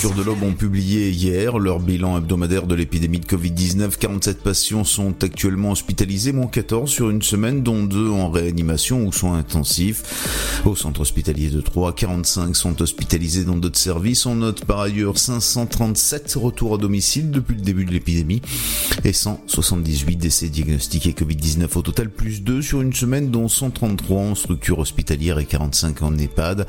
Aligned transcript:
préfecture 0.00 0.24
de 0.24 0.26
l'Aube 0.26 0.42
ont 0.42 0.54
publié 0.54 0.89
leur 1.58 1.80
bilan 1.80 2.18
hebdomadaire 2.18 2.66
de 2.66 2.74
l'épidémie 2.74 3.20
de 3.20 3.26
Covid-19. 3.26 3.96
47 3.98 4.42
patients 4.42 4.84
sont 4.84 5.14
actuellement 5.22 5.72
hospitalisés, 5.72 6.32
moins 6.32 6.46
14 6.46 6.90
sur 6.90 7.10
une 7.10 7.22
semaine, 7.22 7.62
dont 7.62 7.82
2 7.82 8.10
en 8.10 8.30
réanimation 8.30 9.04
ou 9.04 9.12
soins 9.12 9.38
intensifs. 9.38 10.60
Au 10.64 10.76
centre 10.76 11.00
hospitalier 11.00 11.50
de 11.50 11.60
Troyes, 11.60 11.92
45 11.92 12.54
sont 12.54 12.80
hospitalisés 12.82 13.44
dans 13.44 13.56
d'autres 13.56 13.78
services. 13.78 14.26
On 14.26 14.36
note 14.36 14.64
par 14.64 14.80
ailleurs 14.80 15.18
537 15.18 16.34
retours 16.34 16.74
à 16.74 16.78
domicile 16.78 17.30
depuis 17.30 17.54
le 17.54 17.62
début 17.62 17.84
de 17.84 17.92
l'épidémie 17.92 18.42
et 19.04 19.12
178 19.12 20.16
décès 20.16 20.48
diagnostiqués 20.48 21.12
Covid-19 21.12 21.78
au 21.78 21.82
total, 21.82 22.10
plus 22.10 22.42
2 22.42 22.62
sur 22.62 22.82
une 22.82 22.92
semaine, 22.92 23.30
dont 23.30 23.48
133 23.48 24.20
en 24.20 24.34
structure 24.34 24.78
hospitalière 24.78 25.38
et 25.38 25.46
45 25.46 26.02
en 26.02 26.16
EHPAD. 26.16 26.66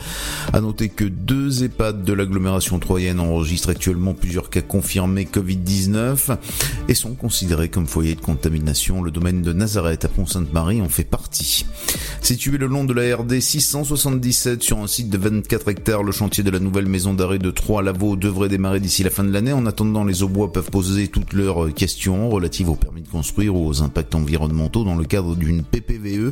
À 0.54 0.62
noter 0.62 0.90
que 0.90 1.06
deux 1.06 1.64
EHPAD 1.64 2.04
de 2.04 2.14
l'agglomération 2.14 2.80
troyenne 2.80 3.20
enregistrent 3.20 3.70
actuellement 3.70 4.14
plusieurs 4.14 4.50
cas 4.50 4.62
confirmés 4.72 5.26
Covid-19 5.26 6.38
et 6.88 6.94
sont 6.94 7.14
considérés 7.14 7.68
comme 7.68 7.88
foyer 7.88 8.16
de 8.16 8.22
contamination. 8.22 9.04
Le 9.04 9.12
domaine 9.12 9.42
de 9.42 9.52
Nazareth 9.52 10.06
à 10.06 10.08
Pont-Sainte-Marie 10.08 10.82
en 10.82 10.88
fait 10.88 11.04
partie. 11.04 11.66
Situé 12.22 12.58
le 12.58 12.68
long 12.68 12.86
de 12.86 12.94
la 12.94 13.18
RD 13.18 13.42
677 13.42 14.64
sur 14.64 14.78
un 14.78 14.88
site 14.88 15.10
de 15.10 15.18
24 15.18 15.68
hectares, 15.68 16.04
le 16.04 16.14
chantier 16.14 16.46
de 16.46 16.52
la 16.52 16.60
nouvelle 16.60 16.86
maison 16.86 17.14
d'arrêt 17.14 17.38
de 17.38 17.52
Troyes-Lavaux 17.52 18.16
devrait 18.16 18.48
démarrer 18.48 18.80
d'ici 18.80 19.04
la 19.04 19.10
fin 19.10 19.26
de 19.26 19.34
l'année. 19.34 19.52
En 19.52 19.66
attendant, 19.66 20.06
les 20.06 20.24
Aubois 20.24 20.54
peuvent 20.54 20.72
poser 20.72 21.10
toutes 21.10 21.34
leurs 21.34 21.74
questions 21.74 22.30
relatives 22.30 22.70
au 22.70 22.76
permis 22.76 23.02
de 23.02 23.10
construire 23.10 23.54
ou 23.54 23.68
aux 23.68 23.82
impacts 23.82 24.16
environnementaux 24.16 24.86
dans 24.86 24.96
le 24.96 25.04
cadre 25.04 25.36
d'une 25.36 25.64
PPVE, 25.64 26.32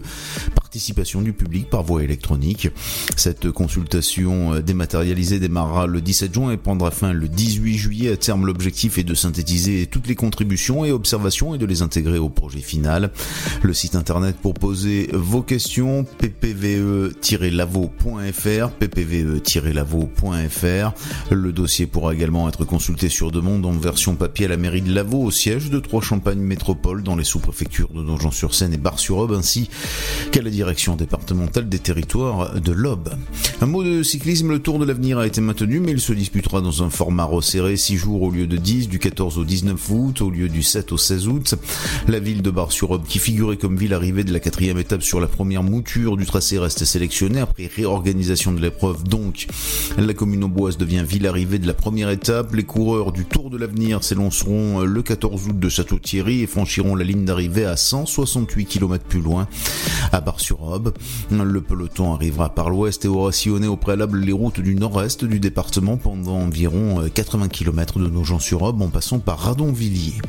participation 0.55 1.21
du 1.21 1.33
public 1.33 1.69
par 1.69 1.83
voie 1.83 2.05
électronique. 2.05 2.69
Cette 3.17 3.51
consultation 3.51 4.53
euh, 4.53 4.61
dématérialisée 4.61 5.39
démarrera 5.39 5.87
le 5.87 5.99
17 5.99 6.33
juin 6.33 6.51
et 6.51 6.57
prendra 6.57 6.89
fin 6.89 7.11
le 7.11 7.27
18 7.27 7.77
juillet. 7.77 8.11
À 8.28 8.28
l'objectif 8.37 8.97
est 8.97 9.03
de 9.03 9.15
synthétiser 9.15 9.87
toutes 9.87 10.07
les 10.07 10.15
contributions 10.15 10.85
et 10.85 10.91
observations 10.91 11.55
et 11.55 11.57
de 11.57 11.65
les 11.65 11.81
intégrer 11.81 12.19
au 12.19 12.29
projet 12.29 12.59
final. 12.59 13.11
Le 13.63 13.73
site 13.73 13.95
internet 13.95 14.35
pour 14.41 14.53
poser 14.53 15.09
vos 15.13 15.41
questions, 15.41 16.05
ppve-lavo.fr, 16.19 18.69
ppve-lavo.fr. 18.79 20.93
Le 21.31 21.51
dossier 21.51 21.87
pourra 21.87 22.13
également 22.13 22.47
être 22.47 22.65
consulté 22.65 23.09
sur 23.09 23.31
demande 23.31 23.65
en 23.65 23.71
version 23.71 24.15
papier 24.15 24.45
à 24.45 24.49
la 24.49 24.57
mairie 24.57 24.81
de 24.81 24.93
Lavaux, 24.93 25.23
au 25.23 25.31
siège 25.31 25.71
de 25.71 25.79
Trois-Champagne 25.79 26.39
Métropole, 26.39 27.01
dans 27.03 27.15
les 27.15 27.23
sous-préfectures 27.23 27.89
de 27.89 28.03
Nogent-sur-Seine 28.03 28.73
et 28.73 28.77
Bar-sur-Aube, 28.77 29.33
ainsi 29.33 29.69
qu'à 30.31 30.41
la 30.41 30.51
direction 30.51 30.95
départementale 30.95 31.67
des 31.67 31.79
territoires 31.79 32.59
de 32.59 32.71
l'Aube. 32.71 33.09
Un 33.61 33.65
mot 33.65 33.83
de 33.83 34.03
cyclisme, 34.03 34.49
le 34.49 34.59
Tour 34.59 34.77
de 34.77 34.85
l'avenir 34.85 35.17
a 35.17 35.25
été 35.25 35.41
maintenu, 35.41 35.79
mais 35.79 35.91
il 35.91 35.99
se 35.99 36.13
disputera 36.13 36.61
dans 36.61 36.83
un 36.83 36.89
format 36.89 37.23
resserré, 37.23 37.77
6 37.77 37.97
jours 37.97 38.18
au 38.21 38.31
lieu 38.31 38.47
de 38.47 38.57
10, 38.57 38.89
du 38.89 38.99
14 38.99 39.37
au 39.37 39.43
19 39.43 39.89
août, 39.91 40.21
au 40.21 40.29
lieu 40.29 40.49
du 40.49 40.63
7 40.63 40.91
au 40.91 40.97
16 40.97 41.27
août. 41.27 41.55
La 42.07 42.19
ville 42.19 42.41
de 42.41 42.51
Bar-sur-Aube, 42.51 43.05
qui 43.07 43.19
figurait 43.19 43.57
comme 43.57 43.77
ville 43.77 43.93
arrivée 43.93 44.23
de 44.23 44.33
la 44.33 44.39
quatrième 44.39 44.77
étape 44.77 45.03
sur 45.03 45.19
la 45.19 45.27
première 45.27 45.63
mouture 45.63 46.17
du 46.17 46.25
tracé, 46.25 46.59
reste 46.59 46.85
sélectionnée 46.85 47.39
après 47.39 47.67
réorganisation 47.67 48.51
de 48.51 48.59
l'épreuve. 48.59 49.03
Donc, 49.03 49.47
la 49.97 50.13
commune 50.13 50.43
auboise 50.43 50.77
devient 50.77 51.03
ville 51.07 51.27
arrivée 51.27 51.59
de 51.59 51.67
la 51.67 51.73
première 51.73 52.09
étape. 52.09 52.53
Les 52.53 52.63
coureurs 52.63 53.11
du 53.11 53.25
Tour 53.25 53.49
de 53.49 53.57
l'avenir 53.57 54.03
s'élanceront 54.03 54.81
le 54.81 55.01
14 55.01 55.47
août 55.47 55.59
de 55.59 55.69
Château-Thierry 55.69 56.41
et 56.41 56.47
franchiront 56.47 56.95
la 56.95 57.03
ligne 57.03 57.25
d'arrivée 57.25 57.65
à 57.65 57.77
168 57.77 58.65
km 58.65 59.03
plus 59.05 59.21
loin, 59.21 59.47
à 60.11 60.21
Bar-sur-Aube. 60.21 60.93
Le 61.31 61.61
peloton 61.61 62.13
arrivera 62.13 62.49
par 62.49 62.69
l'ouest 62.69 63.05
et 63.05 63.07
aura 63.07 63.31
sillonné 63.31 63.67
au 63.67 63.75
préalable 63.75 64.19
les 64.19 64.31
routes 64.31 64.59
du 64.59 64.75
nord-est 64.75 65.25
du 65.25 65.39
département 65.39 65.97
pendant 65.97 66.37
environ 66.37 67.03
80 67.13 67.49
km 67.49 67.98
de 67.99 68.09
Nogent-sur-Aube 68.09 68.81
en 68.81 68.89
passant 68.89 69.19
par 69.19 69.39
Radonvilliers. 69.39 70.21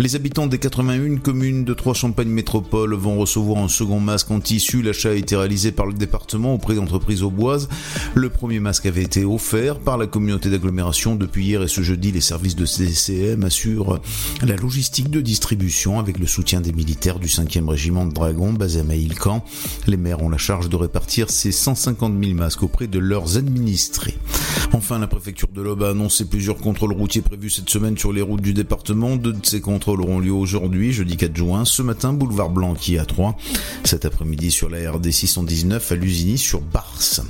Les 0.00 0.14
habitants 0.14 0.46
des 0.46 0.58
81 0.58 1.16
communes 1.16 1.64
de 1.64 1.74
Trois-Champagne 1.74 2.28
Métropole 2.28 2.94
vont 2.94 3.18
recevoir 3.18 3.58
un 3.58 3.66
second 3.66 3.98
masque 3.98 4.30
en 4.30 4.38
tissu. 4.38 4.80
L'achat 4.80 5.10
a 5.10 5.14
été 5.14 5.34
réalisé 5.34 5.72
par 5.72 5.86
le 5.86 5.92
département 5.92 6.54
auprès 6.54 6.76
d'entreprises 6.76 7.24
auboises. 7.24 7.68
Le 8.14 8.30
premier 8.30 8.60
masque 8.60 8.86
avait 8.86 9.02
été 9.02 9.24
offert 9.24 9.80
par 9.80 9.98
la 9.98 10.06
communauté 10.06 10.50
d'agglomération 10.50 11.16
depuis 11.16 11.46
hier 11.46 11.64
et 11.64 11.68
ce 11.68 11.80
jeudi. 11.80 12.12
Les 12.12 12.20
services 12.20 12.54
de 12.54 12.64
CDCM 12.64 13.42
assurent 13.42 14.00
la 14.42 14.54
logistique 14.54 15.10
de 15.10 15.20
distribution 15.20 15.98
avec 15.98 16.20
le 16.20 16.28
soutien 16.28 16.60
des 16.60 16.72
militaires 16.72 17.18
du 17.18 17.26
5e 17.26 17.68
régiment 17.68 18.06
de 18.06 18.12
Dragons 18.12 18.52
basé 18.52 18.78
à 18.78 18.84
Maïlcan. 18.84 19.44
Les 19.88 19.96
maires 19.96 20.22
ont 20.22 20.28
la 20.28 20.38
charge 20.38 20.68
de 20.68 20.76
répartir 20.76 21.28
ces 21.28 21.50
150 21.50 22.14
000 22.22 22.34
masques 22.34 22.62
auprès 22.62 22.86
de 22.86 23.00
leurs 23.00 23.36
administrés. 23.36 24.16
Enfin, 24.72 24.98
la 24.98 25.08
préfecture 25.08 25.48
de 25.48 25.62
l'Aube 25.62 25.82
a 25.82 25.90
annoncé 25.90 26.24
plusieurs 26.24 26.58
contrôles 26.58 26.87
routiers 26.92 27.22
prévus 27.22 27.50
cette 27.50 27.70
semaine 27.70 27.96
sur 27.96 28.12
les 28.12 28.22
routes 28.22 28.40
du 28.40 28.54
département. 28.54 29.16
Deux 29.16 29.32
de 29.32 29.44
ces 29.44 29.60
contrôles 29.60 30.00
auront 30.00 30.20
lieu 30.20 30.32
aujourd'hui, 30.32 30.92
jeudi 30.92 31.16
4 31.16 31.36
juin. 31.36 31.64
Ce 31.64 31.82
matin, 31.82 32.12
boulevard 32.12 32.50
Blanqui 32.50 32.98
à 32.98 33.04
3. 33.04 33.36
Cet 33.84 34.04
après-midi 34.04 34.50
sur 34.50 34.68
la 34.68 34.90
RD 34.90 35.10
619 35.10 35.92
à 35.92 35.94
Lusigny 35.94 36.38
sur 36.38 36.60
Bars. 36.60 37.22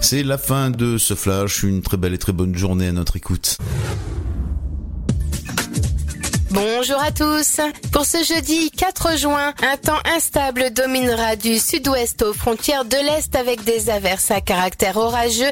C'est 0.00 0.22
la 0.22 0.38
fin 0.38 0.70
de 0.70 0.98
ce 0.98 1.14
flash. 1.14 1.62
Une 1.62 1.82
très 1.82 1.96
belle 1.96 2.14
et 2.14 2.18
très 2.18 2.32
bonne 2.32 2.56
journée 2.56 2.88
à 2.88 2.92
notre 2.92 3.16
écoute. 3.16 3.58
Bonjour 6.50 7.02
à 7.02 7.10
tous. 7.10 7.60
Pour 7.92 8.06
ce 8.06 8.22
jeudi 8.22 8.70
4 8.70 9.18
juin, 9.18 9.52
un 9.62 9.76
temps 9.76 9.98
instable 10.14 10.70
dominera 10.70 11.34
du 11.34 11.58
sud-ouest 11.58 12.22
aux 12.22 12.32
frontières 12.32 12.84
de 12.84 12.96
l'est 12.96 13.34
avec 13.34 13.64
des 13.64 13.90
averses 13.90 14.30
à 14.30 14.40
caractère 14.40 14.96
orageux. 14.96 15.50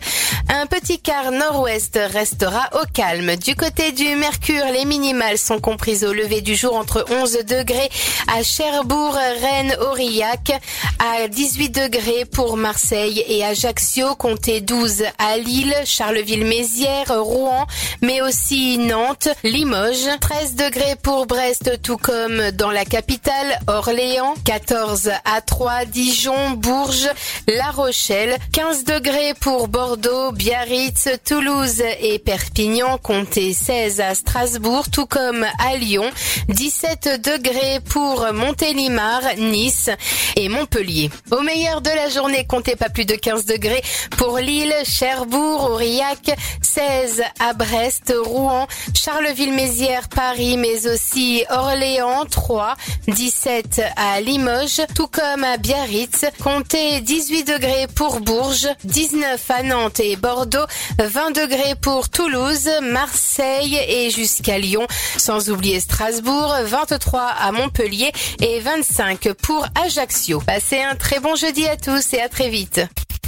Un 0.48 0.66
petit 0.66 1.00
quart 1.00 1.32
nord-ouest 1.32 1.98
restera 2.12 2.70
au 2.74 2.84
calme. 2.92 3.34
Du 3.34 3.56
côté 3.56 3.90
du 3.90 4.14
Mercure, 4.14 4.66
les 4.72 4.84
minimales 4.84 5.38
sont 5.38 5.58
comprises 5.58 6.04
au 6.04 6.12
lever 6.12 6.42
du 6.42 6.54
jour 6.54 6.76
entre 6.76 7.04
11 7.10 7.38
degrés 7.44 7.90
à 8.32 8.44
Cherbourg, 8.44 9.14
Rennes, 9.14 9.76
Aurillac, 9.80 10.52
à 11.00 11.26
18 11.26 11.70
degrés 11.70 12.24
pour 12.24 12.56
Marseille 12.56 13.24
et 13.26 13.44
Ajaccio, 13.44 14.14
comptez 14.14 14.60
12 14.60 15.04
à 15.18 15.38
Lille, 15.38 15.74
Charleville-Mézières, 15.84 17.20
Rouen, 17.20 17.66
mais 18.00 18.22
aussi 18.22 18.78
Nantes, 18.78 19.28
Limoges, 19.42 20.08
13 20.20 20.54
degrés 20.54 20.83
pour 21.02 21.26
Brest, 21.26 21.80
tout 21.82 21.96
comme 21.96 22.50
dans 22.52 22.70
la 22.70 22.84
capitale, 22.84 23.58
Orléans, 23.66 24.34
14 24.44 25.10
à 25.24 25.40
3, 25.40 25.84
Dijon, 25.86 26.50
Bourges, 26.52 27.08
La 27.48 27.70
Rochelle, 27.70 28.36
15 28.52 28.84
degrés 28.84 29.34
pour 29.40 29.68
Bordeaux, 29.68 30.32
Biarritz, 30.32 31.08
Toulouse 31.24 31.82
et 32.00 32.18
Perpignan, 32.18 32.98
comptez 32.98 33.52
16 33.52 34.00
à 34.00 34.14
Strasbourg, 34.14 34.90
tout 34.90 35.06
comme 35.06 35.44
à 35.58 35.76
Lyon, 35.76 36.10
17 36.48 37.20
degrés 37.22 37.80
pour 37.88 38.26
Montélimar, 38.32 39.22
Nice 39.38 39.90
et 40.36 40.48
Montpellier. 40.48 41.10
Au 41.30 41.40
meilleur 41.40 41.80
de 41.80 41.90
la 41.90 42.08
journée, 42.08 42.46
comptez 42.46 42.76
pas 42.76 42.90
plus 42.90 43.06
de 43.06 43.14
15 43.14 43.46
degrés 43.46 43.82
pour 44.16 44.38
Lille, 44.38 44.74
Cherbourg, 44.84 45.70
Aurillac, 45.70 46.36
16 46.62 47.22
à 47.40 47.52
Brest, 47.54 48.12
Rouen, 48.24 48.66
Charleville-Mézières, 48.94 50.08
Paris, 50.08 50.56
aussi 50.86 51.44
Orléans, 51.50 52.24
3, 52.24 52.76
17 53.08 53.82
à 53.96 54.20
Limoges, 54.20 54.82
tout 54.94 55.06
comme 55.06 55.44
à 55.44 55.56
Biarritz, 55.56 56.24
comptez 56.42 57.00
18 57.00 57.44
degrés 57.44 57.86
pour 57.94 58.20
Bourges, 58.20 58.68
19 58.84 59.50
à 59.50 59.62
Nantes 59.62 60.00
et 60.00 60.16
Bordeaux, 60.16 60.66
20 60.98 61.30
degrés 61.30 61.74
pour 61.80 62.08
Toulouse, 62.08 62.68
Marseille 62.82 63.78
et 63.88 64.10
jusqu'à 64.10 64.58
Lyon, 64.58 64.86
sans 65.16 65.50
oublier 65.50 65.80
Strasbourg, 65.80 66.54
23 66.64 67.20
à 67.22 67.52
Montpellier 67.52 68.12
et 68.40 68.60
25 68.60 69.32
pour 69.34 69.66
Ajaccio. 69.84 70.40
Passez 70.40 70.82
un 70.82 70.96
très 70.96 71.20
bon 71.20 71.36
jeudi 71.36 71.66
à 71.66 71.76
tous 71.76 72.12
et 72.12 72.20
à 72.20 72.28
très 72.28 72.48
vite. 72.48 72.80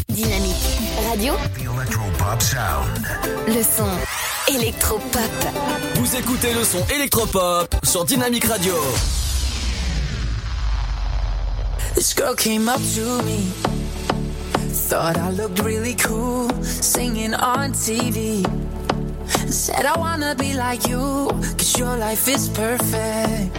Dynamique 0.09 0.55
Radio, 1.11 1.35
Electropop 1.59 2.43
sound. 2.43 3.07
le 3.49 3.63
son 3.63 3.89
électropop. 4.49 5.31
Vous 5.97 6.17
écoutez 6.17 6.53
le 6.55 6.65
son 6.65 6.85
électropop 6.95 7.75
sur 7.83 8.05
Dynamique 8.05 8.45
Radio. 8.45 8.75
This 11.95 12.15
girl 12.15 12.35
came 12.37 12.69
up 12.69 12.81
to 12.95 13.23
me. 13.25 13.51
Thought 14.89 15.17
I 15.17 15.31
looked 15.31 15.59
really 15.61 15.97
cool 15.97 16.49
singing 16.63 17.35
on 17.35 17.73
TV. 17.73 18.45
Said 19.49 19.85
I 19.85 19.99
wanna 19.99 20.35
be 20.35 20.55
like 20.55 20.89
you, 20.89 21.29
cause 21.57 21.79
your 21.79 21.97
life 21.97 22.29
is 22.29 22.49
perfect. 22.49 23.57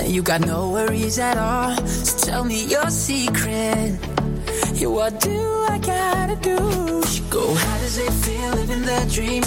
And 0.00 0.08
you 0.08 0.22
got 0.22 0.42
no 0.42 0.70
worries 0.70 1.18
at 1.18 1.36
all. 1.36 1.76
So 1.86 2.26
tell 2.26 2.44
me 2.44 2.64
your 2.66 2.90
secret. 2.90 3.98
Yeah, 4.74 4.88
what 4.88 5.20
do 5.20 5.64
I 5.68 5.78
gotta 5.78 6.36
do? 6.36 7.02
She 7.06 7.22
go, 7.30 7.54
how 7.54 7.78
does 7.78 7.98
it 7.98 8.12
feel 8.24 8.50
living 8.52 8.82
that 8.82 9.08
dream? 9.10 9.42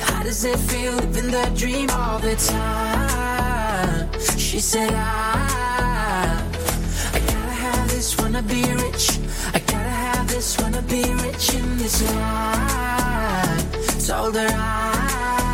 How 0.00 0.22
does 0.22 0.44
it 0.44 0.58
feel 0.58 0.92
living 0.94 1.30
that 1.30 1.54
dream 1.56 1.88
all 1.90 2.18
the 2.18 2.34
time? 2.36 4.08
She 4.38 4.60
said, 4.60 4.92
I, 4.92 6.36
I 7.12 7.18
gotta 7.18 7.56
have 7.64 7.88
this, 7.90 8.18
wanna 8.18 8.42
be 8.42 8.62
rich. 8.84 9.18
I 9.54 9.58
gotta 9.60 9.94
have 10.06 10.28
this, 10.28 10.58
wanna 10.60 10.82
be 10.82 11.02
rich 11.24 11.54
in 11.54 11.78
this 11.78 12.02
life. 12.14 14.06
Told 14.06 14.34
her 14.34 14.48
I, 14.50 14.56
I 14.56 15.49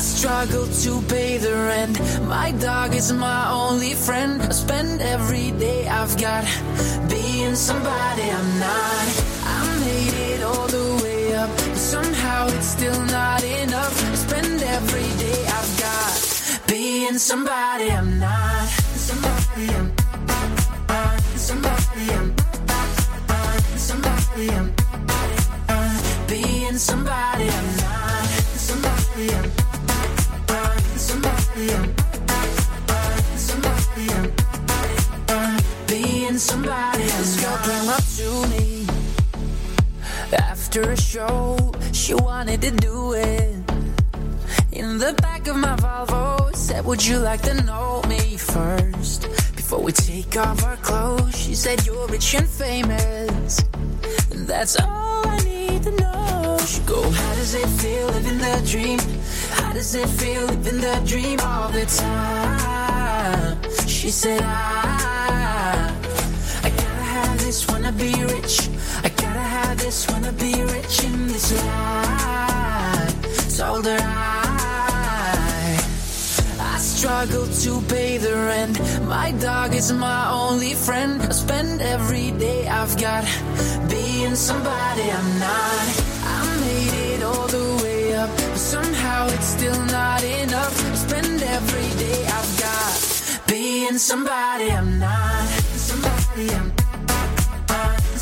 struggle 0.00 0.66
to 0.66 1.02
pay 1.02 1.38
the 1.38 1.52
rent. 1.52 2.00
My 2.26 2.52
dog 2.52 2.94
is 2.94 3.12
my 3.12 3.50
only 3.50 3.94
friend. 3.94 4.40
I 4.42 4.50
spend 4.50 5.00
every 5.02 5.50
day 5.52 5.88
I've 5.88 6.16
got 6.18 6.44
being 7.08 7.54
somebody 7.54 8.22
I'm 8.22 8.58
not. 8.58 9.06
I 9.44 9.78
made 9.84 10.14
it 10.32 10.42
all 10.42 10.66
the 10.68 11.00
way 11.04 11.34
up, 11.36 11.50
but 11.50 11.76
somehow 11.76 12.48
it's 12.48 12.66
still 12.66 13.00
not 13.06 13.42
enough. 13.44 13.94
I 14.10 14.14
spend 14.14 14.62
every 14.62 15.10
day 15.24 15.40
I've 15.58 15.72
got 15.86 16.64
being 16.66 17.18
somebody 17.18 17.90
I'm 17.90 18.18
not. 18.18 18.68
Somebody 19.08 19.68
I'm 19.78 19.92
somebody 21.36 22.04
I'm 22.18 22.34
somebody 23.76 24.50
I'm 24.50 24.72
being 26.26 26.78
somebody 26.78 27.48
I'm 27.48 27.79
after 40.70 40.92
a 40.92 40.96
show. 40.96 41.72
She 41.92 42.14
wanted 42.14 42.60
to 42.62 42.70
do 42.70 43.14
it 43.14 43.56
in 44.70 44.98
the 44.98 45.14
back 45.20 45.48
of 45.48 45.56
my 45.56 45.74
Volvo. 45.76 46.54
Said, 46.54 46.84
Would 46.84 47.04
you 47.04 47.18
like 47.18 47.42
to 47.42 47.54
know 47.64 48.02
me 48.08 48.36
first 48.36 49.49
before 49.70 49.84
we 49.84 49.92
take 49.92 50.36
off 50.36 50.64
our 50.64 50.76
clothes? 50.78 51.36
She 51.36 51.54
said, 51.54 51.86
You're 51.86 52.08
rich 52.08 52.34
and 52.34 52.48
famous. 52.48 53.60
And 54.32 54.44
that's 54.44 54.74
all 54.80 55.28
I 55.28 55.38
need 55.44 55.84
to 55.84 55.92
know. 55.92 56.58
She 56.66 56.80
go, 56.80 57.00
How 57.08 57.34
does 57.36 57.54
it 57.54 57.68
feel 57.80 58.08
living 58.08 58.38
that 58.38 58.64
dream? 58.66 58.98
How 59.50 59.72
does 59.72 59.94
it 59.94 60.08
feel 60.08 60.44
living 60.46 60.80
that 60.80 61.06
dream 61.06 61.38
all 61.38 61.68
the 61.68 61.86
time? 61.86 63.58
She 63.86 64.10
said, 64.10 64.40
I, 64.42 65.94
I 66.64 66.70
gotta 66.70 67.04
have 67.14 67.38
this, 67.38 67.68
wanna 67.68 67.92
be 67.92 68.12
rich. 68.24 68.68
I 69.04 69.08
gotta 69.08 69.46
have 69.56 69.78
this, 69.78 70.10
wanna 70.10 70.32
be 70.32 70.52
rich 70.64 71.04
in 71.04 71.28
this 71.28 71.52
life. 71.64 73.56
Told 73.56 73.86
her 73.86 73.98
I, 74.00 74.46
I 74.46 74.49
struggle 77.00 77.46
to 77.46 77.80
pay 77.88 78.18
the 78.18 78.34
rent. 78.34 78.76
My 79.08 79.32
dog 79.40 79.74
is 79.74 79.90
my 79.90 80.30
only 80.30 80.74
friend. 80.74 81.22
I 81.22 81.30
spend 81.32 81.80
every 81.80 82.30
day 82.32 82.68
I've 82.68 82.94
got 83.00 83.24
being 83.88 84.34
somebody 84.36 85.06
I'm 85.18 85.30
not. 85.38 85.86
I 86.36 86.40
made 86.66 86.94
it 87.12 87.22
all 87.22 87.48
the 87.48 87.68
way 87.82 88.14
up, 88.16 88.28
but 88.36 88.58
somehow 88.74 89.28
it's 89.28 89.46
still 89.56 89.82
not 89.86 90.22
enough. 90.22 90.74
I 90.92 90.94
spend 90.94 91.42
every 91.42 91.90
day 92.04 92.20
I've 92.38 92.52
got 92.66 92.92
being 93.48 93.96
somebody 93.96 94.70
I'm 94.70 94.98
not. 94.98 95.48
Somebody 95.88 96.46
I'm 96.58 96.68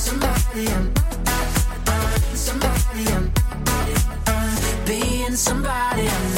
somebody 0.06 0.64
I'm 0.76 0.86
somebody 2.46 3.04
I'm 3.16 3.26
being 4.86 5.34
somebody 5.34 6.06
I'm 6.06 6.37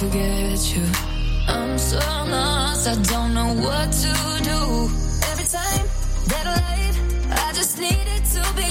Forget 0.00 0.74
you. 0.74 0.82
I'm 1.46 1.76
so 1.76 1.98
lost, 1.98 2.88
I 2.88 2.94
don't 3.12 3.34
know 3.34 3.52
what 3.66 3.92
to 4.04 4.12
do. 4.50 4.60
Every 5.30 5.48
time 5.56 5.84
that 6.30 6.44
light, 6.56 6.96
I 7.46 7.52
just 7.52 7.78
needed 7.78 8.22
to 8.34 8.42
be 8.56 8.69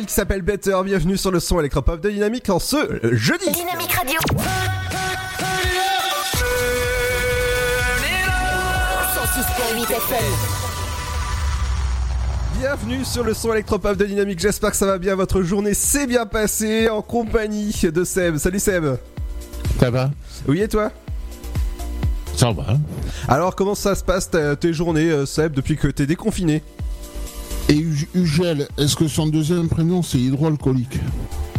qui 0.00 0.14
s'appelle 0.14 0.40
Better. 0.40 0.74
Bienvenue 0.84 1.18
sur 1.18 1.30
le 1.30 1.38
son 1.38 1.60
électropop 1.60 2.00
de 2.00 2.08
Dynamique 2.08 2.48
en 2.48 2.58
ce 2.58 2.76
jeudi. 3.12 3.44
Dynamique 3.52 3.92
Radio. 3.92 4.18
106.8 9.14 9.82
FM. 9.82 10.32
Bienvenue 12.58 13.04
sur 13.04 13.22
le 13.22 13.34
son 13.34 13.52
électropop 13.52 13.96
de 13.98 14.06
Dynamique. 14.06 14.40
J'espère 14.40 14.70
que 14.70 14.76
ça 14.78 14.86
va 14.86 14.96
bien. 14.96 15.14
Votre 15.14 15.42
journée 15.42 15.74
s'est 15.74 16.06
bien 16.06 16.24
passée 16.24 16.88
en 16.88 17.02
compagnie 17.02 17.74
de 17.82 18.04
Seb. 18.04 18.38
Salut 18.38 18.60
Seb. 18.60 18.96
Ça 19.78 19.90
va 19.90 20.10
Oui 20.48 20.62
et 20.62 20.68
toi? 20.68 20.90
Ça 22.34 22.50
va. 22.50 22.78
Alors 23.28 23.54
comment 23.54 23.74
ça 23.74 23.94
se 23.94 24.02
passe 24.02 24.30
tes 24.58 24.72
journées 24.72 25.10
euh, 25.10 25.26
Seb 25.26 25.52
depuis 25.52 25.76
que 25.76 25.88
t'es 25.88 26.06
déconfiné? 26.06 26.62
Ugel, 28.14 28.68
est-ce 28.78 28.96
que 28.96 29.08
son 29.08 29.26
deuxième 29.26 29.68
prénom 29.68 30.02
c'est 30.02 30.18
hydroalcoolique 30.18 30.98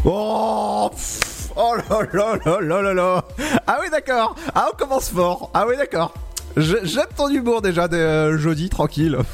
Oh 0.06 0.90
pff, 0.92 1.50
Oh 1.56 1.76
là 1.76 2.00
là 2.14 2.38
là 2.46 2.60
là 2.62 2.82
là 2.82 2.94
là 2.94 3.26
Ah 3.68 3.78
oui 3.82 3.88
d'accord. 3.92 4.36
Ah 4.56 4.70
on 4.74 4.76
commence 4.76 5.10
fort. 5.10 5.52
Ah 5.54 5.66
oui 5.68 5.78
d'accord. 5.78 6.14
J'aime 6.58 7.08
ton 7.16 7.30
humour 7.30 7.62
déjà 7.62 7.88
de 7.88 7.98
euh, 7.98 8.38
jeudi 8.38 8.70
tranquille. 8.70 9.18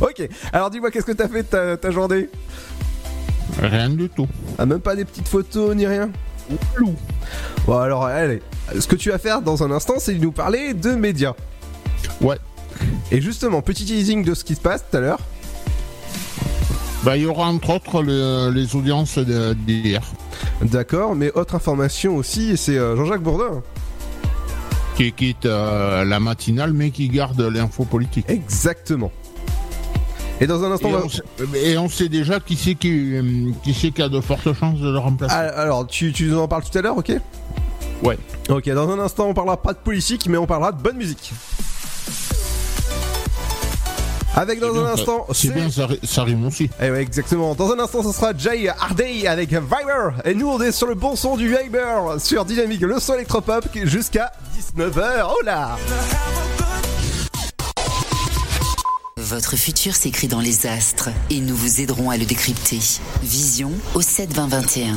Ok. 0.00 0.28
Alors 0.52 0.70
dis-moi 0.70 0.92
qu'est-ce 0.92 1.04
que 1.04 1.12
t'as 1.12 1.26
fait 1.28 1.42
de 1.42 1.48
ta, 1.48 1.76
ta 1.76 1.90
journée 1.90 2.28
Rien 3.60 3.90
du 3.90 4.08
tout. 4.08 4.28
Ah 4.56 4.64
même 4.64 4.80
pas 4.80 4.94
des 4.94 5.04
petites 5.04 5.26
photos 5.26 5.74
ni 5.74 5.86
rien 5.86 6.08
Bon 7.66 7.78
alors 7.78 8.04
allez. 8.04 8.42
Ce 8.78 8.86
que 8.86 8.94
tu 8.94 9.10
vas 9.10 9.18
faire 9.18 9.42
dans 9.42 9.64
un 9.64 9.72
instant 9.72 9.94
c'est 9.98 10.14
nous 10.14 10.30
parler 10.30 10.72
de 10.72 10.92
médias. 10.92 11.34
Ouais. 12.20 12.38
Et 13.10 13.20
justement 13.20 13.60
petit 13.60 13.84
teasing 13.84 14.24
de 14.24 14.34
ce 14.34 14.44
qui 14.44 14.54
se 14.54 14.60
passe 14.60 14.84
tout 14.88 14.96
à 14.96 15.00
l'heure 15.00 15.20
Bah, 17.04 17.16
il 17.16 17.24
y 17.24 17.26
aura 17.26 17.46
entre 17.48 17.70
autres 17.70 18.02
le- 18.02 18.50
les 18.54 18.76
audiences 18.76 19.18
d'hier 19.18 20.02
D'accord 20.62 21.14
mais 21.16 21.32
autre 21.32 21.54
information 21.56 22.16
aussi 22.16 22.56
c'est 22.56 22.78
euh, 22.78 22.96
Jean-Jacques 22.96 23.22
Bourdin 23.22 23.62
qui 24.96 25.12
quitte 25.12 25.46
euh, 25.46 26.04
la 26.04 26.20
matinale 26.20 26.72
mais 26.72 26.90
qui 26.90 27.08
garde 27.08 27.40
l'info 27.40 27.84
politique. 27.84 28.26
Exactement 28.28 29.10
Et 30.40 30.46
dans 30.46 30.62
un 30.64 30.70
instant 30.72 30.90
Et 30.90 30.94
on 30.94 31.44
va- 31.46 31.58
et 31.58 31.78
on 31.78 31.88
sait 31.88 32.08
déjà 32.08 32.38
qui 32.40 32.56
c'est 32.56 32.74
qui, 32.76 32.90
euh, 33.16 33.50
qui, 33.64 33.74
c'est 33.74 33.90
qui 33.90 34.02
a 34.02 34.08
de 34.08 34.20
fortes 34.20 34.52
chances 34.52 34.78
de 34.80 34.90
le 34.90 34.98
remplacer. 34.98 35.34
Ah, 35.36 35.60
Alors, 35.62 35.86
tu, 35.86 36.12
tu 36.12 36.26
nous 36.26 36.38
en 36.38 36.46
parles 36.46 36.62
tout 36.70 36.76
à 36.78 36.82
l'heure, 36.82 36.96
ok? 36.98 37.10
Ouais. 38.02 38.18
Ok, 38.48 38.68
dans 38.70 38.90
un 38.90 38.98
instant, 38.98 39.28
on 39.28 39.34
parlera 39.34 39.56
pas 39.62 39.72
de 39.72 39.78
politique, 39.78 40.26
mais 40.28 40.36
on 40.36 40.46
parlera 40.46 40.72
de 40.72 40.82
bonne 40.82 40.96
musique. 40.96 41.32
Avec 44.34 44.60
dans 44.60 44.74
un 44.74 44.86
instant, 44.92 45.26
C'est 45.32 45.52
bien, 45.52 45.70
ça, 45.70 45.88
ça 46.04 46.24
rime 46.24 46.46
aussi. 46.46 46.70
Eh 46.80 46.90
ouais, 46.90 47.02
exactement. 47.02 47.54
Dans 47.54 47.70
un 47.70 47.78
instant, 47.78 48.02
ce 48.02 48.12
sera 48.12 48.32
Jay 48.36 48.68
Harday 48.68 49.26
avec 49.26 49.50
Viber. 49.50 50.10
Et 50.24 50.34
nous, 50.34 50.48
on 50.48 50.60
est 50.60 50.72
sur 50.72 50.86
le 50.86 50.94
bon 50.94 51.16
son 51.16 51.36
du 51.36 51.48
Viber 51.48 52.18
sur 52.18 52.44
Dynamique, 52.44 52.80
le 52.80 52.98
son 52.98 53.14
électropop 53.14 53.66
jusqu'à 53.84 54.32
19h. 54.76 55.26
Oh 55.28 55.44
là 55.44 55.76
Votre 59.18 59.56
futur 59.56 59.94
s'écrit 59.94 60.28
dans 60.28 60.40
les 60.40 60.66
astres 60.66 61.10
et 61.30 61.40
nous 61.40 61.54
vous 61.54 61.80
aiderons 61.80 62.10
à 62.10 62.16
le 62.16 62.24
décrypter. 62.24 62.80
Vision 63.22 63.70
au 63.94 64.00
72021. 64.00 64.96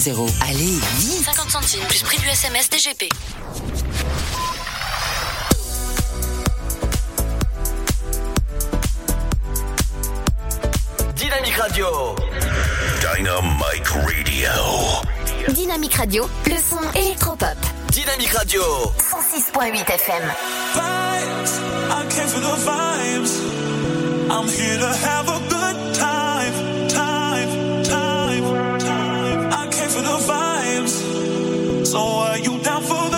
61000. 0.00 0.30
Allez, 0.42 0.78
vite 0.98 1.24
50 1.24 1.50
centimes 1.50 1.84
plus 1.88 2.02
prix 2.02 2.18
du 2.18 2.28
SMS 2.28 2.68
DGP. 2.68 3.08
Dynamique 11.14 11.56
Radio. 11.56 11.86
Dynamite 13.00 13.88
Radio. 13.88 15.54
Dynamique 15.54 15.94
Radio, 15.94 16.28
le 16.46 16.56
son 16.56 16.92
électropop. 16.94 17.56
Dynamique 17.90 18.32
Radio. 18.32 18.62
106.8 18.98 19.90
FM. 19.90 20.22
vibes. 20.74 21.60
I 21.90 22.06
came 22.10 22.28
for 22.28 22.40
the 22.40 22.56
vibes. 22.68 23.32
I'm 24.30 24.48
here 24.48 24.78
to 24.78 24.92
have 25.06 25.28
a 25.28 25.38
good 25.48 25.94
time, 25.94 26.15
So 31.96 32.02
are 32.02 32.38
you 32.38 32.58
down 32.58 32.82
for 32.82 33.08
the 33.08 33.15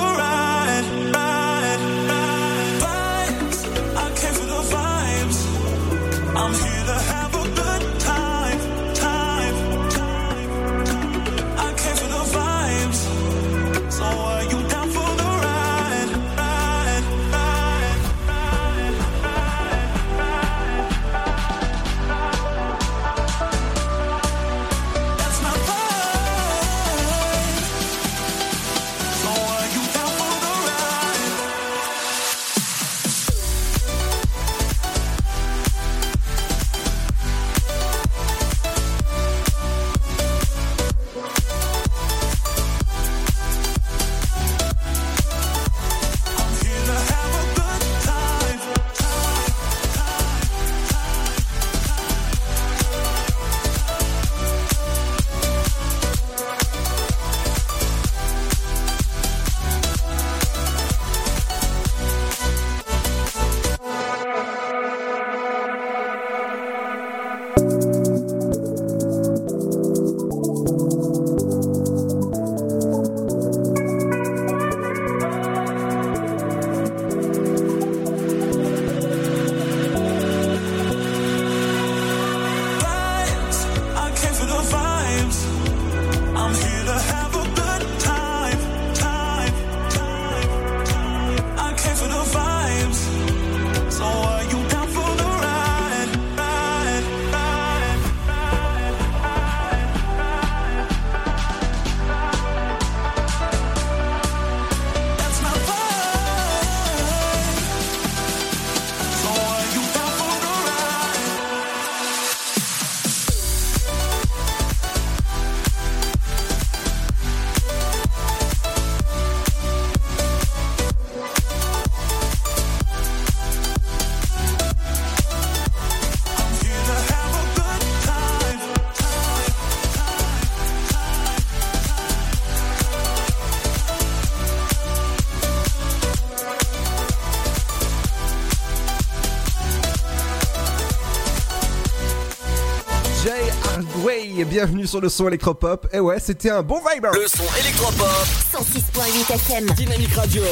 bienvenue 144.49 144.87
sur 144.87 145.00
le 145.00 145.08
son 145.08 145.28
électropop. 145.28 145.87
Et 145.93 146.00
ouais, 146.00 146.19
c'était 146.19 146.50
un 146.50 146.63
bon 146.63 146.76
vibe. 146.78 147.04
hein. 147.06 147.11
Le 147.15 147.26
son 147.28 147.45
électropop. 147.61 148.08
106.8 148.52 149.34
FM. 149.34 149.67
Dynamique 149.76 150.15
Radio. 150.15 150.43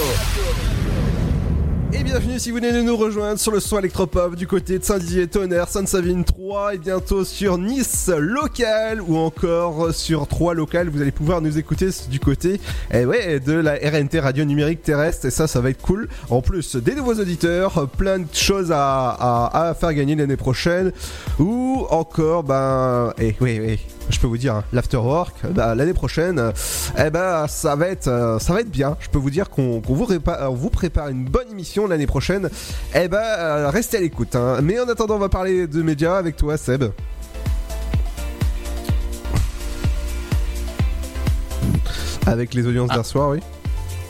Et 1.98 2.02
bienvenue 2.02 2.38
si 2.38 2.50
vous 2.50 2.56
venez 2.56 2.72
de 2.72 2.82
nous 2.82 2.94
rejoindre 2.94 3.38
sur 3.38 3.52
le 3.52 3.58
son 3.58 3.78
électropop 3.78 4.36
du 4.36 4.46
côté 4.46 4.78
de 4.78 4.84
Saint-Dizier, 4.84 5.28
Tonnerre, 5.28 5.68
Sainte-Savine 5.68 6.24
3 6.24 6.74
et 6.74 6.78
bientôt 6.78 7.24
sur 7.24 7.56
Nice 7.56 8.10
local 8.14 9.00
ou 9.00 9.16
encore 9.16 9.94
sur 9.94 10.26
3 10.26 10.52
local. 10.52 10.90
Vous 10.90 11.00
allez 11.00 11.10
pouvoir 11.10 11.40
nous 11.40 11.56
écouter 11.56 11.88
du 12.10 12.20
côté 12.20 12.60
eh 12.92 13.06
ouais, 13.06 13.40
de 13.40 13.54
la 13.54 13.76
RNT 13.76 14.20
Radio 14.20 14.44
Numérique 14.44 14.82
Terrestre 14.82 15.24
et 15.24 15.30
ça, 15.30 15.46
ça 15.46 15.62
va 15.62 15.70
être 15.70 15.80
cool. 15.80 16.08
En 16.28 16.42
plus, 16.42 16.76
des 16.76 16.94
nouveaux 16.94 17.14
auditeurs, 17.14 17.88
plein 17.88 18.18
de 18.18 18.26
choses 18.30 18.72
à, 18.72 19.08
à, 19.08 19.68
à 19.68 19.74
faire 19.74 19.94
gagner 19.94 20.16
l'année 20.16 20.36
prochaine 20.36 20.92
ou 21.38 21.86
encore, 21.88 22.42
ben, 22.42 23.14
eh 23.18 23.34
oui, 23.40 23.58
oui. 23.58 23.78
Je 24.08 24.20
peux 24.20 24.26
vous 24.28 24.38
dire, 24.38 24.54
hein, 24.54 24.64
l'afterwork, 24.72 25.34
bah, 25.50 25.74
l'année 25.74 25.92
prochaine, 25.92 26.38
euh, 26.38 26.52
eh 26.96 27.10
ben, 27.10 27.46
ça 27.48 27.74
va 27.74 27.88
être, 27.88 28.06
euh, 28.06 28.38
ça 28.38 28.52
va 28.52 28.60
être 28.60 28.70
bien. 28.70 28.96
Je 29.00 29.08
peux 29.08 29.18
vous 29.18 29.30
dire 29.30 29.50
qu'on 29.50 29.80
vous, 29.84 30.70
prépare 30.70 31.08
une 31.08 31.24
bonne 31.24 31.50
émission 31.50 31.86
l'année 31.88 32.06
prochaine. 32.06 32.48
Eh 32.94 33.08
ben, 33.08 33.18
euh, 33.18 33.68
restez 33.70 33.96
à 33.96 34.00
l'écoute. 34.00 34.36
hein. 34.36 34.60
Mais 34.62 34.78
en 34.78 34.88
attendant, 34.88 35.16
on 35.16 35.18
va 35.20 35.28
parler 35.28 35.66
de 35.66 35.82
médias 35.82 36.16
avec 36.16 36.36
toi, 36.36 36.56
Seb. 36.56 36.84
Avec 42.26 42.54
les 42.54 42.66
audiences 42.66 42.90
d'hier 42.90 43.06
soir, 43.06 43.30
oui. 43.30 43.38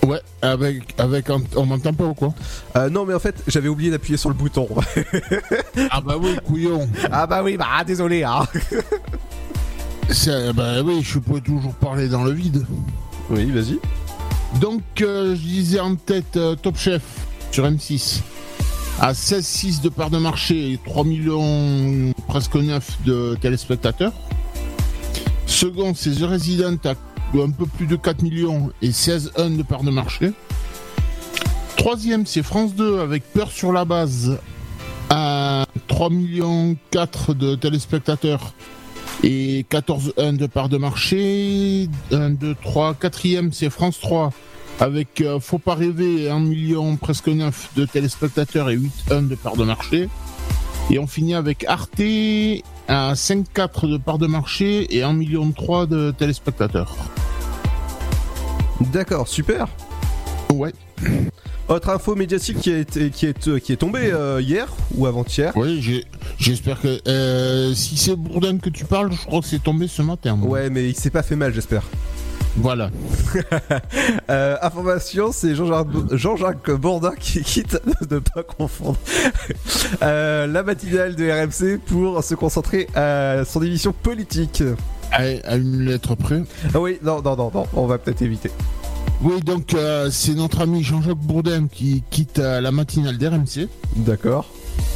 Ouais, 0.06 0.20
avec, 0.40 0.94
avec 0.98 1.30
un- 1.30 1.40
on 1.56 1.66
m'entend 1.66 1.92
pas 1.92 2.04
ou 2.04 2.14
quoi? 2.14 2.32
Euh, 2.76 2.88
non, 2.88 3.04
mais 3.04 3.14
en 3.14 3.18
fait, 3.18 3.34
j'avais 3.48 3.68
oublié 3.68 3.90
d'appuyer 3.90 4.16
sur 4.16 4.28
le 4.28 4.34
bouton. 4.36 4.68
Ah 5.90 6.00
bah 6.00 6.14
oui, 6.20 6.36
couillon. 6.46 6.88
ah 7.10 7.26
bah 7.26 7.42
oui, 7.42 7.56
bah 7.56 7.82
désolé. 7.86 8.22
Hein. 8.22 8.46
C'est- 10.10 10.52
Bah 10.52 10.82
oui, 10.84 11.02
je 11.02 11.18
peux 11.18 11.40
toujours 11.40 11.74
parler 11.74 12.08
dans 12.08 12.24
le 12.24 12.30
vide. 12.32 12.64
Oui, 13.30 13.50
vas-y. 13.50 13.78
Donc, 14.60 14.82
euh, 15.00 15.34
je 15.34 15.40
disais 15.40 15.80
en 15.80 15.96
tête 15.96 16.36
euh, 16.36 16.54
Top 16.54 16.76
Chef 16.78 17.02
sur 17.50 17.64
M6. 17.64 18.20
À 19.00 19.12
16,6 19.12 19.82
de 19.82 19.88
part 19.90 20.08
de 20.10 20.18
marché 20.18 20.72
et 20.72 20.78
3 20.82 21.04
millions, 21.04 22.12
presque 22.28 22.54
9 22.54 22.98
de 23.04 23.36
téléspectateurs. 23.40 24.12
Second, 25.46 25.92
c'est 25.94 26.12
The 26.12 26.22
Resident 26.22 26.76
à 26.84 26.94
un 27.38 27.50
peu 27.50 27.66
plus 27.66 27.86
de 27.86 27.96
4 27.96 28.22
millions 28.22 28.70
et 28.80 28.92
16,1 28.92 29.58
de 29.58 29.62
part 29.62 29.82
de 29.82 29.90
marché. 29.90 30.32
Troisième, 31.76 32.24
c'est 32.24 32.42
France 32.42 32.74
2 32.74 33.00
avec 33.00 33.30
Peur 33.34 33.50
sur 33.50 33.72
la 33.72 33.84
base 33.84 34.38
à 35.10 35.66
3 35.88 36.08
millions 36.08 36.76
4 36.90 37.34
de 37.34 37.54
téléspectateurs 37.56 38.54
Et 39.22 39.64
14-1 39.70 40.36
de 40.36 40.46
part 40.46 40.68
de 40.68 40.76
marché. 40.76 41.88
1, 42.12 42.30
2, 42.30 42.54
3. 42.62 42.94
Quatrième, 42.94 43.52
c'est 43.52 43.70
France 43.70 43.98
3. 44.00 44.32
Avec 44.78 45.20
euh, 45.20 45.40
Faut 45.40 45.58
pas 45.58 45.74
rêver, 45.74 46.28
1 46.28 46.38
million 46.40 46.96
presque 46.96 47.28
9 47.28 47.70
de 47.76 47.86
téléspectateurs 47.86 48.68
et 48.68 48.76
8-1 48.76 49.28
de 49.28 49.34
part 49.34 49.56
de 49.56 49.64
marché. 49.64 50.08
Et 50.90 50.98
on 50.98 51.06
finit 51.06 51.34
avec 51.34 51.64
Arte 51.64 52.00
à 52.88 53.14
5-4 53.14 53.90
de 53.90 53.96
part 53.96 54.18
de 54.18 54.26
marché 54.26 54.94
et 54.94 55.02
1 55.02 55.12
million 55.14 55.50
3 55.50 55.86
de 55.86 56.12
téléspectateurs. 56.16 56.94
D'accord, 58.92 59.26
super. 59.26 59.66
Ouais. 60.52 60.72
Autre 61.68 61.90
info 61.90 62.14
médiatique 62.14 62.60
qui 62.60 62.70
est, 62.70 63.10
qui 63.10 63.26
est, 63.26 63.58
qui 63.60 63.72
est 63.72 63.76
tombée 63.76 64.12
euh, 64.12 64.40
hier 64.40 64.68
ou 64.94 65.06
avant-hier. 65.06 65.52
Oui, 65.56 66.04
j'espère 66.38 66.80
que 66.80 67.00
euh, 67.08 67.74
si 67.74 67.96
c'est 67.96 68.14
Bourdin 68.14 68.58
que 68.58 68.70
tu 68.70 68.84
parles, 68.84 69.10
je 69.12 69.26
crois 69.26 69.40
que 69.40 69.46
c'est 69.46 69.62
tombé 69.62 69.88
ce 69.88 70.00
matin. 70.02 70.36
moi. 70.36 70.48
Ouais, 70.48 70.70
mais 70.70 70.88
il 70.88 70.94
s'est 70.94 71.10
pas 71.10 71.22
fait 71.24 71.34
mal, 71.34 71.52
j'espère. 71.52 71.82
Voilà. 72.56 72.90
Euh, 74.28 74.56
information, 74.60 75.30
c'est 75.32 75.54
Jean-Jacques 75.54 75.86
Jean-Jacques 76.12 76.70
Bourdin 76.72 77.12
qui 77.18 77.42
quitte 77.44 77.80
de 78.08 78.16
ne 78.16 78.20
pas 78.20 78.42
confondre 78.42 78.98
euh, 80.02 80.46
la 80.48 80.62
matinale 80.64 81.14
de 81.14 81.30
RMC 81.30 81.78
pour 81.78 82.22
se 82.24 82.34
concentrer 82.34 82.88
à 82.96 83.44
son 83.44 83.62
émission 83.62 83.92
politique. 83.92 84.62
À, 85.12 85.22
à 85.44 85.56
une 85.56 85.84
lettre 85.84 86.16
près. 86.16 86.42
Ah 86.74 86.80
oui, 86.80 86.98
non, 87.04 87.22
non, 87.22 87.36
non, 87.36 87.50
non, 87.54 87.66
on 87.74 87.86
va 87.86 87.98
peut-être 87.98 88.22
éviter. 88.22 88.50
Oui, 89.22 89.40
donc 89.40 89.74
euh, 89.74 90.10
c'est 90.10 90.34
notre 90.34 90.60
ami 90.60 90.82
Jean-Jacques 90.82 91.16
Bourdin 91.16 91.68
qui 91.68 92.02
quitte 92.10 92.38
euh, 92.38 92.60
la 92.60 92.70
matinale 92.70 93.16
d'RMC. 93.16 93.68
D'accord. 93.96 94.46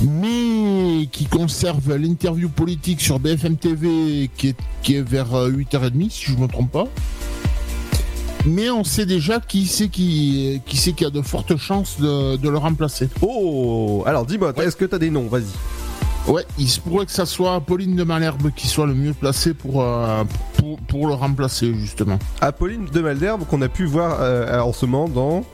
Mais 0.02 1.06
qui 1.10 1.24
conserve 1.24 1.96
l'interview 1.96 2.48
politique 2.48 3.00
sur 3.00 3.18
BFM 3.18 3.56
TV 3.56 4.30
qui 4.36 4.48
est, 4.48 4.56
qui 4.82 4.96
est 4.96 5.02
vers 5.02 5.34
euh, 5.34 5.50
8h30, 5.50 6.10
si 6.10 6.26
je 6.26 6.36
ne 6.36 6.42
me 6.42 6.48
trompe 6.48 6.70
pas. 6.70 6.86
Mais 8.46 8.70
on 8.70 8.84
sait 8.84 9.06
déjà 9.06 9.40
qui 9.40 9.66
c'est 9.66 9.88
qui, 9.88 10.60
qui, 10.66 10.76
c'est 10.76 10.92
qui 10.92 11.04
a 11.04 11.10
de 11.10 11.20
fortes 11.22 11.56
chances 11.56 11.98
de, 12.00 12.36
de 12.36 12.48
le 12.48 12.58
remplacer. 12.58 13.08
Oh, 13.22 14.02
alors 14.06 14.24
dis-moi, 14.26 14.52
est-ce 14.62 14.76
que 14.76 14.86
t'as 14.86 14.98
des 14.98 15.10
noms? 15.10 15.28
Vas-y. 15.28 15.44
Ouais, 16.26 16.44
il 16.58 16.68
se 16.68 16.78
pourrait 16.80 17.06
que 17.06 17.12
ça 17.12 17.26
soit 17.26 17.60
Pauline 17.60 17.96
de 17.96 18.04
Malherbe 18.04 18.50
qui 18.54 18.68
soit 18.68 18.86
le 18.86 18.94
mieux 18.94 19.14
placé 19.14 19.54
pour, 19.54 19.82
euh, 19.82 20.22
pour, 20.56 20.78
pour 20.80 21.06
le 21.06 21.14
remplacer, 21.14 21.74
justement. 21.74 22.18
Apolline 22.40 22.86
de 22.86 23.00
Malherbe 23.00 23.46
qu'on 23.46 23.62
a 23.62 23.68
pu 23.68 23.84
voir 23.86 24.18
euh, 24.20 24.60
en 24.60 24.72
ce 24.72 24.86
moment 24.86 25.08
dans. 25.08 25.44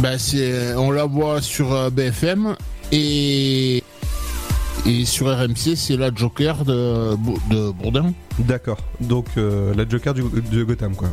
Ben 0.00 0.18
c'est, 0.18 0.74
on 0.74 0.90
la 0.90 1.04
voit 1.04 1.40
sur 1.42 1.72
euh, 1.72 1.90
BFM 1.90 2.56
et, 2.90 3.84
et 4.86 5.04
sur 5.04 5.26
RMC, 5.26 5.76
c'est 5.76 5.96
la 5.96 6.12
Joker 6.12 6.64
de, 6.64 7.14
de 7.50 7.70
Bourdin. 7.70 8.12
D'accord. 8.38 8.78
Donc 9.00 9.26
la 9.36 9.88
Joker 9.88 10.14
du, 10.14 10.22
de 10.22 10.64
Gotham, 10.64 10.96
quoi. 10.96 11.08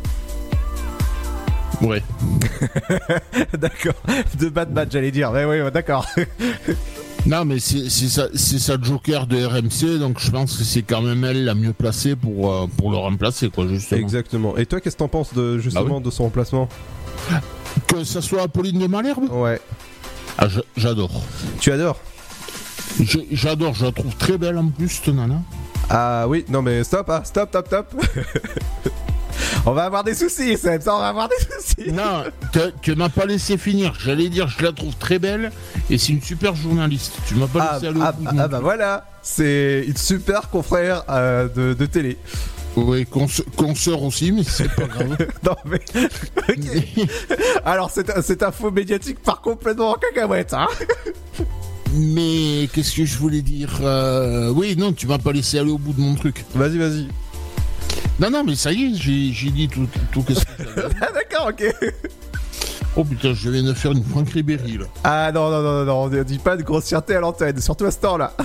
Ouais. 1.82 2.02
d'accord. 3.58 3.94
De 4.38 4.48
Batman, 4.48 4.88
j'allais 4.90 5.10
dire. 5.10 5.30
Mais 5.32 5.44
oui, 5.44 5.58
d'accord. 5.72 6.06
Non, 7.26 7.44
mais 7.44 7.58
c'est 7.60 7.88
sa, 7.90 8.28
c'est 8.34 8.58
sa 8.58 8.80
Joker 8.80 9.26
de 9.26 9.44
RMC, 9.44 9.98
donc 9.98 10.18
je 10.20 10.30
pense 10.30 10.56
que 10.56 10.64
c'est 10.64 10.82
quand 10.82 11.02
même 11.02 11.24
elle 11.24 11.44
la 11.44 11.54
mieux 11.54 11.72
placée 11.72 12.16
pour, 12.16 12.52
euh, 12.52 12.66
pour 12.76 12.90
le 12.90 12.96
remplacer, 12.96 13.50
quoi, 13.50 13.66
justement. 13.68 14.00
Exactement. 14.00 14.56
Et 14.56 14.66
toi, 14.66 14.80
qu'est-ce 14.80 14.96
que 14.96 15.00
t'en 15.00 15.08
penses 15.08 15.34
de 15.34 15.58
justement 15.58 15.98
Ah 15.98 16.04
de 16.04 16.10
son 16.10 16.24
remplacement? 16.24 16.68
Que 17.86 18.04
ça 18.04 18.22
soit 18.22 18.48
Pauline 18.48 18.78
de 18.78 18.86
Malherbe? 18.86 19.30
Ouais. 19.30 19.60
Ah, 20.38 20.46
j'adore. 20.76 21.22
Tu 21.60 21.70
adores? 21.70 22.00
J'adore, 23.30 23.74
je 23.74 23.84
la 23.84 23.92
trouve 23.92 24.14
très 24.16 24.38
belle 24.38 24.58
en 24.58 24.68
plus, 24.68 24.88
cette 24.88 25.14
nana. 25.14 25.42
Ah 25.88 26.26
oui, 26.28 26.44
non 26.48 26.62
mais 26.62 26.84
stop, 26.84 27.10
hein, 27.10 27.22
stop, 27.24 27.48
stop, 27.50 27.66
stop. 27.66 27.94
on 29.66 29.72
va 29.72 29.84
avoir 29.84 30.04
des 30.04 30.14
soucis, 30.14 30.56
Seb, 30.56 30.82
ça, 30.82 30.94
on 30.96 30.98
va 31.00 31.08
avoir 31.08 31.28
des 31.28 31.36
soucis. 31.36 31.92
Non, 31.92 32.24
tu 32.82 32.94
m'as 32.94 33.08
pas 33.08 33.26
laissé 33.26 33.58
finir. 33.58 33.94
J'allais 33.98 34.28
dire, 34.28 34.48
je 34.48 34.64
la 34.64 34.72
trouve 34.72 34.96
très 34.96 35.18
belle 35.18 35.52
et 35.90 35.98
c'est 35.98 36.12
une 36.12 36.22
super 36.22 36.54
journaliste. 36.54 37.12
Tu 37.26 37.34
m'as 37.34 37.46
pas 37.46 37.68
Ah, 37.70 37.74
laissé 37.74 37.86
aller 37.88 38.00
au 38.00 38.04
ah, 38.04 38.12
bout 38.12 38.24
de 38.24 38.28
ah, 38.38 38.42
ah, 38.44 38.48
bah 38.48 38.60
voilà, 38.60 39.06
c'est 39.22 39.84
une 39.86 39.96
super 39.96 40.48
confrère 40.50 41.04
euh, 41.08 41.48
de, 41.48 41.74
de 41.74 41.86
télé. 41.86 42.16
Oui, 42.76 43.04
consoeur 43.56 44.02
aussi, 44.04 44.30
mais 44.32 44.44
c'est 44.44 44.72
pas 44.74 44.84
grave. 44.86 45.16
non 45.44 45.56
mais, 45.66 45.80
ok. 46.48 47.08
Alors 47.64 47.90
cette, 47.90 48.22
cette 48.22 48.42
info 48.42 48.70
médiatique 48.70 49.20
part 49.20 49.40
complètement 49.40 49.90
en 49.90 49.94
cacahuète, 49.94 50.54
hein. 50.54 50.68
Mais 51.92 52.68
qu'est-ce 52.72 52.94
que 52.94 53.04
je 53.04 53.18
voulais 53.18 53.42
dire 53.42 53.80
Euh, 53.82 54.50
Oui, 54.50 54.76
non, 54.76 54.92
tu 54.92 55.08
m'as 55.08 55.18
pas 55.18 55.32
laissé 55.32 55.58
aller 55.58 55.72
au 55.72 55.78
bout 55.78 55.92
de 55.92 56.00
mon 56.00 56.14
truc. 56.14 56.44
Vas-y, 56.54 56.78
vas-y. 56.78 57.08
Non, 58.20 58.30
non, 58.30 58.44
mais 58.44 58.54
ça 58.54 58.72
y 58.72 58.84
est, 58.84 58.94
j'ai 58.94 59.50
dit 59.50 59.68
tout, 59.68 59.88
tout 60.12 60.22
que 60.22 60.34
j'avais. 60.34 60.88
Ah 61.00 61.08
d'accord, 61.14 61.48
ok. 61.50 61.74
Oh 62.96 63.04
putain, 63.04 63.32
je 63.34 63.48
viens 63.50 63.62
de 63.62 63.72
faire 63.72 63.92
une 63.92 64.04
Franck 64.04 64.30
Ribéry, 64.30 64.76
là. 64.78 64.84
Ah 65.04 65.30
non, 65.32 65.48
non, 65.50 65.62
non, 65.62 65.72
non, 65.72 65.84
non, 66.08 66.18
on 66.20 66.22
dit 66.24 66.38
pas 66.38 66.56
de 66.56 66.62
grossièreté 66.62 67.14
à 67.16 67.20
l'antenne, 67.20 67.60
surtout 67.60 67.84
à 67.86 67.90
ce 67.90 67.98
temps-là. 67.98 68.34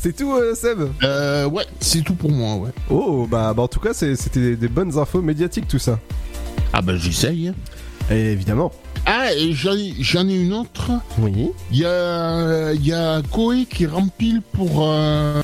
C'est 0.00 0.14
tout, 0.16 0.32
euh, 0.32 0.54
Seb? 0.54 0.78
Euh, 1.02 1.46
ouais, 1.48 1.64
c'est 1.80 2.02
tout 2.02 2.14
pour 2.14 2.30
moi, 2.30 2.54
ouais. 2.54 2.70
Oh, 2.88 3.26
bah, 3.28 3.52
bah 3.52 3.64
en 3.64 3.68
tout 3.68 3.80
cas, 3.80 3.92
c'était 3.92 4.38
des, 4.40 4.56
des 4.56 4.68
bonnes 4.68 4.96
infos 4.96 5.20
médiatiques, 5.20 5.66
tout 5.66 5.80
ça. 5.80 5.98
Ah 6.72 6.80
bah 6.80 6.92
j'essaye. 6.96 7.48
hein. 7.48 7.54
Évidemment. 8.14 8.70
Ah, 9.06 9.32
et 9.34 9.52
j'en 9.52 9.74
ai- 9.76 10.34
une 10.40 10.52
autre. 10.52 10.92
Oui. 11.18 11.50
Il 11.72 11.78
y 11.78 11.84
a, 11.84 12.72
il 12.74 12.86
y 12.86 12.92
a 12.92 13.20
Koé 13.32 13.66
qui 13.68 13.86
rempile 13.86 14.40
pour 14.52 14.84
euh, 14.88 15.42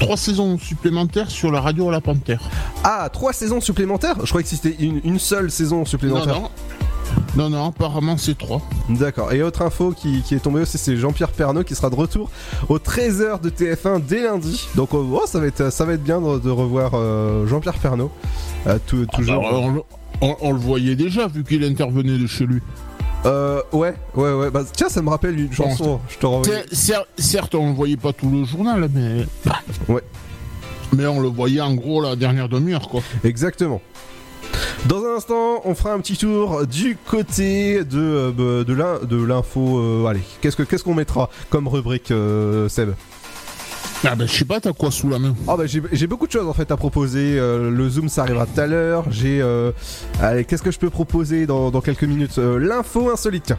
trois 0.00 0.16
saisons 0.16 0.58
supplémentaires 0.58 1.30
sur 1.30 1.50
la 1.50 1.60
radio 1.60 1.88
à 1.88 1.92
la 1.92 2.00
Panthère. 2.00 2.40
Ah, 2.84 3.08
trois 3.12 3.32
saisons 3.32 3.60
supplémentaires 3.60 4.16
Je 4.24 4.28
croyais 4.28 4.44
que 4.44 4.50
c'était 4.50 4.76
une, 4.80 5.00
une 5.04 5.18
seule 5.18 5.50
saison 5.50 5.84
supplémentaire. 5.84 6.34
non. 6.40 6.48
Non, 7.36 7.50
non, 7.50 7.66
apparemment 7.68 8.16
c'est 8.16 8.36
trois. 8.36 8.62
D'accord. 8.88 9.32
Et 9.32 9.42
autre 9.42 9.62
info 9.62 9.92
qui, 9.96 10.22
qui 10.22 10.34
est 10.34 10.38
tombée 10.38 10.60
aussi, 10.62 10.78
c'est 10.78 10.96
Jean-Pierre 10.96 11.30
Pernaut 11.32 11.62
qui 11.64 11.74
sera 11.74 11.90
de 11.90 11.94
retour 11.94 12.30
au 12.68 12.78
13h 12.78 13.40
de 13.40 13.50
TF1 13.50 14.00
dès 14.06 14.22
lundi. 14.22 14.66
Donc 14.76 14.94
oh, 14.94 15.06
oh, 15.12 15.22
ça, 15.26 15.38
va 15.40 15.46
être, 15.46 15.70
ça 15.70 15.84
va 15.84 15.92
être 15.94 16.02
bien 16.02 16.20
de, 16.20 16.38
de 16.38 16.50
revoir 16.50 16.92
euh, 16.94 17.46
Jean-Pierre 17.46 17.78
Pernaut. 17.78 18.10
Euh, 18.66 18.78
tout- 18.86 19.06
toujours. 19.06 19.42
Bah, 19.42 19.48
on, 19.52 19.84
on- 20.26 20.36
on 20.40 20.52
le 20.52 20.58
voyait 20.58 20.94
déjà 20.96 21.26
vu 21.26 21.44
qu'il 21.44 21.64
intervenait 21.64 22.16
de 22.18 22.26
chez 22.26 22.46
lui. 22.46 22.60
Euh, 23.24 23.62
ouais, 23.72 23.94
ouais, 24.14 24.32
ouais. 24.32 24.50
Bah, 24.50 24.62
tiens, 24.72 24.88
ça 24.88 25.00
me 25.02 25.08
rappelle 25.10 25.38
une 25.38 25.52
chanson. 25.52 26.00
Je 26.08 26.18
te 26.18 26.26
renvoie. 26.26 26.54
Certes, 27.18 27.54
on 27.54 27.68
le 27.68 27.74
voyait 27.74 27.96
pas 27.96 28.12
tout 28.12 28.28
le 28.30 28.44
journal, 28.44 28.88
mais. 28.92 29.24
Ouais. 29.88 30.02
Mais 30.94 31.06
on 31.06 31.20
le 31.20 31.28
voyait 31.28 31.60
en 31.60 31.74
gros 31.74 32.02
la 32.02 32.16
dernière 32.16 32.48
demi-heure, 32.48 32.88
quoi. 32.88 33.00
Exactement. 33.24 33.80
Dans 34.86 35.04
un 35.04 35.16
instant, 35.16 35.60
on 35.64 35.74
fera 35.76 35.92
un 35.94 36.00
petit 36.00 36.16
tour 36.16 36.66
du 36.66 36.96
côté 37.06 37.84
de, 37.84 38.32
euh, 38.38 38.64
de 38.64 38.72
l'in- 38.72 38.98
de 39.02 39.22
l'info. 39.24 39.78
euh, 39.78 40.06
allez, 40.06 40.20
qu'est-ce 40.40 40.56
que- 40.56 40.64
qu'est-ce 40.64 40.82
qu'on 40.82 40.94
mettra 40.94 41.30
comme 41.50 41.68
rubrique, 41.68 42.10
euh, 42.10 42.68
Seb? 42.68 42.90
Ah 44.04 44.16
ben 44.16 44.26
je 44.26 44.32
sais 44.32 44.44
pas, 44.44 44.58
t'as 44.58 44.72
quoi 44.72 44.90
sous 44.90 45.08
la 45.08 45.20
main 45.20 45.32
Ah 45.46 45.56
bah 45.56 45.66
j'ai 45.66 45.80
j'ai 45.92 46.08
beaucoup 46.08 46.26
de 46.26 46.32
choses 46.32 46.48
en 46.48 46.52
fait 46.52 46.70
à 46.72 46.76
proposer. 46.76 47.38
Euh, 47.38 47.70
le 47.70 47.88
zoom 47.88 48.08
ça 48.08 48.22
arrivera 48.22 48.46
tout 48.46 48.60
à 48.60 48.66
l'heure. 48.66 49.04
J'ai 49.10 49.40
euh, 49.40 49.70
allez 50.20 50.44
qu'est-ce 50.44 50.62
que 50.62 50.72
je 50.72 50.78
peux 50.80 50.90
proposer 50.90 51.46
dans, 51.46 51.70
dans 51.70 51.80
quelques 51.80 52.02
minutes 52.04 52.38
Euh, 52.38 52.58
L'info 52.58 53.10
insolite. 53.12 53.44
Tiens. 53.46 53.58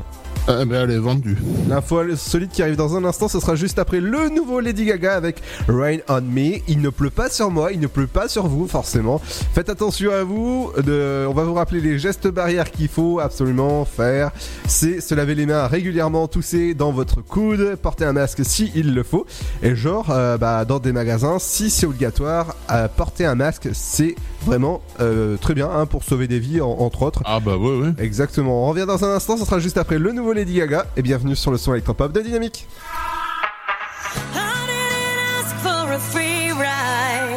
Eh 0.49 0.65
ben 0.65 0.83
elle 0.83 0.91
est 0.91 0.97
vendue. 0.97 1.37
L'info 1.69 1.99
insolite 1.99 2.51
qui 2.51 2.61
arrive 2.61 2.75
dans 2.75 2.97
un 2.97 3.05
instant, 3.05 3.29
ce 3.29 3.39
sera 3.39 3.55
juste 3.55 3.79
après 3.79 4.01
le 4.01 4.27
nouveau 4.27 4.59
Lady 4.59 4.83
Gaga 4.83 5.15
avec 5.15 5.41
Rain 5.69 5.99
on 6.09 6.19
Me. 6.21 6.57
Il 6.67 6.81
ne 6.81 6.89
pleut 6.89 7.09
pas 7.09 7.29
sur 7.29 7.49
moi, 7.49 7.71
il 7.71 7.79
ne 7.79 7.87
pleut 7.87 8.07
pas 8.07 8.27
sur 8.27 8.47
vous 8.47 8.67
forcément. 8.67 9.19
Faites 9.53 9.69
attention 9.69 10.11
à 10.11 10.23
vous. 10.25 10.71
De, 10.85 11.25
on 11.29 11.33
va 11.33 11.43
vous 11.45 11.53
rappeler 11.53 11.79
les 11.79 11.97
gestes 11.97 12.27
barrières 12.27 12.69
qu'il 12.71 12.89
faut 12.89 13.21
absolument 13.21 13.85
faire. 13.85 14.31
C'est 14.67 14.99
se 14.99 15.15
laver 15.15 15.35
les 15.35 15.45
mains 15.45 15.67
régulièrement, 15.67 16.27
tousser 16.27 16.73
dans 16.73 16.91
votre 16.91 17.21
coude, 17.21 17.77
porter 17.81 18.03
un 18.03 18.13
masque 18.13 18.41
si 18.43 18.69
il 18.75 18.93
le 18.93 19.03
faut. 19.03 19.25
Et 19.61 19.77
genre, 19.77 20.07
euh, 20.09 20.32
bah, 20.37 20.65
dans 20.65 20.79
des 20.79 20.91
magasins, 20.91 21.37
si 21.39 21.69
c'est 21.69 21.85
obligatoire, 21.85 22.55
euh, 22.71 22.87
porter 22.87 23.25
un 23.25 23.35
masque, 23.35 23.69
c'est 23.73 24.15
vraiment 24.45 24.81
euh, 24.99 25.37
très 25.37 25.53
bien 25.53 25.69
hein, 25.69 25.85
pour 25.85 26.03
sauver 26.03 26.27
des 26.27 26.39
vies 26.39 26.61
en- 26.61 26.69
entre 26.79 27.01
autres. 27.03 27.21
Ah 27.25 27.39
bah 27.39 27.55
ouais, 27.57 27.77
ouais. 27.77 27.93
Exactement. 27.97 28.65
On 28.65 28.69
revient 28.69 28.85
dans 28.87 29.03
un 29.05 29.15
instant, 29.15 29.37
ce 29.37 29.45
sera 29.45 29.59
juste 29.59 29.77
après 29.77 29.97
le 29.99 30.11
nouveau 30.11 30.33
Lady 30.33 30.55
Gaga. 30.55 30.85
Et 30.97 31.01
bienvenue 31.01 31.35
sur 31.35 31.51
le 31.51 31.57
son 31.57 31.73
électropop 31.73 32.11
de 32.11 32.21
Dynamique. 32.21 32.67
I 34.35 34.39
didn't 34.67 35.45
ask 35.45 35.55
for 35.63 35.91
a 35.93 35.99
free 35.99 36.51
ride. 36.51 37.29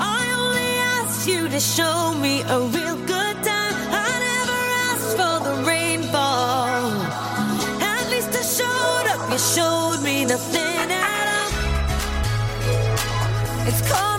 I 0.00 0.24
only 0.38 0.78
asked 1.02 1.26
you 1.28 1.48
to 1.48 1.60
show 1.60 2.12
me 2.20 2.42
a 2.48 2.58
real 2.58 2.96
good 3.06 3.36
time. 3.42 3.76
I 3.92 4.10
never 4.20 4.60
asked 4.92 5.16
for 5.16 5.40
the 5.44 5.64
rainfall. 5.66 6.92
At 7.80 8.10
least 8.10 8.34
I 8.34 8.42
showed 8.42 9.06
up. 9.14 9.30
You 9.30 9.38
showed 9.38 10.02
me 10.02 10.24
nothing. 10.24 10.75
It's 13.68 13.82
cold. 13.82 14.15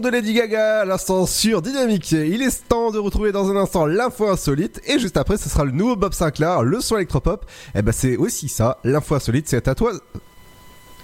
De 0.00 0.08
Lady 0.08 0.34
Gaga 0.34 0.84
l'instant 0.84 1.26
sur 1.26 1.62
Dynamique. 1.62 2.12
Il 2.12 2.42
est 2.42 2.68
temps 2.68 2.90
de 2.90 2.98
retrouver 2.98 3.32
dans 3.32 3.50
un 3.50 3.56
instant 3.56 3.86
l'info 3.86 4.28
insolite 4.28 4.80
et 4.86 4.98
juste 4.98 5.16
après 5.16 5.36
ce 5.36 5.48
sera 5.48 5.64
le 5.64 5.70
nouveau 5.70 5.96
Bob 5.96 6.12
Sinclair, 6.12 6.62
le 6.62 6.80
son 6.80 6.96
électropop. 6.96 7.46
Et 7.74 7.82
ben 7.82 7.92
c'est 7.92 8.16
aussi 8.16 8.48
ça, 8.48 8.78
l'info 8.84 9.14
insolite, 9.14 9.48
c'est 9.48 9.68
à 9.68 9.74
toi. 9.74 9.92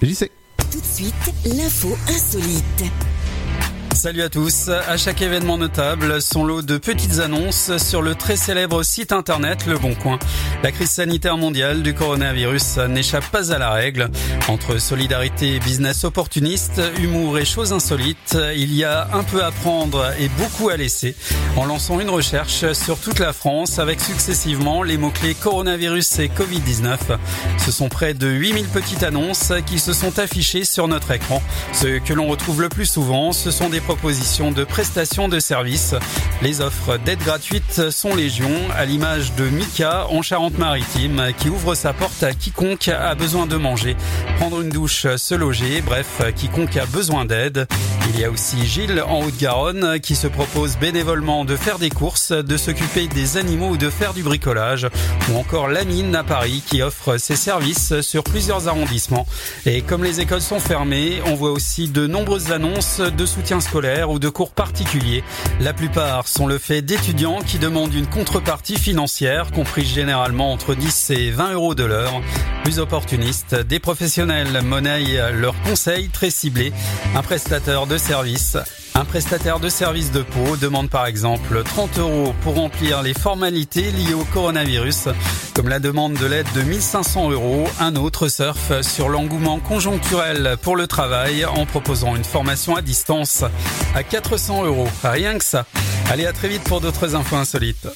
J'y 0.03 0.15
sais. 0.15 0.31
Tout 0.71 0.81
de 0.81 0.85
suite, 0.85 1.15
l'info 1.57 1.97
insolite. 2.09 3.12
Salut 3.95 4.23
à 4.23 4.29
tous. 4.29 4.69
À 4.69 4.97
chaque 4.97 5.23
événement 5.23 5.59
notable, 5.59 6.21
son 6.23 6.45
lot 6.45 6.63
de 6.63 6.79
petites 6.79 7.21
annonces 7.21 7.77
sur 7.77 8.01
le 8.01 8.15
très 8.15 8.37
célèbre 8.37 8.83
site 8.83 9.13
internet 9.13 9.67
Le 9.67 9.79
Bon 9.79 9.95
Coin. 9.95 10.19
La 10.63 10.73
crise 10.73 10.91
sanitaire 10.91 11.37
mondiale 11.37 11.83
du 11.83 11.95
coronavirus 11.95 12.79
n'échappe 12.89 13.27
pas 13.31 13.53
à 13.53 13.59
la 13.59 13.71
règle. 13.71 14.11
Entre 14.49 14.79
solidarité 14.79 15.57
et 15.57 15.61
business 15.61 16.05
opportuniste, 16.05 16.81
humour 17.01 17.39
et 17.39 17.45
choses 17.45 17.73
insolites, 17.73 18.37
il 18.57 18.75
y 18.75 18.83
a 18.83 19.09
un 19.13 19.23
peu 19.23 19.45
à 19.45 19.51
prendre 19.51 20.11
et 20.19 20.29
beaucoup 20.31 20.71
à 20.71 20.77
laisser. 20.77 21.15
En 21.57 21.67
lançant 21.67 22.01
une 22.01 22.11
recherche 22.11 22.73
sur 22.73 22.99
toute 22.99 23.19
la 23.19 23.33
France 23.33 23.79
avec 23.79 24.01
successivement 24.01 24.83
les 24.83 24.97
mots-clés 24.97 25.35
coronavirus 25.35 26.19
et 26.19 26.29
Covid-19. 26.29 26.97
Ce 27.59 27.71
sont 27.71 27.89
près 27.89 28.15
de 28.15 28.27
8000 28.27 28.67
petites 28.69 29.03
annonces 29.03 29.53
qui 29.67 29.79
se 29.79 29.93
sont 29.93 30.19
affichées 30.19 30.65
sur 30.65 30.89
notre 30.89 31.11
écran. 31.11 31.43
Ce 31.73 31.99
que 31.99 32.15
l'on 32.15 32.27
retrouve 32.27 32.63
le 32.63 32.71
plus 32.71 32.87
souvent, 32.87 33.33
ce 33.33 33.51
sont 33.51 33.69
des 33.69 33.82
propositions 33.83 34.51
de 34.51 34.65
prestations 34.65 35.29
de 35.29 35.39
services. 35.39 35.95
Les 36.41 36.61
offres 36.61 36.97
d'aide 36.97 37.19
gratuite 37.21 37.91
sont 37.91 38.15
légion, 38.15 38.51
à 38.77 38.85
l'image 38.85 39.35
de 39.35 39.45
Mika 39.45 40.07
en 40.09 40.23
Charente-Maritime, 40.23 41.33
qui 41.39 41.49
ouvre 41.49 41.75
sa 41.75 41.93
porte 41.93 42.23
à 42.23 42.33
quiconque 42.33 42.89
a 42.89 43.15
besoin 43.15 43.47
de 43.47 43.57
manger, 43.57 43.97
prendre 44.39 44.61
une 44.61 44.71
douche, 44.71 45.07
se 45.17 45.35
loger, 45.35 45.83
bref, 45.83 46.23
quiconque 46.35 46.77
a 46.77 46.87
besoin 46.87 47.25
d'aide. 47.25 47.67
Il 48.15 48.21
y 48.21 48.25
a 48.25 48.31
aussi 48.31 48.67
Gilles 48.67 49.03
en 49.07 49.23
Haute-Garonne 49.23 49.99
qui 50.01 50.17
se 50.17 50.27
propose 50.27 50.77
bénévolement 50.77 51.45
de 51.45 51.57
faire 51.57 51.79
des 51.79 51.89
courses, 51.89 52.33
de 52.33 52.57
s'occuper 52.57 53.07
des 53.09 53.37
animaux 53.37 53.71
ou 53.71 53.77
de 53.77 53.89
faire 53.89 54.13
du 54.13 54.23
bricolage, 54.23 54.87
ou 55.31 55.39
encore 55.39 55.69
Lamine 55.69 56.15
à 56.15 56.23
Paris 56.23 56.63
qui 56.67 56.83
offre 56.83 57.17
ses 57.17 57.37
services 57.37 58.01
sur 58.03 58.23
plusieurs 58.23 58.69
arrondissements. 58.69 59.27
Et 59.65 59.81
comme 59.83 60.05
les 60.05 60.21
écoles 60.21 60.43
sont 60.43 60.61
fermées, 60.61 61.23
on 61.27 61.35
voit 61.35 61.53
aussi 61.53 61.89
de 61.89 62.07
nombreuses 62.07 62.53
annonces 62.53 63.01
de 63.01 63.27
soutien 63.27 63.61
ou 63.75 64.19
de 64.19 64.29
cours 64.29 64.53
particuliers. 64.53 65.25
La 65.61 65.73
plupart 65.73 66.29
sont 66.29 66.47
le 66.47 66.59
fait 66.59 66.83
d'étudiants 66.83 67.41
qui 67.41 67.59
demandent 67.59 67.95
une 67.95 68.07
contrepartie 68.07 68.77
financière, 68.77 69.51
comprise 69.51 69.89
généralement 69.89 70.53
entre 70.53 70.75
10 70.75 71.11
et 71.11 71.31
20 71.31 71.55
euros 71.55 71.75
de 71.75 71.85
l'heure. 71.85 72.21
Plus 72.65 72.79
opportunistes, 72.79 73.55
des 73.55 73.79
professionnels 73.79 74.61
monnaient 74.63 75.33
leurs 75.33 75.59
conseils 75.63 76.11
très 76.11 76.31
ciblés. 76.31 76.73
Un 77.17 77.23
prestataire 77.23 77.87
de 77.87 77.97
service 77.97 78.59
un 78.95 79.05
prestataire 79.05 79.61
de 79.61 79.69
service 79.69 80.11
de 80.13 80.23
peau 80.23 80.57
demande 80.57 80.91
par 80.91 81.07
exemple 81.07 81.63
30 81.63 81.99
euros 81.99 82.35
pour 82.43 82.55
remplir 82.55 83.03
les 83.03 83.15
formalités 83.15 83.91
liées 83.91 84.15
au 84.15 84.25
coronavirus, 84.25 85.09
comme 85.55 85.69
la 85.69 85.79
demande 85.79 86.15
de 86.15 86.27
l'aide 86.27 86.47
de 86.55 86.63
1500 86.63 87.31
euros. 87.31 87.69
Un 87.81 87.97
autre 87.97 88.29
surfe 88.29 88.83
sur 88.83 89.09
l'engouement 89.09 89.59
conjoncturel 89.61 90.57
pour 90.63 90.77
le 90.77 90.87
travail 90.87 91.45
en 91.45 91.67
proposant 91.67 92.17
une 92.17 92.25
formation 92.25 92.77
à 92.77 92.83
distance 92.83 93.45
à 93.95 94.03
400 94.03 94.65
euros. 94.65 94.89
Rien 95.03 95.39
que 95.39 95.45
ça. 95.45 95.67
Allez, 96.11 96.27
à 96.27 96.33
très 96.33 96.49
vite 96.49 96.65
pour 96.65 96.81
d'autres 96.81 97.15
infos 97.15 97.37
insolites. 97.37 97.89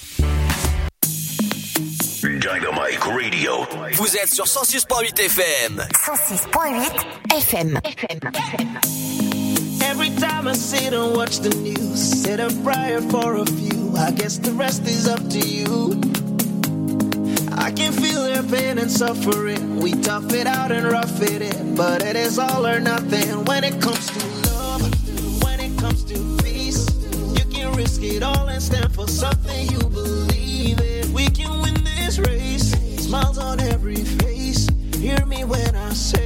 Radio. 3.36 3.66
Vous 3.92 4.16
êtes 4.16 4.32
sur 4.32 4.44
106.8 4.44 5.20
FM. 5.20 5.86
106.8 5.92 7.36
FM. 7.36 7.80
Every 9.86 10.10
time 10.16 10.48
I 10.48 10.52
sit 10.52 10.92
and 10.92 11.16
watch 11.16 11.38
the 11.38 11.50
news, 11.50 12.22
said 12.22 12.40
a 12.40 12.50
prayer 12.64 13.00
for 13.02 13.36
a 13.36 13.46
few. 13.46 13.94
I 13.96 14.10
guess 14.10 14.36
the 14.36 14.52
rest 14.52 14.82
is 14.82 15.06
up 15.06 15.22
to 15.30 15.38
you. 15.38 15.92
I 17.56 17.70
can 17.70 17.92
feel 17.92 18.24
their 18.24 18.42
pain 18.42 18.78
and 18.78 18.90
suffering. 18.90 19.78
We 19.78 19.92
tough 19.92 20.32
it 20.32 20.48
out 20.48 20.72
and 20.72 20.86
rough 20.90 21.22
it 21.22 21.40
in, 21.40 21.76
but 21.76 22.02
it 22.02 22.16
is 22.16 22.36
all 22.36 22.66
or 22.66 22.80
nothing 22.80 23.44
when 23.44 23.62
it 23.62 23.80
comes 23.80 24.06
to 24.10 24.26
love. 24.50 24.82
When 25.44 25.60
it 25.60 25.78
comes 25.78 26.02
to 26.10 26.18
peace, 26.42 26.84
you 27.38 27.44
can 27.48 27.72
risk 27.74 28.02
it 28.02 28.24
all 28.24 28.48
and 28.48 28.60
stand 28.60 28.92
for 28.92 29.06
something 29.06 29.70
you 29.70 29.78
believe 29.78 30.80
in. 30.80 31.12
We 31.12 31.26
can 31.30 31.62
win 31.62 31.84
this 31.84 32.18
race. 32.18 32.72
Smiles 33.06 33.38
on 33.38 33.60
every 33.60 34.04
face. 34.04 34.68
Hear 34.96 35.24
me 35.26 35.44
when 35.44 35.76
I 35.76 35.92
say 35.92 36.25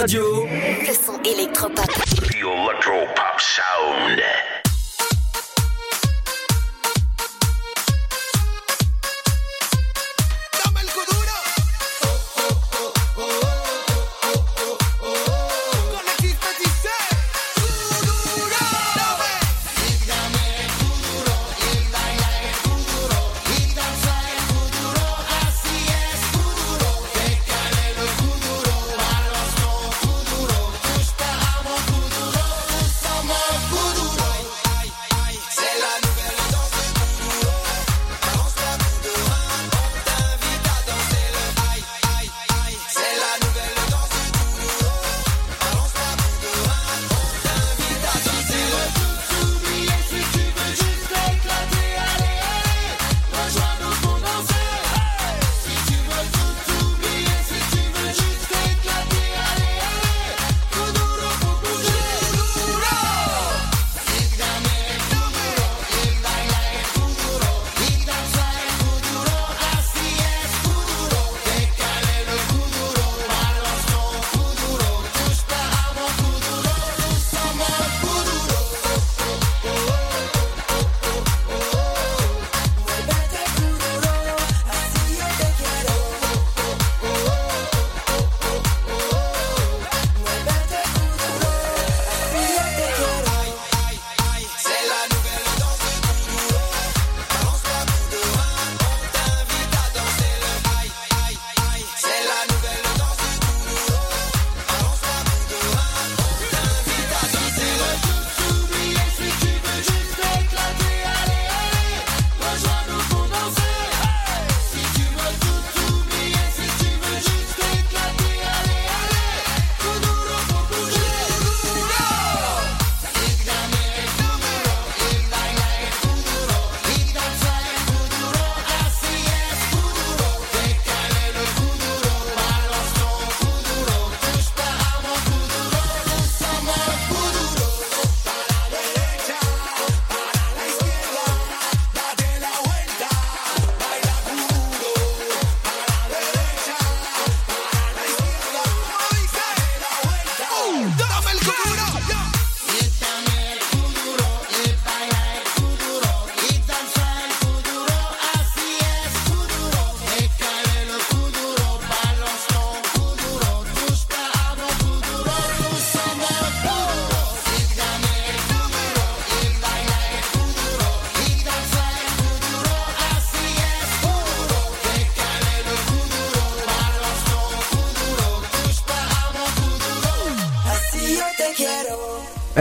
Radio. 0.00 0.37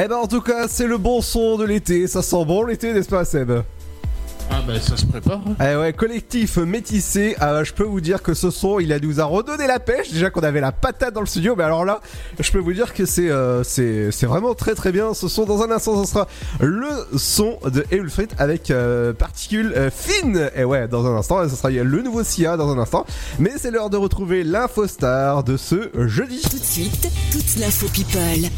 Eh 0.08 0.10
ben 0.10 0.16
en 0.16 0.28
tout 0.28 0.40
cas, 0.40 0.70
c'est 0.70 0.88
le 0.88 0.98
bon 0.98 1.22
son 1.22 1.58
de 1.58 1.66
l'été. 1.66 2.08
Ça 2.08 2.22
sent 2.22 2.46
bon 2.46 2.64
l'été, 2.64 2.94
n'est-ce 2.94 3.10
pas, 3.10 3.26
Seb? 3.26 3.52
Ah 4.50 4.62
bah 4.66 4.80
ça 4.80 4.96
se 4.96 5.06
prépare. 5.06 5.42
Eh 5.60 5.76
ouais, 5.76 5.92
collectif 5.92 6.56
métissé. 6.56 7.36
Ah, 7.42 7.62
je 7.66 7.74
peux 7.74 7.84
vous 7.84 8.00
dire 8.00 8.24
que 8.24 8.34
ce 8.34 8.50
son, 8.50 8.80
il 8.80 8.94
a 8.94 9.00
nous 9.00 9.20
a 9.20 9.26
redonné 9.26 9.68
la 9.68 9.80
pêche. 9.80 10.10
Déjà 10.10 10.30
qu'on 10.30 10.44
avait 10.44 10.62
la 10.62 10.72
patate 10.72 11.14
dans 11.14 11.20
le 11.20 11.26
studio, 11.26 11.56
mais 11.58 11.66
alors 11.66 11.84
là, 11.84 12.00
je 12.40 12.50
peux 12.54 12.60
vous 12.60 12.72
dire 12.72 12.94
que 12.94 13.06
c'est 13.06 13.30
euh, 13.30 13.66
c'est 13.66 14.10
c'est 14.14 14.28
vraiment 14.28 14.54
très 14.54 14.76
très 14.76 14.94
bien. 14.94 15.14
Ce 15.14 15.28
son, 15.28 15.44
dans 15.44 15.62
un 15.62 15.72
instant, 15.72 16.02
ce 16.06 16.10
sera 16.10 16.30
le 16.62 16.88
son 17.18 17.60
de 17.66 17.84
Eulfrit 17.92 18.30
avec 18.38 18.72
euh, 18.72 19.12
particules 19.12 19.74
euh, 19.76 19.90
fines. 19.92 20.50
Et 20.56 20.64
ouais, 20.64 20.88
dans 20.88 21.06
un 21.06 21.18
instant, 21.18 21.44
ce 21.50 21.56
sera 21.58 21.70
le 21.70 22.02
nouveau 22.02 22.24
SIA 22.24 22.56
dans 22.56 22.72
un 22.72 22.80
instant. 22.80 23.06
Mais 23.40 23.52
c'est 23.58 23.72
l'heure 23.72 23.90
de 23.90 23.98
retrouver 23.98 24.46
l'info 24.46 24.88
star 24.88 25.44
de 25.44 25.58
ce 25.58 25.90
jeudi. 26.08 26.42
Tout 26.50 26.60
de 26.60 26.64
suite, 26.64 27.10
toute 27.30 27.58
l'info 27.58 27.88
people. 27.90 28.50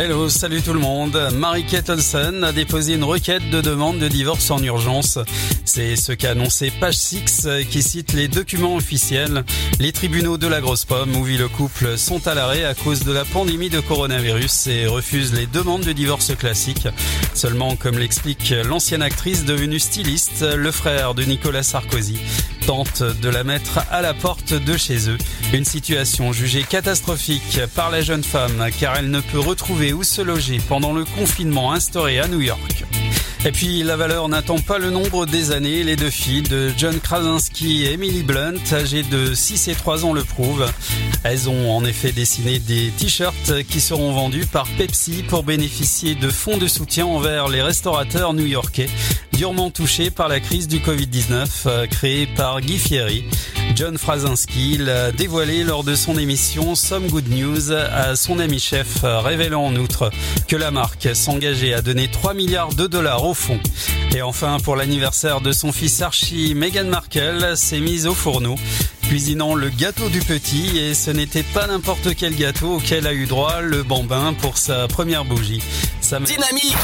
Hello, 0.00 0.28
salut 0.28 0.62
tout 0.62 0.72
le 0.72 0.78
monde. 0.78 1.18
Marie-Kate 1.34 1.90
Olsen 1.90 2.44
a 2.44 2.52
déposé 2.52 2.94
une 2.94 3.02
requête 3.02 3.50
de 3.50 3.60
demande 3.60 3.98
de 3.98 4.06
divorce 4.06 4.48
en 4.52 4.62
urgence. 4.62 5.18
C'est 5.64 5.96
ce 5.96 6.12
qu'a 6.12 6.30
annoncé 6.30 6.70
Page 6.70 6.94
6 6.94 7.48
qui 7.68 7.82
cite 7.82 8.12
les 8.12 8.28
documents 8.28 8.76
officiels. 8.76 9.42
Les 9.80 9.90
tribunaux 9.90 10.38
de 10.38 10.46
la 10.46 10.60
grosse 10.60 10.84
pomme 10.84 11.16
où 11.16 11.24
vit 11.24 11.36
le 11.36 11.48
couple 11.48 11.98
sont 11.98 12.28
à 12.28 12.34
l'arrêt 12.34 12.64
à 12.64 12.74
cause 12.74 13.02
de 13.02 13.10
la 13.10 13.24
pandémie 13.24 13.70
de 13.70 13.80
coronavirus 13.80 14.68
et 14.68 14.86
refusent 14.86 15.34
les 15.34 15.46
demandes 15.46 15.82
de 15.82 15.90
divorce 15.90 16.32
classiques. 16.36 16.86
Seulement, 17.34 17.74
comme 17.74 17.98
l'explique 17.98 18.54
l'ancienne 18.64 19.02
actrice 19.02 19.44
devenue 19.44 19.80
styliste, 19.80 20.46
le 20.56 20.70
frère 20.70 21.14
de 21.14 21.24
Nicolas 21.24 21.64
Sarkozy 21.64 22.18
tente 22.68 23.02
de 23.02 23.30
la 23.30 23.44
mettre 23.44 23.80
à 23.90 24.02
la 24.02 24.12
porte 24.12 24.52
de 24.52 24.76
chez 24.76 25.08
eux. 25.08 25.16
Une 25.54 25.64
situation 25.64 26.34
jugée 26.34 26.64
catastrophique 26.64 27.60
par 27.74 27.90
la 27.90 28.02
jeune 28.02 28.22
femme 28.22 28.66
car 28.78 28.94
elle 28.98 29.10
ne 29.10 29.20
peut 29.20 29.38
retrouver 29.38 29.94
où 29.94 30.02
se 30.02 30.20
loger 30.20 30.60
pendant 30.68 30.92
le 30.92 31.06
confinement 31.06 31.72
instauré 31.72 32.20
à 32.20 32.28
New 32.28 32.42
York. 32.42 32.84
Et 33.44 33.52
puis 33.52 33.82
la 33.82 33.96
valeur 33.96 34.28
n'attend 34.28 34.58
pas 34.58 34.78
le 34.78 34.90
nombre 34.90 35.24
des 35.24 35.52
années. 35.52 35.84
Les 35.84 35.96
deux 35.96 36.10
filles 36.10 36.42
de 36.42 36.72
John 36.76 36.98
Krasinski 36.98 37.84
et 37.84 37.92
Emily 37.92 38.22
Blunt, 38.22 38.56
âgées 38.72 39.04
de 39.04 39.32
6 39.32 39.68
et 39.68 39.74
3 39.74 40.04
ans, 40.04 40.12
le 40.12 40.24
prouvent. 40.24 40.66
Elles 41.22 41.48
ont 41.48 41.70
en 41.70 41.84
effet 41.84 42.12
dessiné 42.12 42.58
des 42.58 42.90
t-shirts 42.96 43.62
qui 43.68 43.80
seront 43.80 44.12
vendus 44.12 44.46
par 44.46 44.66
Pepsi 44.76 45.22
pour 45.22 45.44
bénéficier 45.44 46.14
de 46.14 46.30
fonds 46.30 46.58
de 46.58 46.66
soutien 46.66 47.06
envers 47.06 47.48
les 47.48 47.62
restaurateurs 47.62 48.34
new-yorkais 48.34 48.88
durement 49.38 49.70
touchés 49.70 50.10
par 50.10 50.26
la 50.26 50.40
crise 50.40 50.66
du 50.66 50.80
Covid-19 50.80 51.46
euh, 51.66 51.86
créée 51.86 52.26
par 52.26 52.60
Guy 52.60 52.76
Fieri. 52.76 53.24
John 53.76 53.96
Krasinski 53.96 54.78
l'a 54.78 55.12
dévoilé 55.12 55.62
lors 55.62 55.84
de 55.84 55.94
son 55.94 56.18
émission 56.18 56.74
Some 56.74 57.06
Good 57.06 57.28
News 57.28 57.70
à 57.70 58.16
son 58.16 58.40
ami 58.40 58.58
chef, 58.58 59.04
euh, 59.04 59.20
révélant 59.20 59.64
en 59.64 59.76
outre 59.76 60.10
que 60.48 60.56
la 60.56 60.72
marque 60.72 61.14
s'engageait 61.14 61.72
à 61.72 61.82
donner 61.82 62.10
3 62.10 62.34
milliards 62.34 62.74
de 62.74 62.88
dollars 62.88 63.24
au 63.28 63.34
fond. 63.34 63.60
Et 64.14 64.22
enfin, 64.22 64.58
pour 64.62 64.76
l'anniversaire 64.76 65.40
de 65.40 65.52
son 65.52 65.72
fils 65.72 66.00
Archie, 66.02 66.54
Meghan 66.54 66.84
Markle 66.84 67.56
s'est 67.56 67.80
mise 67.80 68.06
au 68.06 68.14
fourneau 68.14 68.56
cuisinant 69.08 69.54
le 69.54 69.70
gâteau 69.70 70.10
du 70.10 70.20
petit 70.20 70.76
et 70.78 70.92
ce 70.92 71.10
n'était 71.10 71.42
pas 71.42 71.66
n'importe 71.66 72.14
quel 72.14 72.36
gâteau 72.36 72.76
auquel 72.76 73.06
a 73.06 73.14
eu 73.14 73.24
droit 73.24 73.62
le 73.62 73.82
bambin 73.82 74.34
pour 74.34 74.58
sa 74.58 74.86
première 74.86 75.24
bougie. 75.24 75.62
Ça 76.02 76.20
Dynamique 76.20 76.76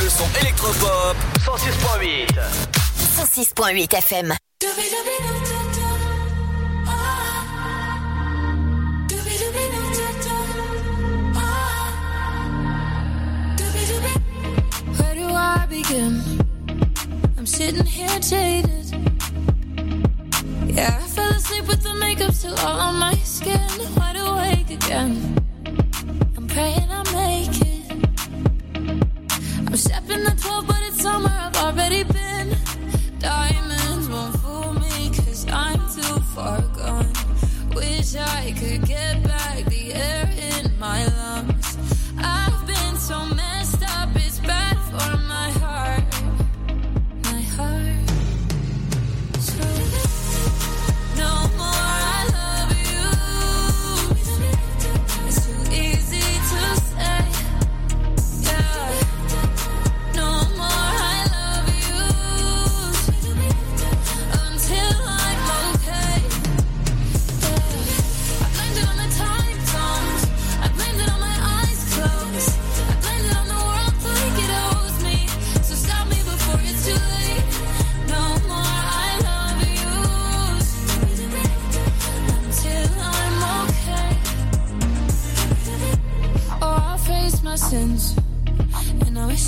Le 0.00 0.08
son 0.08 0.26
électropop 0.40 1.16
106.8 1.44 2.28
106.8 3.18 3.96
FM. 3.96 4.34
begin. 15.82 16.22
I'm 17.36 17.46
sitting 17.46 17.84
here 17.84 18.18
jaded. 18.20 18.86
Yeah, 20.76 21.00
I 21.02 21.06
fell 21.14 21.32
asleep 21.32 21.66
with 21.66 21.82
the 21.82 21.94
makeup 21.94 22.32
still 22.32 22.56
all 22.66 22.80
on 22.88 22.94
my 23.06 23.14
skin. 23.36 23.70
Wide 23.96 24.18
awake 24.26 24.70
again. 24.70 25.12
I'm 26.36 26.46
praying 26.46 26.90
I 26.98 27.02
make 27.20 27.56
it. 27.72 27.84
I'm 29.66 29.76
stepping 29.76 30.22
the 30.28 30.34
12, 30.40 30.66
but 30.68 30.80
it's 30.88 31.02
summer. 31.02 31.36
I've 31.44 31.56
already 31.56 32.04
been. 32.04 32.48
Diamonds 33.18 34.08
won't 34.08 34.36
fool 34.42 34.72
me, 34.74 35.10
cause 35.16 35.44
I'm 35.48 35.80
too 35.96 36.16
far 36.34 36.62
gone. 36.78 37.12
Wish 37.74 38.14
I 38.14 38.54
could 38.58 38.82
get 38.86 39.22
back 39.24 39.64
the 39.64 39.92
air 39.92 40.24
in 40.48 40.78
my 40.78 41.04
lungs. 41.06 41.23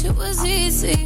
it 0.06 0.16
was 0.16 0.44
easy. 0.44 1.05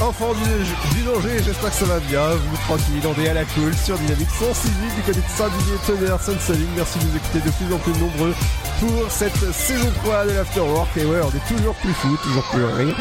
Enfant 0.00 0.32
du, 0.34 1.02
danger, 1.02 1.42
j'espère 1.44 1.70
que 1.70 1.76
ça 1.76 1.84
va 1.86 1.98
bien, 1.98 2.28
vous 2.30 2.56
tranquille, 2.68 3.02
on 3.04 3.20
est 3.20 3.28
à 3.28 3.34
la 3.34 3.44
cool 3.44 3.74
sur 3.74 3.98
Dynamique 3.98 4.28
168 4.38 4.94
du 4.94 5.02
côté 5.02 5.18
de 5.18 5.24
Saint-Didier, 5.36 5.74
Tonnerre, 5.84 6.20
Sainte-Saline, 6.20 6.68
merci 6.76 7.00
de 7.00 7.04
nous 7.06 7.16
écouter 7.16 7.40
de 7.40 7.50
plus 7.50 7.74
en 7.74 7.78
plus 7.78 7.92
nombreux 8.00 8.32
pour 8.78 9.10
cette 9.10 9.52
saison 9.52 9.88
3 10.04 10.26
de 10.26 10.30
l'Afterwork, 10.32 10.96
et 10.96 11.04
ouais, 11.04 11.18
on 11.24 11.30
est 11.30 11.56
toujours 11.56 11.74
plus 11.74 11.92
fou, 11.94 12.16
toujours 12.22 12.44
plus 12.44 12.64
rire, 12.64 12.96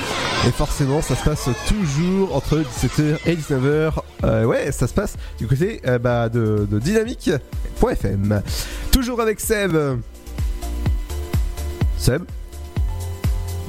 et 0.47 0.51
forcément 0.51 1.03
ça 1.03 1.15
se 1.15 1.23
passe 1.23 1.49
toujours 1.67 2.36
entre 2.36 2.57
17h 2.57 3.17
et 3.27 3.36
19h, 3.36 3.93
Euh, 4.23 4.45
ouais, 4.45 4.71
ça 4.71 4.88
se 4.88 4.93
passe 4.93 5.17
du 5.38 5.47
côté 5.47 5.82
euh, 5.88 5.99
bah, 5.99 6.29
de, 6.29 6.67
de 6.69 6.79
dynamique.fm. 6.79 8.41
Toujours 8.91 9.19
avec 9.19 9.39
Seb. 9.39 9.75
Seb 11.97 12.23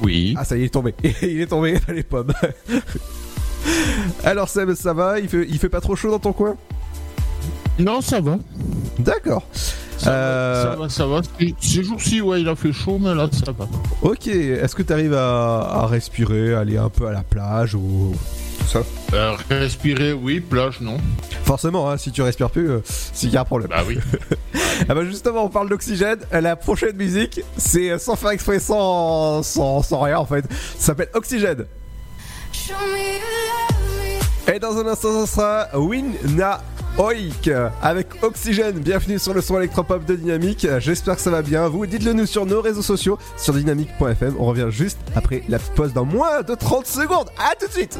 Oui. 0.03 0.35
Ah 0.37 0.43
ça 0.45 0.55
y 0.55 0.59
est, 0.59 0.63
il 0.63 0.65
est 0.65 0.69
tombé. 0.69 0.93
il 1.21 1.41
est 1.41 1.47
tombé 1.47 1.79
dans 1.87 1.93
les 1.93 2.03
pommes. 2.03 2.31
Alors 4.23 4.49
Seb, 4.49 4.73
ça 4.75 4.93
va? 4.93 5.19
Il 5.19 5.27
fait, 5.29 5.45
il 5.49 5.57
fait 5.57 5.69
pas 5.69 5.81
trop 5.81 5.95
chaud 5.95 6.11
dans 6.11 6.19
ton 6.19 6.33
coin? 6.33 6.55
Non, 7.79 8.01
ça 8.01 8.19
va. 8.21 8.37
D'accord. 8.99 9.43
Ça, 9.97 10.11
Euh, 10.11 10.75
va, 10.77 10.89
ça 10.89 11.07
va, 11.07 11.21
ça 11.21 11.39
va. 11.39 11.55
Ces- 11.61 11.83
jours-ci, 11.83 12.21
ouais, 12.21 12.41
il 12.41 12.47
a 12.49 12.55
fait 12.55 12.73
chaud, 12.73 12.99
mais 13.01 13.15
là, 13.15 13.27
ça 13.31 13.51
va. 13.51 13.67
Ok, 14.01 14.27
est-ce 14.27 14.75
que 14.75 14.83
tu 14.83 14.91
arrives 14.93 15.13
à, 15.13 15.59
à 15.61 15.87
respirer, 15.87 16.53
aller 16.53 16.77
un 16.77 16.89
peu 16.89 17.07
à 17.07 17.11
la 17.11 17.23
plage 17.23 17.73
ou 17.75 18.13
tout 18.59 18.67
ça? 18.67 18.81
Euh, 19.13 19.33
respirer, 19.49 20.11
oui, 20.13 20.39
plage, 20.41 20.81
non. 20.81 20.97
Forcément, 21.45 21.89
hein, 21.89 21.97
si 21.97 22.11
tu 22.11 22.21
respires 22.21 22.49
plus, 22.49 22.69
euh, 22.69 22.79
c'est 22.85 23.27
qu'il 23.27 23.33
y 23.33 23.37
a 23.37 23.41
un 23.41 23.45
problème. 23.45 23.69
Bah 23.69 23.83
oui. 23.87 23.97
ah 24.89 24.95
bah 24.95 25.05
justement, 25.05 25.45
on 25.45 25.49
parle 25.49 25.69
d'oxygène. 25.69 26.19
La 26.31 26.55
prochaine 26.55 26.95
musique, 26.95 27.41
c'est 27.57 27.91
euh, 27.91 27.97
sans 27.97 28.15
faire 28.15 28.31
exprès, 28.31 28.59
sans, 28.59 29.43
sans, 29.43 29.81
sans 29.81 30.01
rien 30.01 30.17
en 30.17 30.25
fait. 30.25 30.45
Ça 30.77 30.87
s'appelle 30.87 31.09
Oxygène. 31.13 31.65
Et 34.53 34.59
dans 34.59 34.77
un 34.77 34.87
instant, 34.87 35.25
ce 35.25 35.31
sera 35.31 35.67
Winna 35.77 36.61
Oik 36.97 37.49
avec 37.81 38.07
Oxygène. 38.21 38.79
Bienvenue 38.79 39.17
sur 39.17 39.33
le 39.33 39.41
son 39.41 39.57
électropop 39.57 40.05
de 40.05 40.15
Dynamique. 40.15 40.67
J'espère 40.79 41.15
que 41.15 41.21
ça 41.21 41.31
va 41.31 41.41
bien. 41.41 41.67
Vous 41.67 41.85
dites-le 41.85 42.13
nous 42.13 42.25
sur 42.25 42.45
nos 42.45 42.61
réseaux 42.61 42.81
sociaux, 42.81 43.17
sur 43.37 43.53
dynamique.fm. 43.53 44.35
On 44.37 44.45
revient 44.45 44.67
juste 44.69 44.99
après 45.15 45.43
la 45.49 45.59
pause 45.59 45.93
dans 45.93 46.05
moins 46.05 46.41
de 46.41 46.55
30 46.55 46.85
secondes. 46.85 47.29
À 47.37 47.55
tout 47.55 47.67
de 47.67 47.71
suite. 47.71 47.99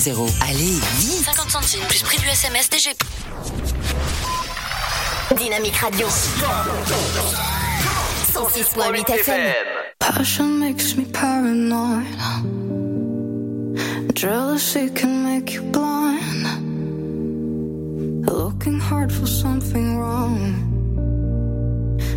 61000. 0.01 0.33
Allez, 0.41 0.79
vite 0.97 1.23
50 1.25 1.51
centimes 1.51 1.85
plus 1.87 2.01
prix 2.01 2.17
du 2.17 2.27
SMS 2.27 2.69
DGP. 2.69 3.05
Dynamique 5.37 5.75
Radio. 5.75 6.07
106.8 8.33 9.09
FM. 9.09 9.53
Passion 9.99 10.57
makes 10.59 10.95
me 10.97 11.05
paranoid. 11.05 12.07
Jealousy 14.15 14.89
can 14.89 15.23
make 15.23 15.53
you 15.53 15.61
blind. 15.61 16.47
Looking 18.27 18.79
hard 18.79 19.11
for 19.11 19.27
something 19.27 19.99
wrong. 19.99 20.55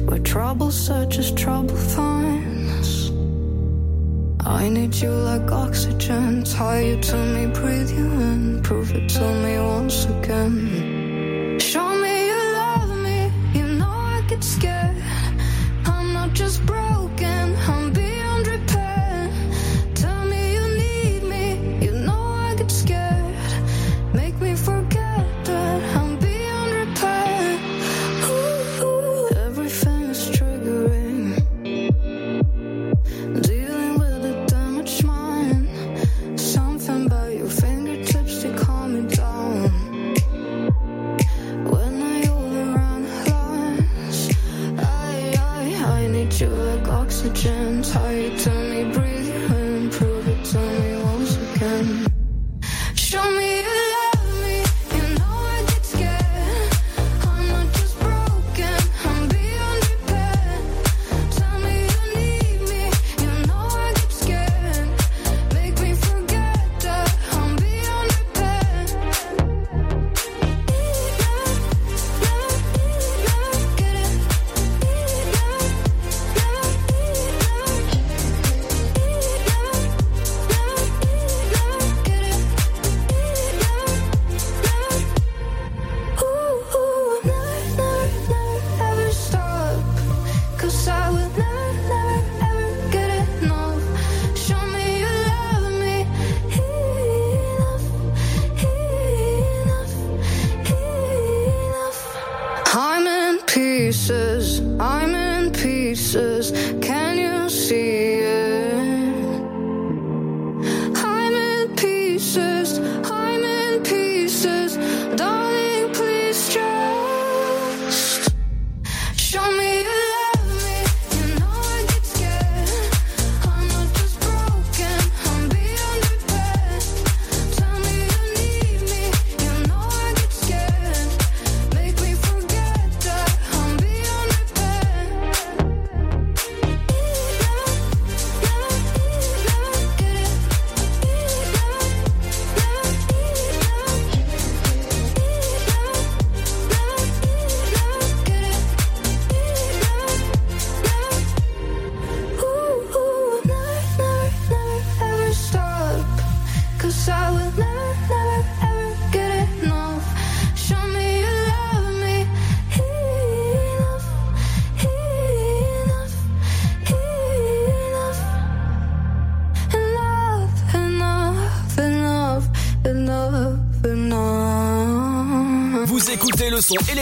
Where 0.07 0.20
trouble 0.20 0.70
searches, 0.70 1.30
trouble 1.32 1.76
finds. 1.76 2.53
I 4.47 4.68
need 4.68 4.95
you 4.95 5.11
like 5.11 5.51
oxygen. 5.51 6.45
Tie 6.45 6.80
you 6.80 7.01
to 7.01 7.16
me, 7.16 7.47
breathe 7.47 7.90
you 7.90 8.05
in. 8.05 8.62
Prove 8.62 8.95
it 8.95 9.09
to 9.11 9.34
me 9.42 9.59
once 9.59 10.05
again. 10.05 10.93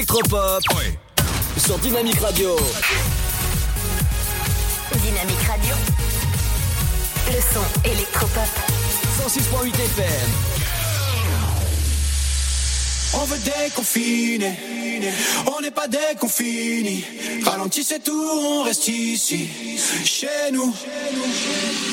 Le 0.02 0.06
son 0.06 0.18
électropop 0.18 0.64
sur 1.58 1.78
Dynamique 1.78 2.18
Radio. 2.20 2.56
Dynamique 4.96 5.42
Radio. 5.48 5.74
Le 7.28 7.40
son 7.40 7.88
électropop. 7.88 8.48
106.8 9.24 9.74
FM. 9.74 10.30
On 13.14 13.24
veut 13.26 13.38
déconfiner, 13.38 14.58
on 15.54 15.60
n'est 15.60 15.70
pas 15.70 15.86
déconfiné. 15.86 17.04
Ralentis 17.44 17.84
c'est 17.84 18.02
tout, 18.02 18.12
on 18.12 18.62
reste 18.62 18.88
ici, 18.88 19.48
chez 20.04 20.50
nous. 20.52 20.74
Avant 20.74 21.91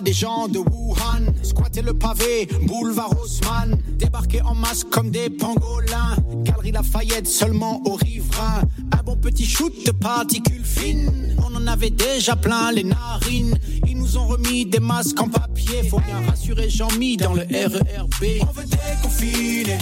des 0.00 0.12
gens 0.12 0.48
de 0.48 0.58
Wuhan, 0.58 1.32
squatter 1.42 1.82
le 1.82 1.94
pavé, 1.94 2.48
boulevard 2.62 3.12
Haussmann, 3.20 3.76
débarquer 3.98 4.40
en 4.42 4.54
masse 4.54 4.84
comme 4.84 5.10
des 5.10 5.28
pangolins, 5.28 6.16
galerie 6.42 6.72
Lafayette 6.72 7.26
seulement 7.26 7.82
aux 7.84 7.94
riverains, 7.94 8.62
un 8.92 9.02
bon 9.02 9.16
petit 9.16 9.44
shoot 9.44 9.72
de 9.84 9.90
particules 9.90 10.64
fines, 10.64 11.36
on 11.38 11.54
en 11.54 11.66
avait 11.66 11.90
déjà 11.90 12.36
plein 12.36 12.72
les 12.72 12.84
narines, 12.84 13.58
ils 13.86 13.96
nous 13.96 14.16
ont 14.16 14.26
remis 14.26 14.64
des 14.64 14.80
masques 14.80 15.20
en 15.20 15.28
papier, 15.28 15.88
faut 15.88 16.00
bien 16.00 16.20
rassurer 16.28 16.70
Jean-Mi 16.70 17.16
dans 17.16 17.34
le 17.34 17.42
RERB. 17.42 18.42
On 18.42 18.52
veut 18.52 18.64
déconfiner, 18.64 19.78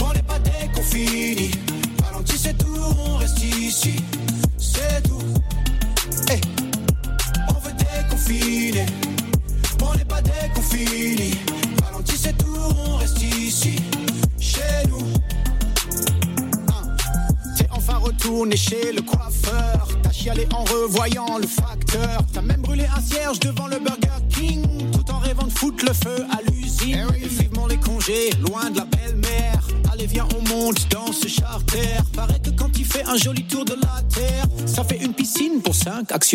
on 0.00 0.12
n'est 0.12 0.22
pas 0.22 0.38
déconfiné, 0.38 1.50
ralentis 2.04 2.38
c'est 2.38 2.56
tout, 2.56 2.66
on 3.06 3.16
reste 3.16 3.42
ici, 3.42 3.96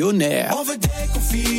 pour 0.01 0.11
cinq 0.11 0.21
actionnaires. 0.21 0.55
On 0.59 0.63
veut 0.63 0.77
déconfiner, 0.77 1.52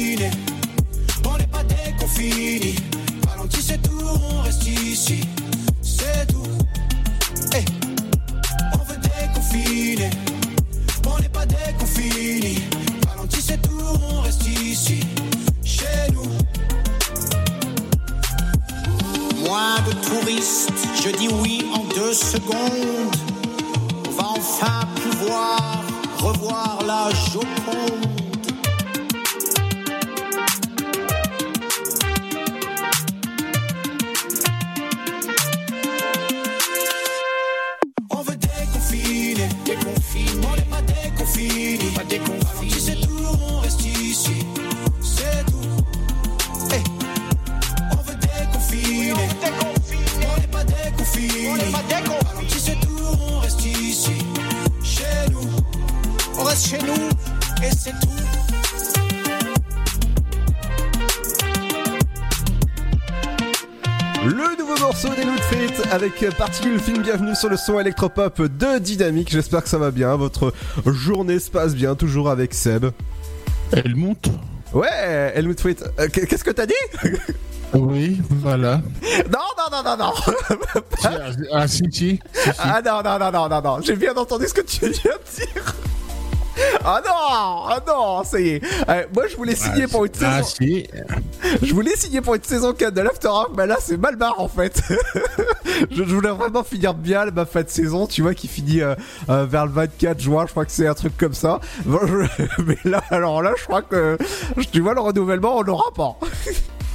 sur 67.45 67.51
le 67.51 67.57
son 67.59 67.79
électropop 67.79 68.41
de 68.41 68.79
Dynamique. 68.79 69.29
J'espère 69.31 69.63
que 69.63 69.69
ça 69.69 69.77
va 69.77 69.91
bien. 69.91 70.17
Votre 70.17 70.55
journée 70.87 71.39
se 71.39 71.51
passe 71.51 71.75
bien, 71.75 71.95
toujours 71.95 72.31
avec 72.31 72.55
Seb. 72.55 72.87
Elle 73.71 73.97
monte 73.97 74.31
Ouais, 74.73 74.89
Helmut 75.35 75.61
Fate. 75.61 75.85
Euh, 76.01 76.09
Qu'est-ce 76.11 76.43
que 76.43 76.53
t'as 76.53 76.65
dit? 76.65 76.73
Oui, 77.75 78.19
voilà. 78.31 78.81
Non, 79.31 79.41
non, 79.59 79.83
non, 79.83 79.83
non, 79.85 79.97
non. 79.99 80.13
Ah, 81.53 81.69
si, 81.69 81.83
si. 81.93 82.19
Ah 82.59 82.81
non, 82.83 83.03
non, 83.03 83.19
non, 83.19 83.31
non, 83.31 83.49
non, 83.51 83.61
non. 83.63 83.81
J'ai 83.83 83.97
bien 83.97 84.15
entendu 84.15 84.47
ce 84.49 84.55
que 84.55 84.63
tu 84.63 84.81
viens 84.81 84.89
de 84.89 84.95
dire. 85.37 85.75
Ah 86.85 87.03
non, 87.05 87.67
ah 87.69 87.83
non, 87.87 88.25
ça 88.25 88.41
y 88.41 88.49
est. 88.51 88.63
Euh, 88.89 89.05
moi, 89.15 89.25
je 89.29 89.37
voulais 89.37 89.57
signer 89.57 89.85
Ah, 89.85 89.89
pour 89.91 90.05
une 90.07 90.15
si. 90.15 90.25
Ah, 90.25 90.43
saison. 90.43 90.55
si. 90.57 90.87
Je 91.63 91.73
voulais 91.75 91.97
signer 91.97 92.21
pour 92.21 92.35
une 92.35 92.43
saison 92.43 92.73
4 92.73 92.93
de 92.95 93.01
l'After 93.01 93.29
Hour, 93.29 93.51
mais 93.57 93.67
là, 93.67 93.77
c'est 93.81 93.97
mal 93.97 94.17
barre 94.17 94.41
en 94.41 94.49
fait. 94.49 94.83
je, 95.91 96.03
voulais 96.03 96.31
vraiment 96.31 96.63
finir 96.65 96.95
bien 96.95 97.27
ma 97.27 97.47
fin 97.47 97.63
de 97.63 97.69
saison, 97.69 98.07
tu 98.07 98.23
vois, 98.23 98.35
qui 98.35 98.49
finit 98.49 98.81
euh, 98.83 98.95
euh, 99.29 99.47
vers 99.47 99.67
le 99.67 99.73
24 99.73 100.21
juin. 100.21 100.45
Je 100.47 100.51
crois 100.53 100.65
que 100.65 100.73
c'est 100.73 100.87
un 100.87 100.95
truc 100.95 101.17
comme 101.17 101.35
ça. 101.35 101.61
Bon, 101.85 102.01
je- 102.07 102.63
Mais 102.67 102.79
là, 102.85 103.03
alors 103.11 103.43
là, 103.43 103.53
je 103.59 103.65
crois 103.65 103.83
que 103.83 104.17
tu 104.73 104.81
vois 104.81 104.95
le 104.95 105.01
renouvellement, 105.01 105.59
on 105.59 105.63
l'aura 105.63 105.93
pas. 105.95 106.19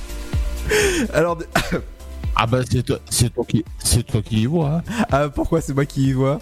alors, 1.13 1.37
Ah 2.41 2.45
bah 2.47 2.59
c'est 2.71 2.83
toi, 2.83 2.99
c'est 3.09 3.33
toi 3.33 3.43
qui, 3.45 3.65
c'est 3.83 4.03
toi 4.05 4.21
qui 4.21 4.43
y 4.43 4.45
vois. 4.45 4.69
hein. 4.75 4.81
ah, 5.11 5.27
pourquoi 5.29 5.59
c'est 5.59 5.73
moi 5.73 5.85
qui 5.85 6.07
y 6.09 6.13
vois? 6.13 6.39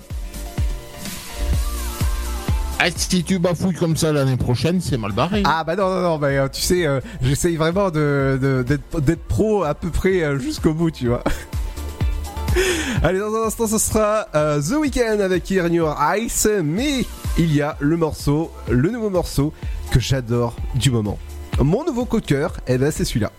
Ah, 2.79 2.85
si 2.95 3.23
tu 3.23 3.39
bafouilles 3.39 3.73
comme 3.73 3.97
ça 3.97 4.11
l'année 4.13 4.37
prochaine, 4.37 4.79
c'est 4.81 4.97
mal 4.97 5.11
barré. 5.11 5.41
Ah 5.45 5.63
bah 5.63 5.75
non 5.75 5.89
non 5.89 6.01
non 6.19 6.19
euh, 6.23 6.47
tu 6.47 6.61
sais 6.61 6.85
euh, 6.85 6.99
j'essaye 7.21 7.55
vraiment 7.55 7.89
de 7.89 8.37
de- 8.39 8.61
d'être 8.63 9.01
d'être 9.01 9.23
pro 9.27 9.63
à 9.63 9.73
peu 9.73 9.89
près 9.89 10.21
euh, 10.21 10.37
jusqu'au 10.37 10.73
bout 10.73 10.91
tu 10.91 11.07
vois. 11.07 11.23
Allez 13.03 13.19
dans 13.19 13.33
un 13.35 13.47
instant 13.47 13.67
ce 13.67 13.77
sera 13.79 14.25
The 14.33 14.73
Weeknd 14.79 15.19
avec 15.19 15.49
Here 15.49 15.67
Your 15.69 15.95
Ice 16.19 16.47
mais 16.63 17.03
il 17.39 17.53
y 17.53 17.61
a 17.61 17.77
le 17.79 17.97
morceau 17.97 18.51
le 18.69 18.89
nouveau 18.91 19.09
morceau 19.09 19.53
que 19.91 19.99
j'adore 19.99 20.55
du 20.75 20.91
moment. 20.91 21.17
Mon 21.59 21.83
nouveau 21.83 22.05
coup 22.05 22.19
de 22.21 22.25
cœur 22.27 22.53
eh 22.67 22.77
ben 22.77 22.91
c'est 22.91 23.05
celui-là. 23.05 23.31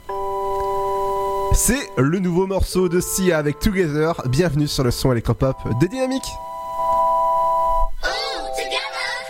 C'est 1.55 1.89
le 1.97 2.18
nouveau 2.18 2.47
morceau 2.49 2.89
de 2.89 3.01
Sia 3.01 3.39
avec 3.39 3.59
Together. 3.61 4.20
Bienvenue 4.28 4.66
sur 4.68 4.82
le 4.84 4.91
son 4.91 5.12
électropop 5.12 5.57
de 5.80 5.86
Dynamique. 5.86 6.26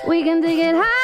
We 0.09 0.23
can 0.25 0.41
dig 0.41 0.59
it 0.59 0.75
high. 0.75 0.98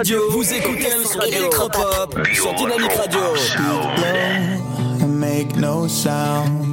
Vous 0.00 0.54
écoutez 0.54 0.88
la 0.90 0.98
musique 0.98 1.26
électropop 1.26 2.16
sur 2.32 2.54
Dynamique 2.54 2.92
Radio. 2.92 3.20
make 5.08 5.56
no 5.56 5.88
sound. 5.88 6.68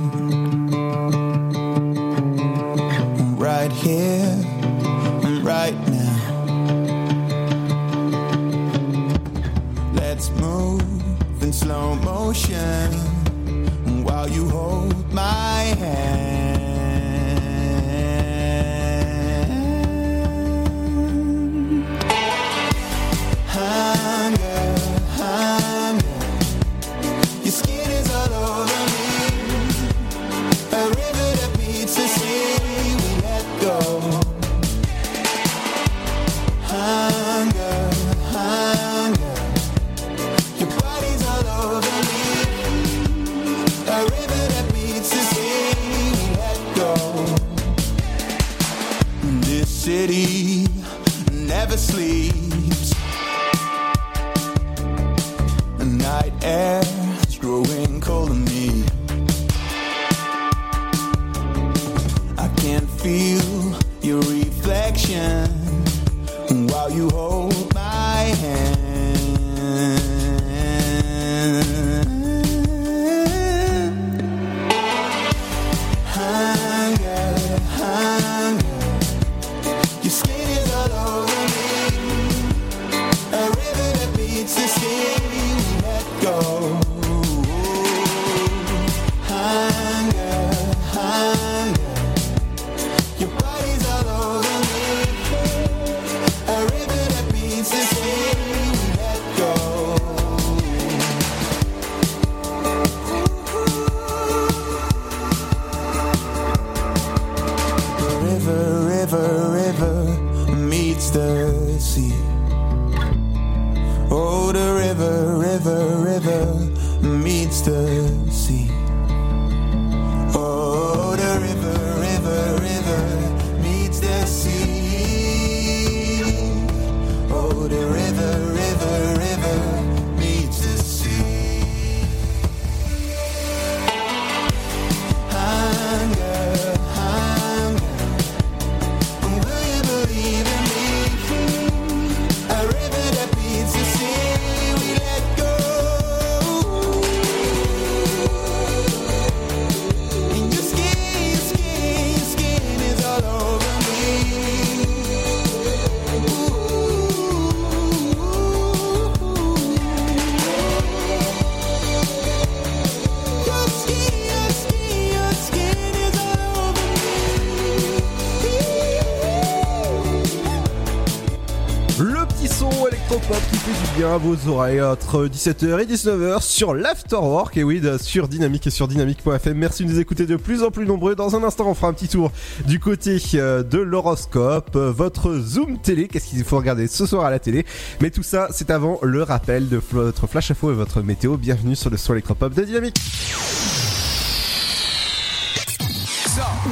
Bien 174.05 174.15
à 174.15 174.17
vos 174.17 174.47
oreilles 174.49 174.81
entre 174.81 175.25
17h 175.27 175.81
et 175.81 175.85
19h 175.85 176.41
sur 176.41 176.73
l'Afterwork 176.73 177.57
et 177.57 177.63
oui 177.63 177.81
sur 177.99 178.27
Dynamique 178.27 178.67
et 178.67 178.69
sur 178.69 178.87
dynamique.fm. 178.87 179.57
Merci 179.57 179.83
de 179.83 179.89
nous 179.89 179.99
écouter 179.99 180.25
de 180.25 180.35
plus 180.35 180.63
en 180.63 180.69
plus 180.69 180.85
nombreux. 180.85 181.15
Dans 181.15 181.35
un 181.35 181.43
instant, 181.43 181.67
on 181.67 181.73
fera 181.73 181.87
un 181.87 181.93
petit 181.93 182.07
tour 182.07 182.31
du 182.67 182.79
côté 182.79 183.19
euh, 183.35 183.63
de 183.63 183.79
l'horoscope, 183.79 184.75
euh, 184.75 184.91
votre 184.91 185.39
Zoom 185.39 185.79
télé, 185.79 186.07
qu'est-ce 186.07 186.29
qu'il 186.29 186.43
faut 186.43 186.57
regarder 186.57 186.87
ce 186.87 187.05
soir 187.05 187.25
à 187.25 187.31
la 187.31 187.39
télé? 187.39 187.65
Mais 188.01 188.11
tout 188.11 188.23
ça, 188.23 188.47
c'est 188.51 188.69
avant 188.69 188.99
le 189.01 189.23
rappel 189.23 189.69
de 189.69 189.81
votre 189.91 190.27
flash 190.27 190.51
info 190.51 190.71
et 190.71 190.75
votre 190.75 191.01
météo. 191.01 191.37
Bienvenue 191.37 191.75
sur 191.75 191.89
le 191.89 191.97
son 191.97 192.13
électropop 192.13 192.53
de 192.53 192.63
Dynamique. 192.63 192.97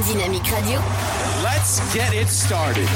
Dynamique 0.06 0.46
Radio. 0.48 0.78
Let's 1.42 1.80
get 1.92 2.14
it 2.14 2.28
started. 2.28 2.88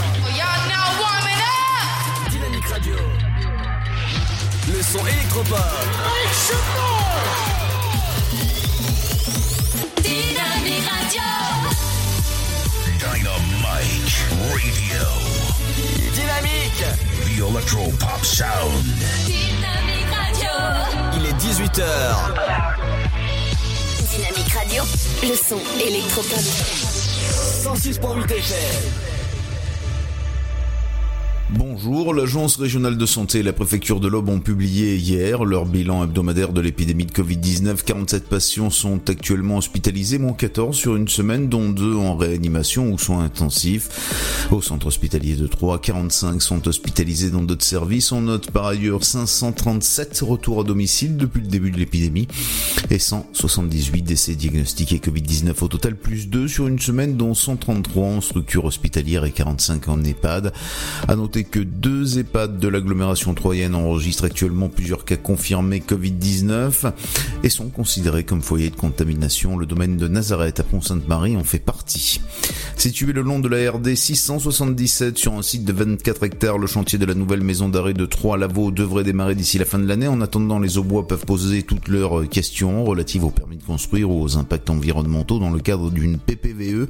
Son 4.92 5.06
électropop. 5.06 5.58
Dynamique 10.02 10.88
Radio. 10.88 11.28
Dynamite 12.98 14.16
Radio. 14.40 15.04
Dynamique. 16.14 16.84
The 17.26 17.50
Electro 17.50 17.92
Pop 17.98 18.24
Sound. 18.24 18.84
Dynamique 19.26 20.10
Radio. 20.10 20.54
Il 21.16 21.26
est 21.26 21.36
18h. 21.36 21.82
Dynamique 24.10 24.52
Radio. 24.54 24.82
Le 25.22 25.36
son 25.36 25.60
électropop. 25.84 26.40
106.8 27.62 28.32
FM. 28.32 29.07
Bonjour, 31.50 32.12
l'Agence 32.12 32.56
régionale 32.56 32.98
de 32.98 33.06
santé 33.06 33.38
et 33.38 33.42
la 33.42 33.54
préfecture 33.54 34.00
de 34.00 34.08
l'Aube 34.08 34.28
ont 34.28 34.38
publié 34.38 34.96
hier 34.96 35.46
leur 35.46 35.64
bilan 35.64 36.04
hebdomadaire 36.04 36.52
de 36.52 36.60
l'épidémie 36.60 37.06
de 37.06 37.10
Covid-19. 37.12 37.84
47 37.84 38.28
patients 38.28 38.68
sont 38.68 39.00
actuellement 39.08 39.56
hospitalisés, 39.56 40.18
moins 40.18 40.34
14 40.34 40.76
sur 40.76 40.94
une 40.94 41.08
semaine, 41.08 41.48
dont 41.48 41.70
2 41.70 41.94
en 41.94 42.18
réanimation 42.18 42.92
ou 42.92 42.98
soins 42.98 43.24
intensifs. 43.24 44.46
Au 44.50 44.60
centre 44.60 44.88
hospitalier 44.88 45.36
de 45.36 45.46
Troyes, 45.46 45.78
45 45.78 46.42
sont 46.42 46.68
hospitalisés 46.68 47.30
dans 47.30 47.42
d'autres 47.42 47.64
services. 47.64 48.12
On 48.12 48.20
note 48.20 48.50
par 48.50 48.66
ailleurs 48.66 49.02
537 49.02 50.20
retours 50.20 50.60
à 50.60 50.64
domicile 50.64 51.16
depuis 51.16 51.40
le 51.40 51.48
début 51.48 51.70
de 51.70 51.78
l'épidémie 51.78 52.28
et 52.90 52.98
178 52.98 54.02
décès 54.02 54.34
diagnostiqués 54.34 54.98
Covid-19 54.98 55.64
au 55.64 55.68
total, 55.68 55.96
plus 55.96 56.28
2 56.28 56.46
sur 56.46 56.68
une 56.68 56.78
semaine, 56.78 57.16
dont 57.16 57.32
133 57.32 58.06
en 58.06 58.20
structure 58.20 58.66
hospitalière 58.66 59.24
et 59.24 59.32
45 59.32 59.88
en 59.88 60.04
EHPAD. 60.04 60.52
Que 61.44 61.60
deux 61.60 62.18
EHPAD 62.18 62.58
de 62.58 62.68
l'agglomération 62.68 63.34
troyenne 63.34 63.74
enregistrent 63.74 64.24
actuellement 64.24 64.68
plusieurs 64.68 65.04
cas 65.04 65.16
confirmés 65.16 65.80
Covid-19 65.80 66.92
et 67.42 67.48
sont 67.48 67.68
considérés 67.68 68.24
comme 68.24 68.42
foyers 68.42 68.70
de 68.70 68.76
contamination. 68.76 69.56
Le 69.56 69.66
domaine 69.66 69.96
de 69.96 70.08
Nazareth 70.08 70.60
à 70.60 70.62
Pont-Sainte-Marie 70.62 71.36
en 71.36 71.44
fait 71.44 71.58
partie. 71.58 72.20
Situé 72.76 73.12
le 73.12 73.22
long 73.22 73.40
de 73.40 73.48
la 73.48 73.70
RD 73.70 73.94
677 73.94 75.18
sur 75.18 75.34
un 75.34 75.42
site 75.42 75.64
de 75.64 75.72
24 75.72 76.24
hectares, 76.24 76.58
le 76.58 76.66
chantier 76.66 76.98
de 76.98 77.04
la 77.04 77.14
nouvelle 77.14 77.42
maison 77.42 77.68
d'arrêt 77.68 77.94
de 77.94 78.06
Troyes-Lavaux 78.06 78.70
devrait 78.70 79.04
démarrer 79.04 79.34
d'ici 79.34 79.58
la 79.58 79.64
fin 79.64 79.78
de 79.78 79.86
l'année. 79.86 80.08
En 80.08 80.20
attendant, 80.20 80.58
les 80.58 80.78
Aubois 80.78 81.06
peuvent 81.06 81.26
poser 81.26 81.62
toutes 81.62 81.88
leurs 81.88 82.28
questions 82.28 82.84
relatives 82.84 83.24
au 83.24 83.30
permis 83.30 83.56
de 83.56 83.64
construire 83.64 84.10
ou 84.10 84.22
aux 84.22 84.36
impacts 84.36 84.70
environnementaux 84.70 85.38
dans 85.38 85.50
le 85.50 85.60
cadre 85.60 85.90
d'une 85.90 86.18
PPVE, 86.18 86.88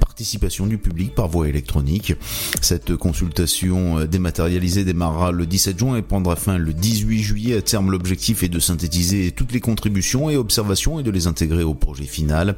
participation 0.00 0.66
du 0.66 0.78
public 0.78 1.14
par 1.14 1.28
voie 1.28 1.48
électronique. 1.48 2.14
Cette 2.60 2.96
consultation 2.96 3.85
euh, 3.98 4.06
dématérialisée 4.06 4.84
démarrera 4.84 5.32
le 5.32 5.46
17 5.46 5.78
juin 5.78 5.96
et 5.96 6.02
prendra 6.02 6.36
fin 6.36 6.58
le 6.58 6.72
18 6.72 7.22
juillet. 7.22 7.56
À 7.56 7.62
terme, 7.62 7.90
l'objectif 7.90 8.42
est 8.42 8.48
de 8.48 8.58
synthétiser 8.58 9.32
toutes 9.32 9.52
les 9.52 9.60
contributions 9.60 10.30
et 10.30 10.36
observations 10.36 11.00
et 11.00 11.02
de 11.02 11.10
les 11.10 11.26
intégrer 11.26 11.62
au 11.62 11.74
projet 11.74 12.04
final. 12.04 12.56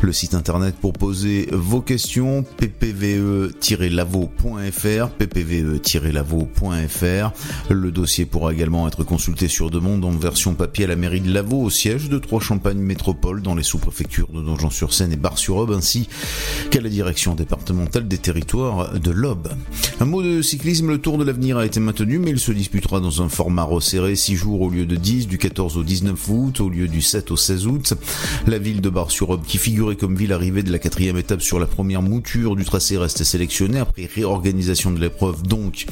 Le 0.00 0.12
site 0.12 0.34
internet 0.34 0.74
pour 0.80 0.92
poser 0.92 1.48
vos 1.52 1.80
questions, 1.80 2.44
ppve-lavo.fr, 2.58 5.08
ppve-lavo.fr. 5.18 7.32
Le 7.70 7.90
dossier 7.90 8.26
pourra 8.26 8.52
également 8.52 8.86
être 8.88 9.04
consulté 9.04 9.48
sur 9.48 9.70
demande 9.70 10.04
en 10.04 10.10
version 10.10 10.54
papier 10.54 10.84
à 10.84 10.88
la 10.88 10.96
mairie 10.96 11.20
de 11.20 11.32
Lavaux, 11.32 11.62
au 11.62 11.70
siège 11.70 12.08
de 12.08 12.18
Trois-Champagne 12.18 12.78
Métropole, 12.78 13.42
dans 13.42 13.54
les 13.54 13.62
sous-préfectures 13.62 14.28
de 14.28 14.42
Donjon-sur-Seine 14.42 15.12
et 15.12 15.16
Bar-sur-Aube, 15.16 15.72
ainsi 15.72 16.08
qu'à 16.70 16.80
la 16.80 16.88
direction 16.88 17.34
départementale 17.34 18.08
des 18.08 18.18
territoires 18.18 18.98
de 18.98 19.10
l'Aube. 19.10 19.48
Un 20.00 20.04
mot 20.04 20.22
de 20.22 20.42
cyclisme, 20.42 20.69
le 20.78 20.98
Tour 20.98 21.18
de 21.18 21.24
l'Avenir 21.24 21.58
a 21.58 21.66
été 21.66 21.80
maintenu, 21.80 22.18
mais 22.18 22.30
il 22.30 22.38
se 22.38 22.52
disputera 22.52 23.00
dans 23.00 23.22
un 23.22 23.28
format 23.28 23.64
resserré, 23.64 24.14
6 24.14 24.36
jours 24.36 24.60
au 24.60 24.70
lieu 24.70 24.86
de 24.86 24.94
10, 24.94 25.26
du 25.26 25.36
14 25.36 25.76
au 25.76 25.82
19 25.82 26.28
août, 26.28 26.60
au 26.60 26.68
lieu 26.68 26.86
du 26.86 27.02
7 27.02 27.32
au 27.32 27.36
16 27.36 27.66
août. 27.66 27.94
La 28.46 28.58
ville 28.58 28.80
de 28.80 28.88
Bar-sur-Aube, 28.88 29.42
qui 29.44 29.58
figurait 29.58 29.96
comme 29.96 30.14
ville 30.14 30.32
arrivée 30.32 30.62
de 30.62 30.70
la 30.70 30.78
quatrième 30.78 31.16
étape 31.16 31.42
sur 31.42 31.58
la 31.58 31.66
première 31.66 32.02
mouture 32.02 32.54
du 32.54 32.64
tracé, 32.64 32.96
reste 32.96 33.24
sélectionnée 33.24 33.80
après 33.80 34.06
réorganisation 34.06 34.92
de 34.92 35.00
l'épreuve. 35.00 35.42
Donc, 35.42 35.86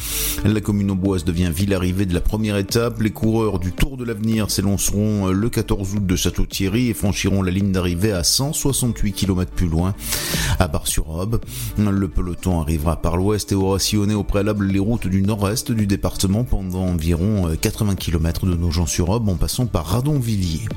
la 0.44 0.60
commune 0.60 0.92
auboise 0.92 1.24
devient 1.24 1.50
ville 1.52 1.74
arrivée 1.74 2.06
de 2.06 2.14
la 2.14 2.20
première 2.20 2.56
étape. 2.56 3.00
Les 3.00 3.10
coureurs 3.10 3.58
du 3.58 3.72
Tour 3.72 3.96
de 3.96 4.04
l'Avenir 4.04 4.48
s'élanceront 4.48 5.26
le 5.26 5.50
14 5.50 5.94
août 5.94 6.06
de 6.06 6.16
Château-Thierry 6.16 6.88
et 6.88 6.94
franchiront 6.94 7.42
la 7.42 7.50
ligne 7.50 7.72
d'arrivée 7.72 8.12
à 8.12 8.22
168 8.22 9.12
km 9.12 9.50
plus 9.50 9.68
loin, 9.68 9.94
à 10.60 10.68
Bar-sur-Aube. 10.68 11.40
Le 11.78 12.08
peloton 12.08 12.60
arrivera 12.60 13.02
par 13.02 13.16
l'ouest 13.16 13.50
et 13.50 13.56
aura 13.56 13.80
sillonné 13.80 14.14
au 14.14 14.22
préalable 14.22 14.67
les 14.68 14.78
routes 14.78 15.08
du 15.08 15.22
nord-est 15.22 15.72
du 15.72 15.86
département 15.86 16.44
pendant 16.44 16.84
environ 16.84 17.50
80 17.60 17.96
km 17.96 18.46
de 18.46 18.54
Nogent-sur-Aube 18.54 19.28
en 19.28 19.36
passant 19.36 19.66
par 19.66 19.86
Radonvilliers. 19.86 20.68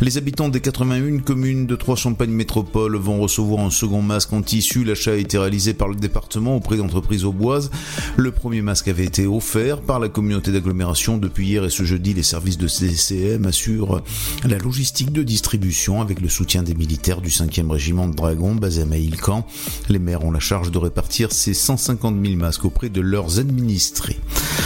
Les 0.00 0.18
habitants 0.18 0.48
des 0.48 0.60
81 0.60 1.18
communes 1.18 1.66
de 1.66 1.76
Trois-Champagne 1.76 2.30
Métropole 2.30 2.96
vont 2.96 3.20
recevoir 3.20 3.64
un 3.64 3.70
second 3.70 4.02
masque 4.02 4.32
en 4.32 4.42
tissu. 4.42 4.82
L'achat 4.82 5.12
a 5.12 5.14
été 5.14 5.38
réalisé 5.38 5.74
par 5.74 5.86
le 5.86 5.94
département 5.94 6.56
auprès 6.56 6.76
d'entreprises 6.76 7.24
auboises. 7.24 7.70
Le 8.16 8.32
premier 8.32 8.62
masque 8.62 8.88
avait 8.88 9.04
été 9.04 9.28
offert 9.28 9.80
par 9.80 10.00
la 10.00 10.08
communauté 10.08 10.50
d'agglomération. 10.50 11.18
Depuis 11.18 11.46
hier 11.46 11.64
et 11.64 11.70
ce 11.70 11.84
jeudi, 11.84 12.14
les 12.14 12.24
services 12.24 12.58
de 12.58 12.66
CCM 12.66 13.46
assurent 13.46 14.02
la 14.42 14.58
logistique 14.58 15.12
de 15.12 15.22
distribution 15.22 16.00
avec 16.00 16.20
le 16.20 16.28
soutien 16.28 16.64
des 16.64 16.74
militaires 16.74 17.20
du 17.20 17.30
5e 17.30 17.70
régiment 17.70 18.08
de 18.08 18.16
Dragons 18.16 18.56
basé 18.56 18.82
à 18.82 18.86
Maïlcan. 18.86 19.46
Les 19.88 20.00
maires 20.00 20.24
ont 20.24 20.32
la 20.32 20.40
charge 20.40 20.72
de 20.72 20.78
répartir 20.78 21.30
ces 21.30 21.54
150 21.54 22.16
000 22.26 22.36
masques 22.36 22.64
auprès 22.64 22.88
de 22.88 23.00
leurs 23.12 23.38
administrés. 23.38 24.18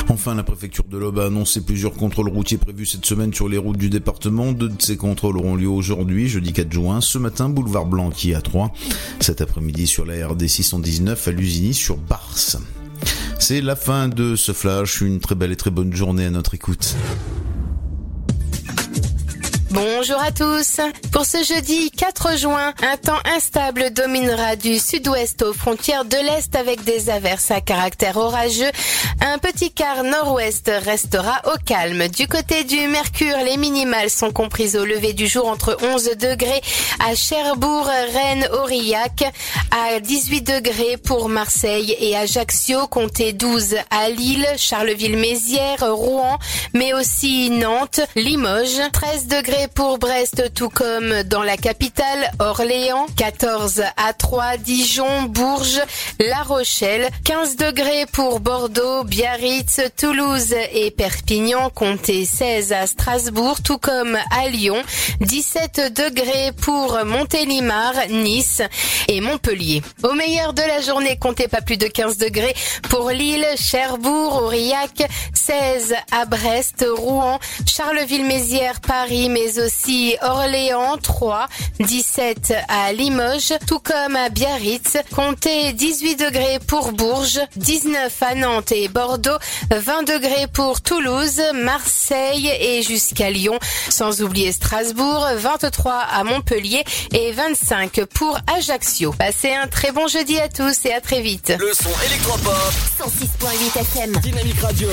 Enfin, 0.08 0.36
la 0.36 0.44
préfecture 0.44 0.84
de 0.84 0.96
l'Aube 0.96 1.18
a 1.18 1.26
annoncé 1.26 1.60
plusieurs 1.60 1.92
contrôles 1.92 2.28
routiers 2.28 2.58
prévus 2.58 2.86
cette 2.86 3.04
semaine 3.04 3.34
sur 3.34 3.48
les 3.48 3.58
routes 3.58 3.76
du 3.76 3.90
département. 3.90 4.52
Deux 4.52 4.68
de 4.68 4.80
ces 4.80 4.96
contrôles 4.96 5.36
auront 5.36 5.56
lieu 5.56 5.68
aujourd'hui, 5.68 6.28
jeudi 6.28 6.52
4 6.52 6.72
juin. 6.72 7.00
Ce 7.00 7.18
matin, 7.18 7.48
boulevard 7.48 7.86
Blanqui 7.86 8.34
à 8.34 8.40
3. 8.40 8.72
Cet 9.18 9.40
après-midi 9.40 9.88
sur 9.88 10.06
la 10.06 10.28
RD 10.28 10.46
619 10.46 11.26
à 11.26 11.30
Lusigny 11.32 11.74
sur 11.74 11.96
Bars. 11.96 12.56
C'est 13.40 13.60
la 13.60 13.74
fin 13.74 14.08
de 14.08 14.36
ce 14.36 14.52
flash. 14.52 15.00
Une 15.00 15.18
très 15.18 15.34
belle 15.34 15.50
et 15.50 15.56
très 15.56 15.72
bonne 15.72 15.92
journée 15.92 16.24
à 16.24 16.30
notre 16.30 16.54
écoute. 16.54 16.94
Bonjour 19.76 20.18
à 20.22 20.32
tous. 20.32 20.80
Pour 21.12 21.26
ce 21.26 21.44
jeudi 21.44 21.90
4 21.90 22.38
juin, 22.38 22.72
un 22.82 22.96
temps 22.96 23.20
instable 23.26 23.90
dominera 23.90 24.56
du 24.56 24.78
sud-ouest 24.78 25.42
aux 25.42 25.52
frontières 25.52 26.06
de 26.06 26.16
l'est 26.16 26.56
avec 26.56 26.82
des 26.84 27.10
averses 27.10 27.50
à 27.50 27.60
caractère 27.60 28.16
orageux. 28.16 28.70
Un 29.20 29.36
petit 29.36 29.70
quart 29.72 30.02
nord-ouest 30.02 30.70
restera 30.82 31.42
au 31.44 31.58
calme. 31.62 32.08
Du 32.08 32.26
côté 32.26 32.64
du 32.64 32.88
Mercure, 32.88 33.36
les 33.44 33.58
minimales 33.58 34.08
sont 34.08 34.32
comprises 34.32 34.76
au 34.76 34.86
lever 34.86 35.12
du 35.12 35.26
jour 35.26 35.46
entre 35.46 35.76
11 35.82 36.16
degrés 36.16 36.62
à 37.06 37.14
Cherbourg, 37.14 37.86
Rennes, 38.14 38.48
Aurillac, 38.54 39.24
à 39.70 40.00
18 40.00 40.40
degrés 40.40 40.96
pour 40.96 41.28
Marseille 41.28 41.94
et 42.00 42.16
Ajaccio, 42.16 42.86
comptez 42.86 43.34
12 43.34 43.76
à 43.90 44.08
Lille, 44.08 44.48
Charleville-Mézières, 44.56 45.92
Rouen, 45.92 46.38
mais 46.72 46.94
aussi 46.94 47.50
Nantes, 47.50 48.00
Limoges, 48.14 48.80
13 48.90 49.26
degrés 49.26 49.65
pour 49.74 49.98
Brest, 49.98 50.52
tout 50.54 50.68
comme 50.68 51.22
dans 51.24 51.42
la 51.42 51.56
capitale, 51.56 52.30
Orléans, 52.38 53.06
14 53.16 53.82
à 53.96 54.12
3, 54.12 54.56
Dijon, 54.58 55.22
Bourges, 55.24 55.80
La 56.20 56.42
Rochelle, 56.42 57.08
15 57.24 57.56
degrés 57.56 58.06
pour 58.12 58.40
Bordeaux, 58.40 59.04
Biarritz, 59.04 59.80
Toulouse 59.96 60.54
et 60.72 60.90
Perpignan, 60.90 61.70
comptez 61.70 62.24
16 62.24 62.72
à 62.72 62.86
Strasbourg, 62.86 63.62
tout 63.62 63.78
comme 63.78 64.16
à 64.30 64.48
Lyon, 64.48 64.82
17 65.20 65.92
degrés 65.94 66.52
pour 66.60 66.98
Montélimar, 67.04 67.94
Nice 68.10 68.62
et 69.08 69.20
Montpellier. 69.20 69.82
Au 70.02 70.12
meilleur 70.12 70.52
de 70.52 70.62
la 70.62 70.80
journée, 70.80 71.18
comptez 71.18 71.48
pas 71.48 71.60
plus 71.60 71.76
de 71.76 71.86
15 71.86 72.18
degrés 72.18 72.54
pour 72.88 73.10
Lille, 73.10 73.46
Cherbourg, 73.56 74.42
Aurillac, 74.42 75.08
16 75.34 75.94
à 76.12 76.24
Brest, 76.24 76.84
Rouen, 76.96 77.38
Charleville-Mézières, 77.66 78.80
Paris, 78.80 79.28
aussi 79.58 80.16
Orléans, 80.22 80.96
3, 80.98 81.48
17 81.80 82.54
à 82.68 82.92
Limoges, 82.92 83.54
tout 83.66 83.78
comme 83.78 84.16
à 84.16 84.28
Biarritz, 84.28 84.96
comptez 85.14 85.72
18 85.72 86.16
degrés 86.16 86.58
pour 86.66 86.92
Bourges, 86.92 87.40
19 87.56 88.22
à 88.22 88.34
Nantes 88.34 88.72
et 88.72 88.88
Bordeaux, 88.88 89.38
20 89.70 90.02
degrés 90.02 90.46
pour 90.52 90.80
Toulouse, 90.80 91.40
Marseille 91.54 92.50
et 92.60 92.82
jusqu'à 92.82 93.30
Lyon, 93.30 93.58
sans 93.88 94.22
oublier 94.22 94.52
Strasbourg, 94.52 95.26
23 95.36 95.92
à 95.94 96.24
Montpellier 96.24 96.84
et 97.12 97.32
25 97.32 98.04
pour 98.06 98.38
Ajaccio. 98.56 99.12
Passez 99.12 99.52
un 99.52 99.66
très 99.66 99.92
bon 99.92 100.08
jeudi 100.08 100.38
à 100.38 100.48
tous 100.48 100.84
et 100.84 100.92
à 100.92 101.00
très 101.00 101.20
vite. 101.20 101.52
Le 101.58 101.72
son 101.72 101.90
électropop. 102.06 102.54
106.8 103.00 103.80
FM. 103.80 104.12
Dynamique 104.20 104.60
Radio. 104.60 104.88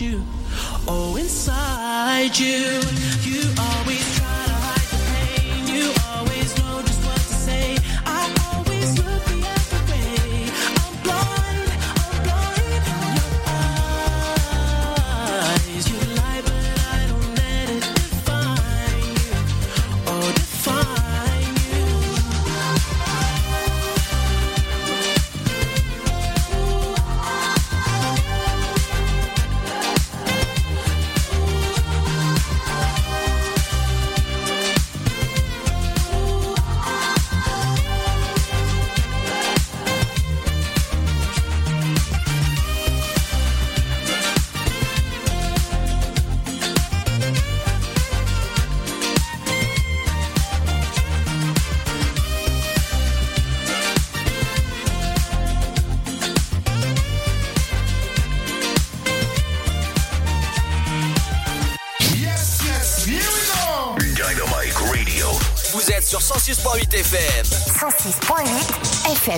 You. 0.00 0.22
Oh, 0.88 1.16
inside 1.16 2.38
you. 2.38 2.46
You 2.46 2.83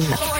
106.8 0.00 0.35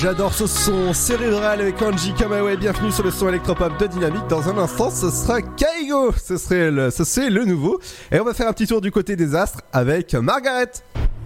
j'adore 0.00 0.32
ce 0.32 0.46
son 0.46 0.94
cérébral 0.94 1.60
avec 1.60 1.80
Angie 1.82 2.14
Kamaway. 2.14 2.56
Bienvenue 2.56 2.90
sur 2.90 3.04
le 3.04 3.10
son 3.10 3.28
électropop 3.28 3.78
de 3.78 3.86
Dynamique. 3.86 4.26
Dans 4.28 4.48
un 4.48 4.56
instant, 4.56 4.90
ce 4.90 5.10
sera 5.10 5.42
Kaigo. 5.42 6.12
Ce 6.12 6.38
serait 6.38 6.70
le, 6.70 6.90
ce 6.90 7.04
c'est 7.04 7.28
le 7.28 7.44
nouveau. 7.44 7.78
Et 8.10 8.18
on 8.18 8.24
va 8.24 8.32
faire 8.32 8.48
un 8.48 8.52
petit 8.52 8.66
tour 8.66 8.80
du 8.80 8.90
côté 8.90 9.14
des 9.14 9.34
astres 9.34 9.60
avec 9.72 10.14
Margaret. 10.14 10.70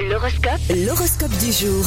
L'horoscope. 0.00 0.60
L'horoscope 0.70 1.30
du 1.38 1.52
jour. 1.52 1.84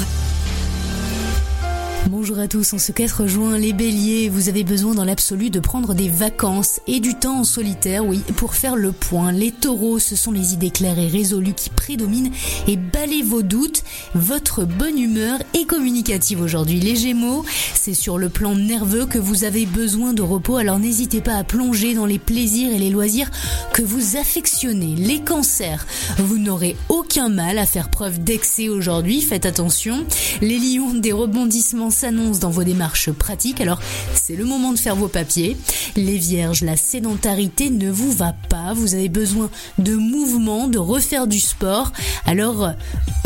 Bonjour 2.10 2.40
à 2.40 2.48
tous, 2.48 2.72
en 2.72 2.78
ce 2.78 2.94
4 2.94 3.28
juin, 3.28 3.58
les 3.58 3.74
béliers, 3.74 4.30
vous 4.30 4.48
avez 4.48 4.64
besoin 4.64 4.96
dans 4.96 5.04
l'absolu 5.04 5.50
de 5.50 5.60
prendre 5.60 5.94
des 5.94 6.08
vacances 6.08 6.80
et 6.88 7.02
du 7.02 7.16
temps 7.16 7.40
en 7.40 7.44
solitaire, 7.44 8.06
oui, 8.06 8.20
pour 8.38 8.56
faire 8.56 8.78
le 8.78 8.94
point. 8.94 9.34
Les 9.34 9.52
taureaux, 9.52 10.00
ce 10.00 10.16
sont 10.16 10.32
les 10.32 10.54
idées 10.54 10.70
claires 10.70 11.00
et 11.00 11.08
résolues 11.08 11.54
qui 11.54 11.70
prédominent 11.70 12.32
et 12.66 12.78
balayez 12.78 13.24
vos 13.24 13.42
doutes. 13.42 13.84
Votre 14.16 14.64
bonne 14.64 14.98
humeur 14.98 15.40
est 15.54 15.66
communicative 15.66 16.40
aujourd'hui. 16.40 16.80
Les 16.80 16.96
gémeaux, 16.96 17.44
c'est 17.74 17.94
sur 17.94 18.18
le 18.18 18.30
plan 18.30 18.56
nerveux 18.56 19.06
que 19.06 19.20
vous 19.20 19.44
avez 19.44 19.66
besoin 19.66 20.14
de 20.14 20.22
repos, 20.22 20.56
alors 20.56 20.80
n'hésitez 20.80 21.20
pas 21.20 21.36
à 21.36 21.44
plonger 21.44 21.94
dans 21.94 22.06
les 22.06 22.20
plaisirs 22.20 22.72
et 22.72 22.80
les 22.80 22.90
loisirs 22.90 23.32
que 23.74 23.82
vous 23.82 24.16
affectionnez. 24.16 24.96
Les 24.96 25.20
cancers, 25.20 25.86
vous 26.20 26.38
n'aurez 26.38 26.78
aucun 26.88 27.28
mal 27.28 27.58
à 27.58 27.66
faire 27.66 27.90
preuve 27.90 28.24
d'excès 28.24 28.70
aujourd'hui, 28.70 29.20
faites 29.22 29.46
attention. 29.46 30.06
Les 30.42 30.58
lions, 30.58 30.94
des 30.94 31.12
rebondissements 31.12 31.97
s'annoncent 31.98 32.40
dans 32.40 32.50
vos 32.50 32.64
démarches 32.64 33.12
pratiques, 33.12 33.60
alors 33.60 33.80
c'est 34.14 34.36
le 34.36 34.46
moment 34.46 34.72
de 34.72 34.78
faire 34.78 34.96
vos 34.96 35.08
papiers. 35.08 35.58
Les 35.96 36.18
vierges, 36.18 36.64
la 36.64 36.78
sédentarité 36.78 37.70
ne 37.70 37.90
vous 37.90 38.12
va 38.12 38.34
pas, 38.50 38.74
vous 38.74 38.94
avez 38.94 39.10
besoin 39.10 39.50
de 39.80 39.96
mouvement, 39.96 40.68
de 40.68 40.78
refaire 40.78 41.28
du 41.28 41.40
sport, 41.40 41.92
alors 42.26 42.72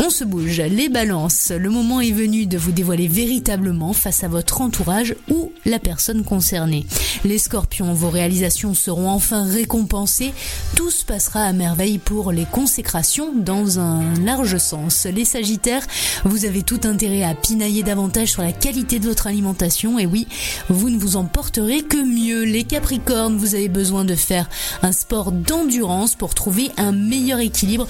on 0.00 0.10
se 0.10 0.24
bouge. 0.24 0.60
Les 0.60 0.88
balances, 0.88 1.52
le 1.54 1.70
moment 1.70 2.00
est 2.00 2.12
venu 2.12 2.46
de 2.46 2.56
vous 2.56 2.72
dévoiler 2.72 3.08
véritablement 3.08 3.92
face 3.92 4.24
à 4.24 4.28
votre 4.28 4.60
entourage 4.60 5.14
ou 5.30 5.52
la 5.66 5.78
personne 5.78 6.24
concernée. 6.24 6.86
Les 7.24 7.38
scorpions, 7.38 7.92
vos 7.92 8.10
réalisations 8.10 8.74
seront 8.74 9.10
enfin 9.10 9.44
récompensées, 9.44 10.32
tout 10.76 10.90
se 10.90 11.04
passera 11.04 11.42
à 11.42 11.52
merveille 11.52 11.98
pour 11.98 12.32
les 12.32 12.46
consécrations 12.46 13.32
dans 13.34 13.78
un 13.78 14.14
large 14.24 14.56
sens. 14.58 15.06
Les 15.06 15.24
sagittaires, 15.24 15.86
vous 16.24 16.44
avez 16.44 16.62
tout 16.62 16.80
intérêt 16.84 17.22
à 17.22 17.34
pinailler 17.34 17.82
davantage 17.82 18.28
sur 18.28 18.42
la 18.42 18.52
qualité 18.62 19.00
de 19.00 19.08
votre 19.08 19.26
alimentation 19.26 19.98
et 19.98 20.06
oui, 20.06 20.28
vous 20.68 20.88
ne 20.88 20.96
vous 20.96 21.16
en 21.16 21.24
porterez 21.24 21.82
que 21.82 21.96
mieux. 21.96 22.44
Les 22.44 22.62
capricornes, 22.62 23.36
vous 23.36 23.56
avez 23.56 23.68
besoin 23.68 24.04
de 24.04 24.14
faire 24.14 24.48
un 24.82 24.92
sport 24.92 25.32
d'endurance 25.32 26.14
pour 26.14 26.32
trouver 26.32 26.70
un 26.76 26.92
meilleur 26.92 27.40
équilibre. 27.40 27.88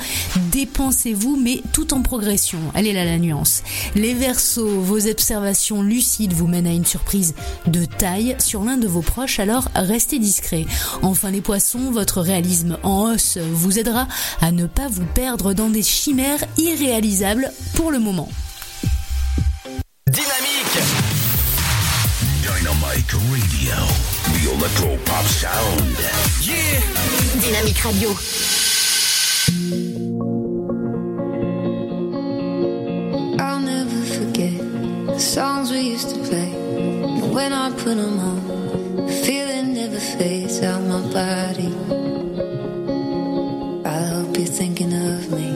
Dépensez-vous 0.51 1.37
mais 1.37 1.61
tout 1.75 1.93
en 1.93 2.01
progression. 2.01 2.59
Elle 2.73 2.87
est 2.87 2.95
là 2.95 3.05
la 3.05 3.19
nuance. 3.19 3.63
Les 3.97 4.15
versos, 4.15 4.81
vos 4.81 5.07
observations 5.07 5.83
lucides 5.83 6.33
vous 6.33 6.47
mènent 6.47 6.67
à 6.67 6.73
une 6.73 6.87
surprise 6.87 7.35
de 7.67 7.85
taille 7.85 8.35
sur 8.39 8.65
l'un 8.65 8.79
de 8.79 8.89
vos 8.89 9.03
proches, 9.03 9.41
alors 9.41 9.69
restez 9.75 10.19
discret. 10.19 10.65
Enfin 11.03 11.31
les 11.31 11.43
poissons, 11.43 11.91
votre 11.91 12.23
réalisme 12.23 12.79
en 12.83 13.13
hausse 13.13 13.37
vous 13.37 13.79
aidera 13.79 14.09
à 14.41 14.53
ne 14.53 14.65
pas 14.65 14.89
vous 14.89 15.05
perdre 15.05 15.53
dans 15.53 15.69
des 15.69 15.83
chimères 15.83 16.47
irréalisables 16.57 17.53
pour 17.75 17.91
le 17.91 17.99
moment. 17.99 18.31
Dynamique 20.13 20.83
Dynamite 22.45 23.15
Radio. 23.33 23.77
The 24.35 24.53
Electro 24.53 24.99
Pop 25.07 25.25
Sound. 25.25 25.97
Yeah 26.43 26.81
Dynamique 27.41 27.83
Radio. 27.83 28.11
I'll 33.41 33.61
never 33.61 34.01
forget 34.05 34.59
the 35.07 35.19
songs 35.19 35.71
we 35.71 35.81
used 35.81 36.11
to 36.11 36.19
play. 36.29 36.53
And 36.53 37.33
when 37.33 37.55
I 37.55 37.71
put 37.71 37.97
them 37.97 38.19
on, 38.19 39.07
the 39.07 39.13
feeling 39.25 39.73
never 39.73 39.99
fades 39.99 40.61
out 40.63 40.83
my 40.83 41.01
body. 41.11 41.73
I 43.87 44.03
hope 44.13 44.37
you're 44.37 44.47
thinking 44.47 44.93
of 44.93 45.31
me. 45.33 45.52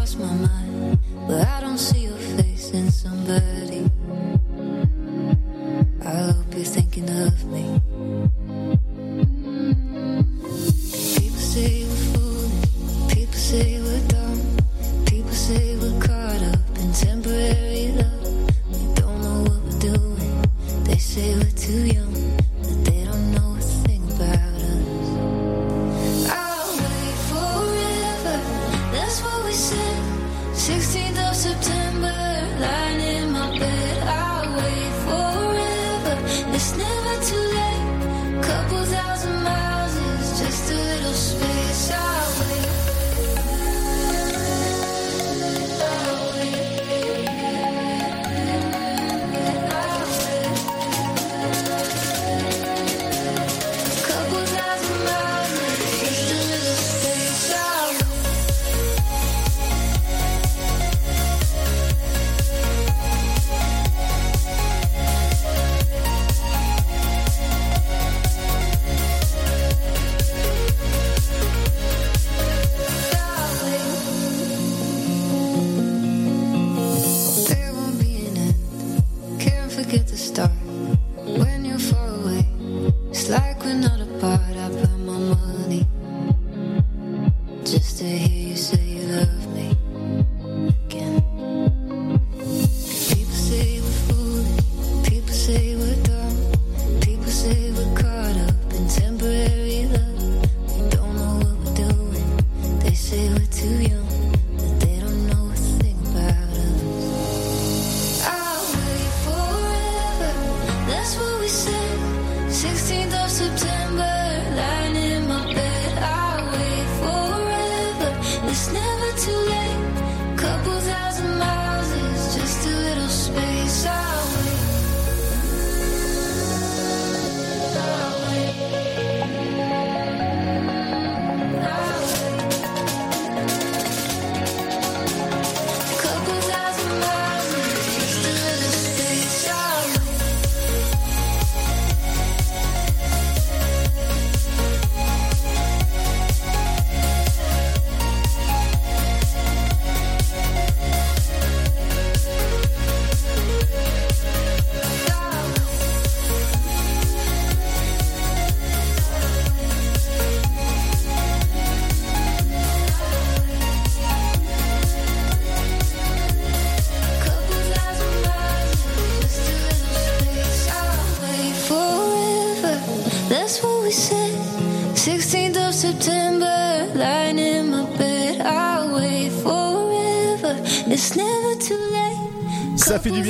Cross 0.00 0.16
my 0.16 0.32
mind, 0.32 0.98
where 1.28 1.46
I 1.46 1.60
don't 1.60 1.76
see 1.76 2.04
your 2.04 2.16
face 2.16 2.70
in 2.70 2.90
somebody. 2.90 3.44
I 3.44 3.59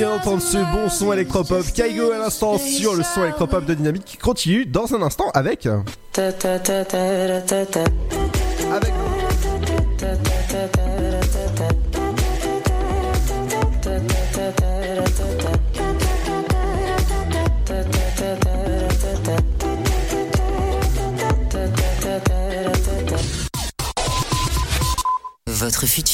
Bien 0.01 0.17
d'entendre 0.17 0.41
ce 0.41 0.57
bon 0.57 0.89
son 0.89 1.13
électropop. 1.13 1.63
Kaigo 1.75 2.11
à 2.11 2.17
l'instant 2.17 2.57
sur 2.57 2.95
le 2.95 3.03
son 3.03 3.21
électropop 3.21 3.65
de 3.65 3.75
Dynamique 3.75 4.03
qui 4.03 4.17
continue 4.17 4.65
dans 4.65 4.95
un 4.95 5.03
instant. 5.03 5.29
Avec. 5.35 5.67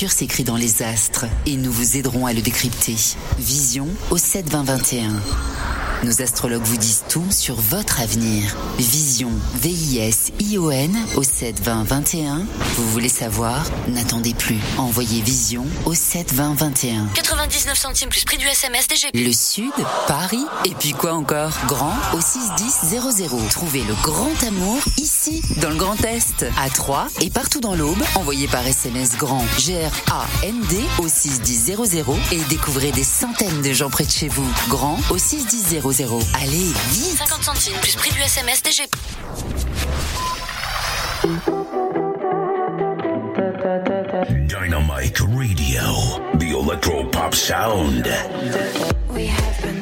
Futur 0.08 0.12
s'écrit 0.12 0.44
dans 0.44 0.56
les 0.56 0.84
astres 0.84 1.26
et 1.46 1.56
nous 1.56 1.72
vous 1.72 1.98
aiderons 1.98 2.26
à 2.26 2.34
le 2.34 2.42
décrypter. 2.42 2.96
Vision 3.40 3.88
au 4.10 4.18
7 4.18 4.50
20 4.50 4.64
21. 4.64 5.10
Nos 6.04 6.22
astrologues 6.22 6.64
vous 6.64 6.78
disent 6.78 7.04
tout 7.10 7.26
sur 7.32 7.56
votre 7.56 8.02
avenir. 8.02 8.56
Vision, 8.78 9.32
V-I-S-I-O-N 9.56 10.96
au 11.16 11.24
7 11.24 11.60
20 11.60 11.84
21. 11.86 12.46
Vous 12.76 12.90
voulez 12.92 13.10
savoir? 13.10 13.64
N'attendez 13.88 14.36
plus. 14.36 14.60
Envoyez 14.78 15.22
Vision 15.22 15.66
au 15.86 15.96
7 15.96 16.34
20 16.34 16.54
21. 16.54 17.08
99 17.16 17.76
centimes 17.76 18.10
plus 18.10 18.26
prix 18.26 18.38
du 18.38 18.46
SMS 18.46 18.88
DGP. 18.88 19.16
Le 19.16 19.32
Sud, 19.32 19.74
Paris, 20.08 20.46
et 20.66 20.76
puis 20.80 20.92
quoi 20.92 21.14
encore? 21.14 21.54
Grand 21.68 21.96
au 22.14 22.22
61000. 22.22 23.50
Trouvez 23.50 23.84
le 23.84 23.96
grand 24.04 24.44
amour 24.48 24.80
ici, 24.98 25.42
dans 25.62 25.70
le 25.70 25.78
Grand 25.78 26.00
Est, 26.06 26.27
à 26.58 26.70
Troyes 26.70 27.08
et 27.22 27.30
partout 27.30 27.60
dans 27.60 27.76
l'Aube. 27.76 28.02
Envoyez 28.16 28.48
par 28.48 28.66
SMS 28.66 29.18
grand 29.18 29.44
G-R-A-N-D 29.58 30.78
au 31.00 31.08
61000 31.08 31.76
et 32.32 32.44
découvrez 32.50 32.92
des 32.92 33.04
centaines 33.04 33.62
de 33.62 33.74
gens 33.74 33.90
près 33.90 34.06
de 34.06 34.12
chez 34.12 34.28
vous. 34.28 34.48
Grand 34.70 35.00
au 35.10 35.18
61000. 35.18 35.82
Allez, 36.42 36.72
vite 36.92 37.18
50 37.18 37.44
centimes 37.44 37.78
plus 37.82 37.96
prix 37.96 38.12
du 38.12 38.20
SMS 38.22 38.62
DGP. 38.64 38.96
Dynamite 44.48 45.20
Radio, 45.22 46.38
the 46.38 46.52
electro 46.52 47.04
pop 47.06 47.34
sound. 47.34 48.08
We 49.10 49.28
have 49.28 49.62
been 49.62 49.82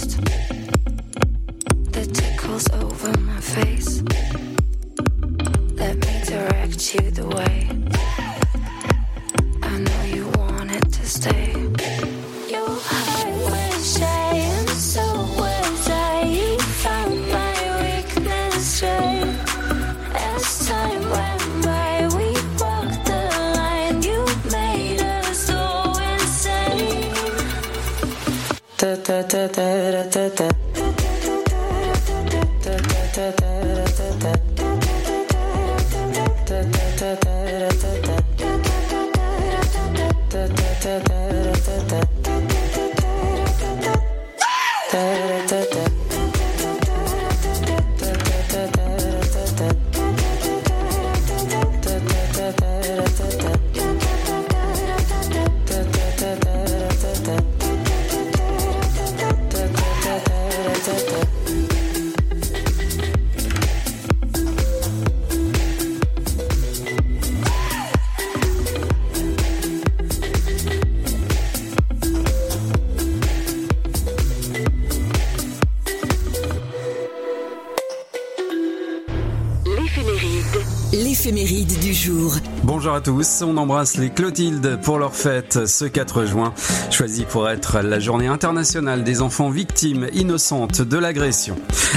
Bonjour 82.91 83.03
à 83.03 83.23
tous, 83.23 83.41
on 83.43 83.55
embrasse 83.55 83.95
les 83.95 84.09
Clotilde 84.09 84.77
pour 84.83 84.99
leur 84.99 85.15
fête 85.15 85.65
ce 85.65 85.85
4 85.85 86.25
juin, 86.25 86.53
choisi 86.89 87.23
pour 87.23 87.47
être 87.47 87.79
la 87.79 88.01
journée 88.01 88.27
internationale 88.27 89.05
des 89.05 89.21
enfants 89.21 89.49
victimes 89.49 90.09
innocentes 90.11 90.81
de 90.81 90.97
l'agression. 90.97 91.55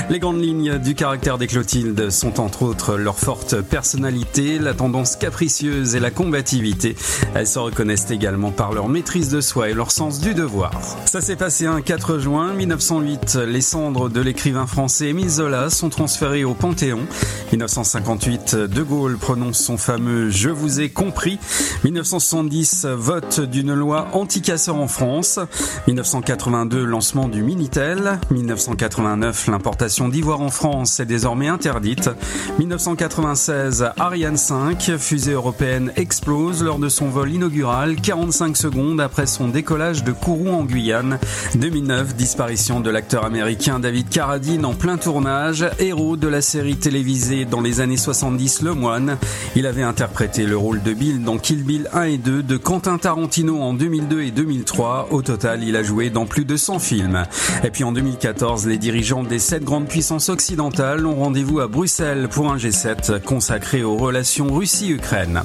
Les 0.08 0.20
grandes 0.20 0.40
lignes 0.40 0.78
du 0.78 0.94
caractère 0.94 1.36
des 1.36 1.48
Clotilde 1.48 2.10
sont 2.10 2.38
entre 2.38 2.62
autres 2.62 2.96
leur 2.96 3.18
forte 3.18 3.60
personnalité, 3.60 4.60
la 4.60 4.72
tendance 4.72 5.16
capricieuse 5.16 5.96
et 5.96 6.00
la 6.00 6.12
combativité. 6.12 6.94
Elles 7.34 7.48
se 7.48 7.58
reconnaissent 7.58 8.12
également 8.12 8.52
par 8.52 8.72
leur 8.72 8.88
maîtrise 8.88 9.30
de 9.30 9.40
soi 9.40 9.70
et 9.70 9.74
leur 9.74 9.90
sens 9.90 10.20
du 10.20 10.32
devoir. 10.32 10.70
Ça 11.06 11.20
s'est 11.20 11.34
passé 11.34 11.66
un 11.66 11.80
4 11.80 12.20
juin 12.20 12.52
1908, 12.52 13.38
les 13.48 13.60
cendres 13.62 14.08
de 14.08 14.20
l'écrivain 14.20 14.68
français 14.68 15.08
Émile 15.08 15.28
Zola 15.28 15.70
sont 15.70 15.88
transférées 15.88 16.44
au 16.44 16.54
Panthéon. 16.54 17.00
1958, 17.50 18.54
De 18.54 18.82
Gaulle 18.82 19.16
prononce 19.16 19.58
son 19.58 19.76
fameux 19.76 20.30
Je 20.30 20.50
vous 20.50 20.80
ai 20.80 20.83
compris. 20.90 21.38
1970, 21.84 22.86
vote 22.86 23.40
d'une 23.40 23.74
loi 23.74 24.08
anti-casseurs 24.12 24.76
en 24.76 24.88
France. 24.88 25.38
1982, 25.86 26.84
lancement 26.84 27.28
du 27.28 27.42
Minitel. 27.42 28.18
1989, 28.30 29.48
l'importation 29.48 30.08
d'ivoire 30.08 30.40
en 30.40 30.50
France 30.50 31.00
est 31.00 31.06
désormais 31.06 31.48
interdite. 31.48 32.10
1996, 32.58 33.86
Ariane 33.98 34.36
5, 34.36 34.92
fusée 34.98 35.32
européenne 35.32 35.92
explose 35.96 36.62
lors 36.62 36.78
de 36.78 36.88
son 36.88 37.08
vol 37.08 37.32
inaugural 37.32 37.96
45 37.96 38.56
secondes 38.56 39.00
après 39.00 39.26
son 39.26 39.48
décollage 39.48 40.04
de 40.04 40.12
Kourou 40.12 40.50
en 40.50 40.64
Guyane. 40.64 41.18
2009, 41.54 42.14
disparition 42.14 42.80
de 42.80 42.90
l'acteur 42.90 43.24
américain 43.24 43.78
David 43.78 44.08
Carradine 44.08 44.64
en 44.64 44.74
plein 44.74 44.96
tournage, 44.96 45.66
héros 45.78 46.16
de 46.16 46.28
la 46.28 46.40
série 46.40 46.76
télévisée 46.76 47.44
dans 47.44 47.60
les 47.60 47.80
années 47.80 47.96
70 47.96 48.62
Le 48.62 48.74
Moine. 48.74 49.16
Il 49.56 49.66
avait 49.66 49.82
interprété 49.82 50.46
le 50.46 50.56
rôle 50.56 50.73
de 50.82 50.92
Bill 50.92 51.22
dans 51.22 51.38
Kill 51.38 51.62
Bill 51.62 51.88
1 51.92 52.02
et 52.04 52.18
2 52.18 52.42
de 52.42 52.56
Quentin 52.56 52.98
Tarantino 52.98 53.60
en 53.60 53.74
2002 53.74 54.22
et 54.22 54.30
2003. 54.30 55.08
Au 55.10 55.22
total, 55.22 55.62
il 55.62 55.76
a 55.76 55.82
joué 55.82 56.10
dans 56.10 56.26
plus 56.26 56.44
de 56.44 56.56
100 56.56 56.78
films. 56.78 57.24
Et 57.62 57.70
puis 57.70 57.84
en 57.84 57.92
2014, 57.92 58.66
les 58.66 58.78
dirigeants 58.78 59.22
des 59.22 59.38
sept 59.38 59.62
grandes 59.62 59.86
puissances 59.86 60.28
occidentales 60.28 61.06
ont 61.06 61.16
rendez-vous 61.16 61.60
à 61.60 61.68
Bruxelles 61.68 62.28
pour 62.30 62.50
un 62.50 62.56
G7 62.56 63.20
consacré 63.20 63.82
aux 63.82 63.96
relations 63.96 64.52
Russie-Ukraine. 64.52 65.42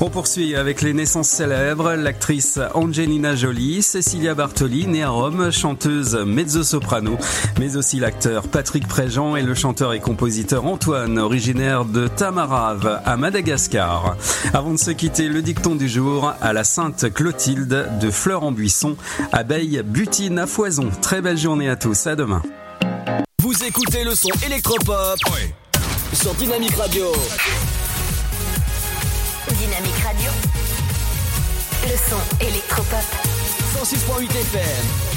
On 0.00 0.10
poursuit 0.10 0.56
avec 0.56 0.82
les 0.82 0.92
naissances 0.92 1.28
célèbres. 1.28 1.92
L'actrice 1.92 2.58
Angelina 2.74 3.36
Jolie, 3.36 3.82
Cecilia 3.82 4.34
Bartoli, 4.34 4.86
née 4.86 5.02
à 5.02 5.10
Rome, 5.10 5.50
chanteuse 5.50 6.16
mezzo-soprano, 6.16 7.18
mais 7.58 7.76
aussi 7.76 8.00
l'acteur 8.00 8.48
Patrick 8.48 8.88
Préjean 8.88 9.36
et 9.36 9.42
le 9.42 9.54
chanteur 9.54 9.92
et 9.92 10.00
compositeur 10.00 10.64
Antoine, 10.64 11.18
originaire 11.18 11.84
de 11.84 12.08
Tamarave 12.08 13.00
à 13.04 13.16
Madagascar. 13.16 14.16
De 14.72 14.78
se 14.78 14.90
quitter, 14.90 15.28
le 15.28 15.42
dicton 15.42 15.74
du 15.74 15.88
jour 15.88 16.32
à 16.40 16.52
la 16.52 16.64
Sainte 16.64 17.12
Clotilde 17.12 17.88
de 18.00 18.10
Fleur 18.10 18.42
en 18.42 18.52
Buisson, 18.52 18.96
abeille 19.32 19.82
butine 19.84 20.38
à 20.38 20.46
foison. 20.46 20.90
Très 21.00 21.20
belle 21.20 21.38
journée 21.38 21.68
à 21.68 21.76
tous, 21.76 22.06
à 22.06 22.16
demain. 22.16 22.42
Vous 23.40 23.64
écoutez 23.64 24.04
le 24.04 24.14
son 24.14 24.30
électropop 24.46 25.18
sur 26.12 26.34
Dynamique 26.34 26.74
Radio. 26.76 27.12
Dynamique 29.48 29.98
Radio. 30.04 30.30
Le 31.84 31.96
son 32.10 32.44
électropop. 32.46 32.98
106.8 33.82 34.30
FM. 34.30 35.11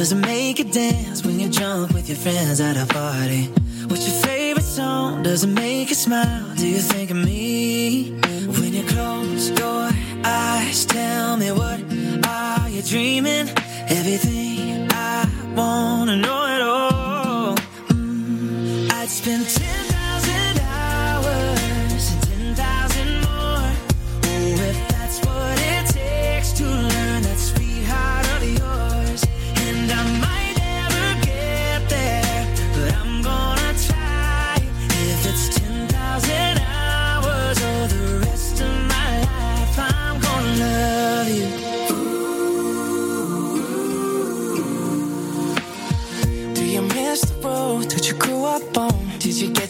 Does 0.00 0.12
it 0.12 0.26
make 0.26 0.58
you 0.58 0.64
dance 0.64 1.26
when 1.26 1.38
you 1.38 1.50
jump 1.50 1.92
with 1.92 2.08
your 2.08 2.16
friends 2.16 2.58
at 2.58 2.74
a 2.74 2.86
party? 2.86 3.50
What's 3.86 4.08
your 4.08 4.18
favorite 4.22 4.64
song? 4.64 5.22
Does 5.22 5.44
it 5.44 5.48
make 5.48 5.90
you 5.90 5.94
smile? 5.94 6.54
Do 6.56 6.66
you 6.66 6.78
think 6.78 7.10
of 7.10 7.18
me? 7.18 8.12
When 8.46 8.72
you 8.72 8.82
close 8.84 9.50
your 9.50 9.90
eyes, 10.24 10.86
tell 10.86 11.36
me 11.36 11.52
what 11.52 11.82
are 12.26 12.70
you 12.70 12.80
dreaming? 12.80 13.50
Everything 13.90 14.88
I 14.90 15.28
wanna 15.54 16.16
know 16.16 16.46
it 16.46 16.62
all. 16.62 16.89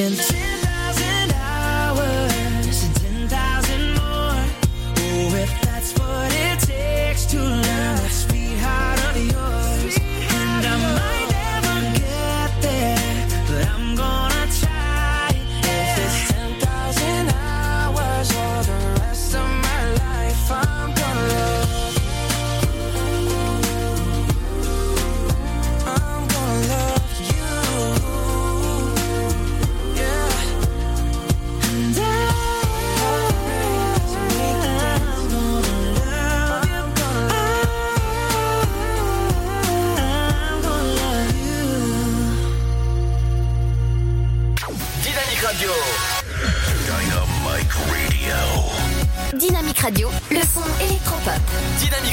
seconds. 0.00 0.29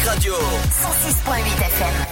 Radio. 0.07 0.35
106.8 0.35 1.43
FM. 1.67 2.06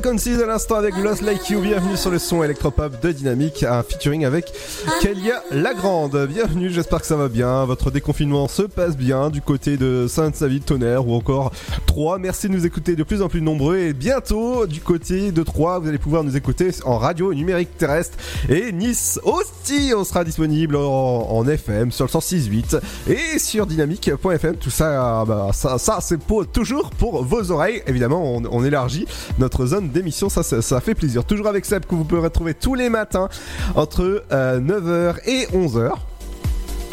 Frequencies 0.00 0.40
à 0.40 0.46
l'instant 0.46 0.76
avec 0.76 0.96
Lost 0.96 1.22
Like 1.22 1.50
You. 1.50 1.60
Bienvenue 1.60 1.96
sur 1.96 2.12
le 2.12 2.20
son 2.20 2.44
électropop 2.44 3.02
de 3.02 3.10
Dynamique, 3.10 3.64
un 3.64 3.82
featuring 3.82 4.24
avec 4.24 4.52
Kelia 5.00 5.42
Lagrande. 5.50 6.28
Bienvenue, 6.28 6.70
j'espère 6.70 7.00
que 7.00 7.06
ça 7.08 7.16
va 7.16 7.28
bien. 7.28 7.64
Votre 7.64 7.90
déconfinement 7.90 8.46
se 8.46 8.62
passe 8.62 8.96
bien 8.96 9.28
du 9.28 9.42
côté 9.42 9.76
de 9.76 10.06
Sainte-Savie, 10.08 10.60
Tonnerre 10.60 11.08
ou 11.08 11.14
encore 11.14 11.50
Troyes. 11.86 12.18
Merci 12.18 12.48
de 12.48 12.52
nous 12.52 12.64
écouter 12.64 12.94
de 12.94 13.02
plus 13.02 13.22
en 13.22 13.28
plus 13.28 13.42
nombreux 13.42 13.78
et 13.78 13.92
bientôt 13.92 14.68
du 14.68 14.80
côté 14.80 15.32
de 15.32 15.42
Troyes, 15.42 15.80
vous 15.80 15.88
allez 15.88 15.98
pouvoir 15.98 16.22
nous 16.22 16.36
écouter 16.36 16.70
en 16.84 16.96
radio 16.96 17.34
numérique 17.34 17.76
terrestre 17.76 18.16
et 18.48 18.70
Nice 18.70 19.18
aussi. 19.24 19.92
On 19.96 20.04
sera 20.04 20.22
disponible 20.22 20.76
en, 20.76 21.44
FM 21.44 21.90
sur 21.90 22.04
le 22.04 22.10
106.8 22.10 22.80
et 23.08 23.40
sur 23.40 23.66
dynamique.fm. 23.66 24.56
Tout 24.58 24.70
ça, 24.70 25.24
bah, 25.26 25.48
ça, 25.52 25.76
ça 25.78 25.98
c'est 26.00 26.20
pour, 26.20 26.46
toujours 26.46 26.90
pour 26.90 27.24
vos 27.24 27.50
oreilles. 27.50 27.82
Évidemment, 27.88 28.36
on, 28.36 28.44
on 28.48 28.64
élargit 28.64 29.04
notre 29.40 29.66
zone 29.66 29.87
d'émission. 29.90 30.28
Ça, 30.28 30.42
ça, 30.42 30.62
ça 30.62 30.80
fait 30.80 30.94
plaisir. 30.94 31.24
Toujours 31.24 31.46
avec 31.48 31.64
Seb 31.64 31.84
que 31.86 31.94
vous 31.94 32.04
pouvez 32.04 32.20
retrouver 32.20 32.54
tous 32.54 32.74
les 32.74 32.88
matins 32.88 33.28
entre 33.74 34.24
euh, 34.32 34.60
9h 34.60 35.16
et 35.26 35.46
11h. 35.46 35.92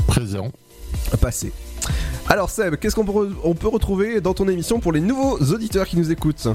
Présent. 0.08 0.52
Passé. 1.22 1.52
Alors 2.28 2.50
Seb, 2.50 2.76
qu'est-ce 2.78 2.96
qu'on 2.96 3.06
peut, 3.06 3.12
re- 3.12 3.34
on 3.44 3.54
peut 3.54 3.68
retrouver 3.68 4.20
dans 4.22 4.34
ton 4.34 4.48
émission 4.48 4.80
pour 4.80 4.92
les 4.92 5.02
nouveaux 5.02 5.38
auditeurs 5.54 5.86
qui 5.86 5.98
nous 5.98 6.12
écoutent? 6.12 6.48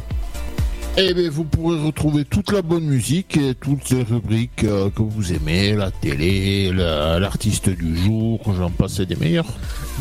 Eh 0.97 1.15
bien, 1.15 1.31
vous 1.31 1.45
pourrez 1.45 1.81
retrouver 1.81 2.25
toute 2.25 2.51
la 2.51 2.62
bonne 2.62 2.83
musique 2.85 3.37
et 3.37 3.55
toutes 3.55 3.91
les 3.91 4.03
rubriques 4.03 4.65
euh, 4.65 4.91
que 4.91 5.03
vous 5.03 5.33
aimez, 5.33 5.75
la 5.77 5.93
télé, 5.93 6.73
la- 6.73 7.21
l'artiste 7.21 7.69
du 7.71 7.97
jour, 7.97 8.41
j'en 8.59 8.71
passe 8.71 9.01
des 9.01 9.15
meilleurs. 9.15 9.47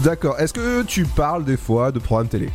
D'accord. 0.04 0.40
Est-ce 0.40 0.52
que 0.54 0.82
tu 0.82 1.06
parles 1.06 1.46
des 1.46 1.58
fois 1.58 1.92
de 1.92 2.00
programmes 2.00 2.28
télé? 2.28 2.50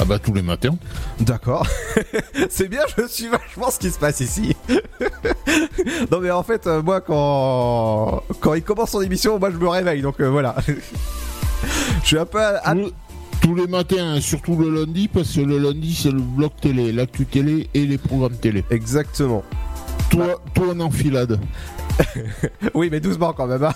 Ah 0.00 0.04
bah 0.04 0.18
tous 0.18 0.32
les 0.32 0.42
matins. 0.42 0.76
D'accord. 1.20 1.66
C'est 2.50 2.68
bien, 2.68 2.82
je 2.96 3.06
suis 3.08 3.26
vachement 3.28 3.70
ce 3.70 3.78
qui 3.80 3.90
se 3.90 3.98
passe 3.98 4.20
ici. 4.20 4.54
non 6.12 6.20
mais 6.20 6.30
en 6.30 6.42
fait, 6.42 6.66
euh, 6.66 6.82
moi 6.82 7.00
quand 7.00 8.22
quand 8.40 8.54
il 8.54 8.62
commence 8.62 8.90
son 8.92 9.00
émission, 9.02 9.38
moi 9.38 9.50
je 9.50 9.56
me 9.56 9.68
réveille, 9.68 10.02
donc 10.02 10.20
euh, 10.20 10.30
voilà. 10.30 10.54
je 12.02 12.06
suis 12.06 12.18
un 12.18 12.26
peu... 12.26 12.38
à- 12.40 12.74
Tous, 12.74 12.92
tous 13.40 13.54
les 13.56 13.66
matins, 13.66 14.20
surtout 14.20 14.56
le 14.56 14.70
lundi, 14.70 15.08
parce 15.08 15.34
que 15.34 15.40
le 15.40 15.58
lundi 15.58 15.94
c'est 15.94 16.10
le 16.12 16.20
bloc 16.20 16.52
télé, 16.60 16.92
l'actu 16.92 17.26
télé 17.26 17.68
et 17.74 17.84
les 17.86 17.98
programmes 17.98 18.36
télé. 18.36 18.64
Exactement. 18.70 19.42
Toi, 20.10 20.40
toi 20.54 20.66
en 20.74 20.80
enfilade. 20.80 21.40
oui, 22.74 22.88
mais 22.90 23.00
doucement 23.00 23.32
quand 23.32 23.46
même. 23.48 23.64
hein. 23.64 23.74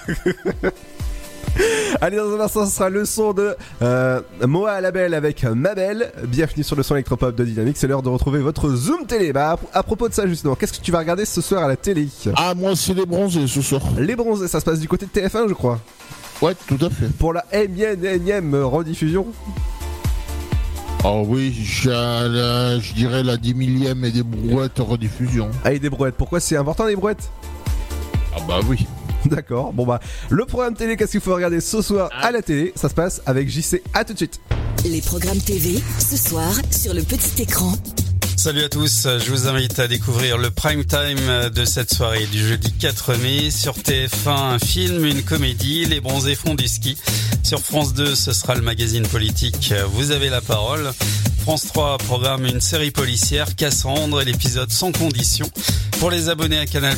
Allez, 2.00 2.16
dans 2.16 2.34
un 2.34 2.40
instant, 2.40 2.66
ce 2.66 2.72
sera 2.74 2.88
le 2.88 3.04
son 3.04 3.32
de 3.32 3.54
euh, 3.82 4.20
Moa 4.46 4.80
Label 4.80 5.14
avec 5.14 5.44
Mabel. 5.44 6.10
Bienvenue 6.26 6.64
sur 6.64 6.74
le 6.76 6.82
son 6.82 6.94
électropop 6.94 7.34
de 7.36 7.44
Dynamique. 7.44 7.76
C'est 7.76 7.86
l'heure 7.86 8.02
de 8.02 8.08
retrouver 8.08 8.40
votre 8.40 8.70
Zoom 8.74 9.06
télé. 9.06 9.32
Bah, 9.32 9.56
à, 9.72 9.78
à 9.78 9.82
propos 9.82 10.08
de 10.08 10.14
ça, 10.14 10.26
justement, 10.26 10.54
qu'est-ce 10.54 10.72
que 10.72 10.82
tu 10.82 10.90
vas 10.90 10.98
regarder 11.00 11.24
ce 11.24 11.40
soir 11.40 11.62
à 11.64 11.68
la 11.68 11.76
télé? 11.76 12.08
Ah, 12.36 12.54
moi 12.54 12.74
c'est 12.74 12.94
les 12.94 13.06
bronzés 13.06 13.46
ce 13.46 13.60
soir. 13.62 13.82
Les 13.98 14.16
bronzés, 14.16 14.48
ça 14.48 14.58
se 14.60 14.64
passe 14.64 14.80
du 14.80 14.88
côté 14.88 15.06
de 15.06 15.10
TF1, 15.10 15.48
je 15.48 15.54
crois. 15.54 15.78
Ouais, 16.40 16.54
tout 16.66 16.78
à 16.80 16.90
fait. 16.90 17.06
Pour 17.18 17.32
la 17.32 17.44
énième, 17.52 18.04
énième 18.04 18.54
rediffusion. 18.54 19.26
Oh 21.04 21.24
oui, 21.26 21.52
la- 21.84 22.78
je 22.78 22.92
dirais 22.94 23.22
la 23.22 23.36
10 23.36 23.54
millième 23.54 24.04
et 24.04 24.10
des 24.10 24.22
brouettes 24.22 24.78
rediffusion. 24.78 25.50
Ah, 25.64 25.72
et 25.72 25.78
des 25.78 25.90
brouettes. 25.90 26.14
Pourquoi 26.16 26.40
c'est 26.40 26.56
important, 26.56 26.86
les 26.86 26.96
brouettes? 26.96 27.30
Ah 28.34 28.40
bah 28.48 28.60
oui. 28.68 28.86
D'accord. 29.26 29.72
Bon, 29.72 29.86
bah, 29.86 30.00
le 30.30 30.44
programme 30.44 30.74
télé, 30.74 30.96
qu'est-ce 30.96 31.12
qu'il 31.12 31.20
faut 31.20 31.34
regarder 31.34 31.60
ce 31.60 31.82
soir 31.82 32.10
à 32.12 32.30
la 32.30 32.42
télé? 32.42 32.72
Ça 32.76 32.88
se 32.88 32.94
passe 32.94 33.22
avec 33.26 33.48
JC. 33.48 33.82
À 33.94 34.04
tout 34.04 34.12
de 34.12 34.18
suite. 34.18 34.40
Les 34.84 35.00
programmes 35.00 35.38
TV, 35.38 35.80
ce 35.98 36.16
soir, 36.16 36.52
sur 36.70 36.92
le 36.94 37.02
petit 37.02 37.42
écran. 37.42 37.72
Salut 38.36 38.64
à 38.64 38.68
tous, 38.68 39.06
je 39.06 39.30
vous 39.30 39.46
invite 39.46 39.78
à 39.78 39.86
découvrir 39.86 40.36
le 40.38 40.50
prime 40.50 40.84
time 40.84 41.50
de 41.54 41.64
cette 41.64 41.94
soirée 41.94 42.26
du 42.26 42.44
jeudi 42.44 42.72
4 42.72 43.14
mai 43.18 43.50
sur 43.52 43.74
TF1, 43.74 44.54
un 44.54 44.58
film, 44.58 45.04
une 45.04 45.22
comédie, 45.22 45.84
Les 45.84 46.00
bronzés 46.00 46.34
font 46.34 46.54
du 46.54 46.66
ski. 46.66 46.98
Sur 47.44 47.60
France 47.60 47.94
2, 47.94 48.16
ce 48.16 48.32
sera 48.32 48.56
le 48.56 48.62
magazine 48.62 49.06
politique 49.06 49.72
Vous 49.92 50.10
avez 50.10 50.28
la 50.28 50.40
parole. 50.40 50.90
France 51.42 51.66
3 51.66 51.98
programme 51.98 52.46
une 52.46 52.60
série 52.60 52.92
policière, 52.92 53.56
Cassandre 53.56 54.22
et 54.22 54.24
l'épisode 54.24 54.70
Sans 54.70 54.92
condition. 54.92 55.50
Pour 55.98 56.08
les 56.08 56.28
abonnés 56.28 56.58
à 56.58 56.66
Canal+, 56.66 56.96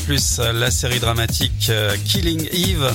la 0.54 0.70
série 0.70 1.00
dramatique 1.00 1.68
euh, 1.70 1.96
Killing 2.04 2.46
Eve. 2.52 2.92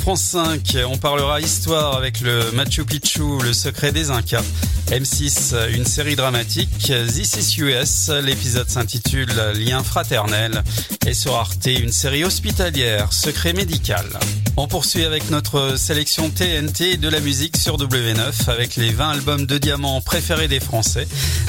France 0.00 0.22
5, 0.22 0.78
on 0.88 0.98
parlera 0.98 1.40
histoire 1.40 1.96
avec 1.96 2.20
le 2.20 2.52
Machu 2.52 2.84
Picchu, 2.84 3.22
le 3.42 3.52
secret 3.52 3.90
des 3.90 4.10
Incas. 4.10 4.44
M6, 4.90 5.70
une 5.74 5.86
série 5.86 6.16
dramatique. 6.16 6.92
This 7.08 7.36
is 7.36 7.60
US, 7.60 8.10
l'épisode 8.22 8.68
s'intitule 8.68 9.30
Lien 9.54 9.82
fraternel. 9.82 10.62
Et 11.06 11.14
sur 11.14 11.34
Arte, 11.34 11.66
une 11.66 11.92
série 11.92 12.24
hospitalière, 12.24 13.12
Secret 13.12 13.54
médical. 13.54 14.06
On 14.56 14.68
poursuit 14.68 15.04
avec 15.04 15.30
notre 15.30 15.78
sélection 15.78 16.28
TNT 16.28 16.98
de 16.98 17.08
la 17.08 17.20
musique 17.20 17.56
sur 17.56 17.78
W9 17.78 18.50
avec 18.50 18.76
les 18.76 18.90
20 18.90 19.10
albums 19.10 19.46
de 19.46 19.56
diamants 19.56 20.00
préférés 20.02 20.48
des 20.48 20.60
Français. 20.60 20.91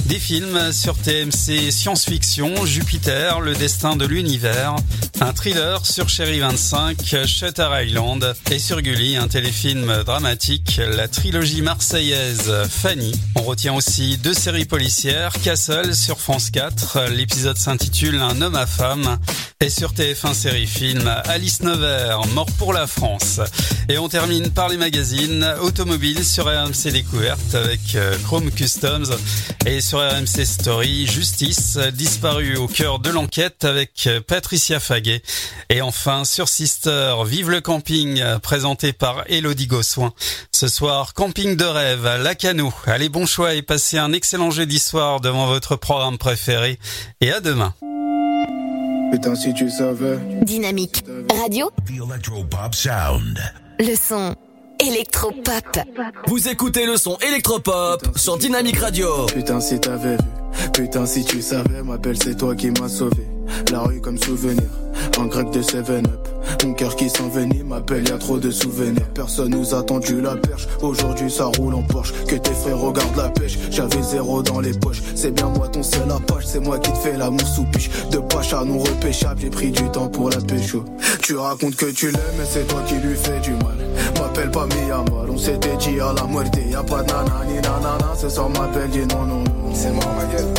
Des 0.05 0.19
films 0.19 0.71
sur 0.71 0.97
TMC 0.97 1.71
science-fiction, 1.71 2.65
Jupiter, 2.65 3.41
le 3.41 3.53
destin 3.53 3.95
de 3.95 4.05
l'univers. 4.05 4.75
Un 5.19 5.33
thriller 5.33 5.85
sur 5.85 6.09
Chéri 6.09 6.39
25, 6.39 6.97
Shutter 7.25 7.67
Island. 7.85 8.35
Et 8.51 8.59
sur 8.59 8.81
Gulli, 8.81 9.17
un 9.17 9.27
téléfilm 9.27 10.03
dramatique, 10.05 10.79
la 10.85 11.07
trilogie 11.07 11.61
marseillaise 11.61 12.51
Fanny. 12.69 13.13
On 13.35 13.41
retient 13.41 13.73
aussi 13.73 14.17
deux 14.17 14.33
séries 14.33 14.65
policières, 14.65 15.33
Castle 15.43 15.95
sur 15.95 16.19
France 16.19 16.49
4. 16.49 17.09
L'épisode 17.11 17.57
s'intitule 17.57 18.19
Un 18.21 18.41
homme 18.41 18.55
à 18.55 18.65
femme. 18.65 19.17
Et 19.61 19.69
sur 19.69 19.93
TF1 19.93 20.33
série 20.33 20.67
film, 20.67 21.09
Alice 21.25 21.61
Nevers, 21.61 22.27
Mort 22.33 22.51
pour 22.57 22.73
la 22.73 22.85
France. 22.85 23.39
Et 23.87 23.97
on 23.97 24.09
termine 24.09 24.49
par 24.49 24.67
les 24.67 24.75
magazines 24.75 25.47
automobiles 25.61 26.25
sur 26.25 26.45
RMC 26.47 26.91
Découverte 26.91 27.55
avec 27.55 27.95
euh, 27.95 28.17
Chrome 28.25 28.51
Customs 28.51 29.15
et 29.65 29.81
sur 29.81 29.99
RMC 29.99 30.45
Story 30.45 31.07
Justice, 31.07 31.77
euh, 31.77 31.91
disparu 31.91 32.57
au 32.57 32.67
cœur 32.67 32.99
de 32.99 33.09
l'enquête 33.09 33.63
avec 33.63 34.09
Patricia 34.27 34.79
Faguet. 34.79 35.21
Et 35.69 35.81
enfin 35.81 36.25
sur 36.25 36.49
Sister, 36.49 37.15
Vive 37.25 37.49
le 37.49 37.61
camping, 37.61 38.21
présenté 38.41 38.93
par 38.93 39.23
Elodie 39.27 39.67
Gossoin. 39.67 40.13
Ce 40.51 40.67
soir, 40.67 41.13
camping 41.13 41.55
de 41.55 41.65
rêve 41.65 42.05
à 42.05 42.17
Lacano. 42.17 42.73
Allez, 42.85 43.09
bon 43.09 43.25
choix 43.25 43.53
et 43.53 43.61
passez 43.61 43.97
un 43.97 44.13
excellent 44.13 44.51
jeudi 44.51 44.79
soir 44.79 45.19
devant 45.21 45.47
votre 45.47 45.75
programme 45.75 46.17
préféré. 46.17 46.79
Et 47.21 47.31
à 47.31 47.39
demain. 47.39 47.73
Putain, 49.11 49.35
si 49.35 49.53
tu 49.53 49.69
savais. 49.69 50.17
Dynamique 50.41 51.03
Radio. 51.39 51.69
Electropop 51.87 52.73
sound. 52.73 53.39
Le 53.79 53.95
son 53.95 54.35
électropop. 54.79 55.79
Vous 56.27 56.47
écoutez 56.47 56.85
le 56.85 56.97
son 56.97 57.17
électropop 57.27 58.01
sur 58.15 58.37
Dynamique 58.37 58.77
Radio. 58.77 59.25
Putain, 59.27 59.59
si 59.59 59.79
t'avais 59.79 60.15
vu. 60.15 60.69
Putain, 60.73 61.05
si 61.05 61.23
tu 61.25 61.41
savais, 61.41 61.81
ma 61.83 61.97
belle, 61.97 62.17
c'est 62.21 62.35
toi 62.35 62.55
qui 62.55 62.71
m'as 62.71 62.89
sauvé. 62.89 63.27
La 63.71 63.81
rue 63.81 64.01
comme 64.01 64.17
souvenir, 64.17 64.69
un 65.19 65.25
grec 65.27 65.49
de 65.51 65.61
7-up. 65.61 66.07
Mon 66.63 66.73
cœur 66.73 66.95
qui 66.95 67.09
s'envenime, 67.09 67.67
ma 67.67 67.79
belle, 67.79 68.07
y 68.07 68.11
a 68.11 68.17
trop 68.17 68.37
de 68.37 68.49
souvenirs. 68.49 69.05
Personne 69.13 69.49
nous 69.49 69.73
a 69.75 69.83
tendu 69.83 70.21
la 70.21 70.35
perche. 70.35 70.67
Aujourd'hui, 70.81 71.29
ça 71.29 71.45
roule 71.57 71.73
en 71.73 71.81
Porsche. 71.81 72.13
Que 72.27 72.35
tes 72.35 72.53
frères 72.53 72.79
regardent 72.79 73.17
la 73.17 73.29
pêche. 73.29 73.57
J'avais 73.69 74.01
zéro 74.01 74.41
dans 74.41 74.59
les 74.59 74.71
poches. 74.71 75.01
C'est 75.15 75.31
bien 75.31 75.49
moi 75.49 75.67
ton 75.67 75.83
seul 75.83 76.09
apache. 76.09 76.45
C'est 76.45 76.59
moi 76.59 76.79
qui 76.79 76.91
te 76.91 76.97
fais 76.97 77.17
l'amour 77.17 77.45
sous 77.47 77.63
piche. 77.65 77.89
De 78.11 78.19
pacha 78.19 78.63
non 78.63 78.79
repêchable, 78.79 79.41
j'ai 79.41 79.49
pris 79.49 79.71
du 79.71 79.83
temps 79.91 80.07
pour 80.07 80.29
la 80.29 80.37
pécho. 80.37 80.85
Tu 81.21 81.35
racontes 81.35 81.75
que 81.75 81.91
tu 81.91 82.07
l'aimes, 82.07 82.35
mais 82.37 82.45
c'est 82.45 82.67
toi 82.67 82.81
qui 82.87 82.95
lui 82.95 83.15
fais 83.15 83.39
du 83.39 83.51
mal. 83.51 83.77
M'appelle 84.19 84.51
pas 84.51 84.65
Mia 84.67 84.97
mal. 84.97 85.29
On 85.29 85.37
s'était 85.37 85.75
dit 85.77 85.99
à 85.99 86.13
la 86.13 86.23
muerte. 86.25 86.57
Y'a 86.69 86.83
pas 86.83 87.03
de 87.03 87.11
nanani 87.11 87.55
nanana. 87.55 88.13
Ce 88.15 88.29
soir, 88.29 88.49
ma 88.49 88.67
belle, 88.67 88.89
dis 88.89 88.99
non, 88.99 89.23
non, 89.25 89.43
non. 89.43 89.73
C'est 89.73 89.91
moi, 89.91 90.05
ma 90.17 90.25
gueule. 90.33 90.53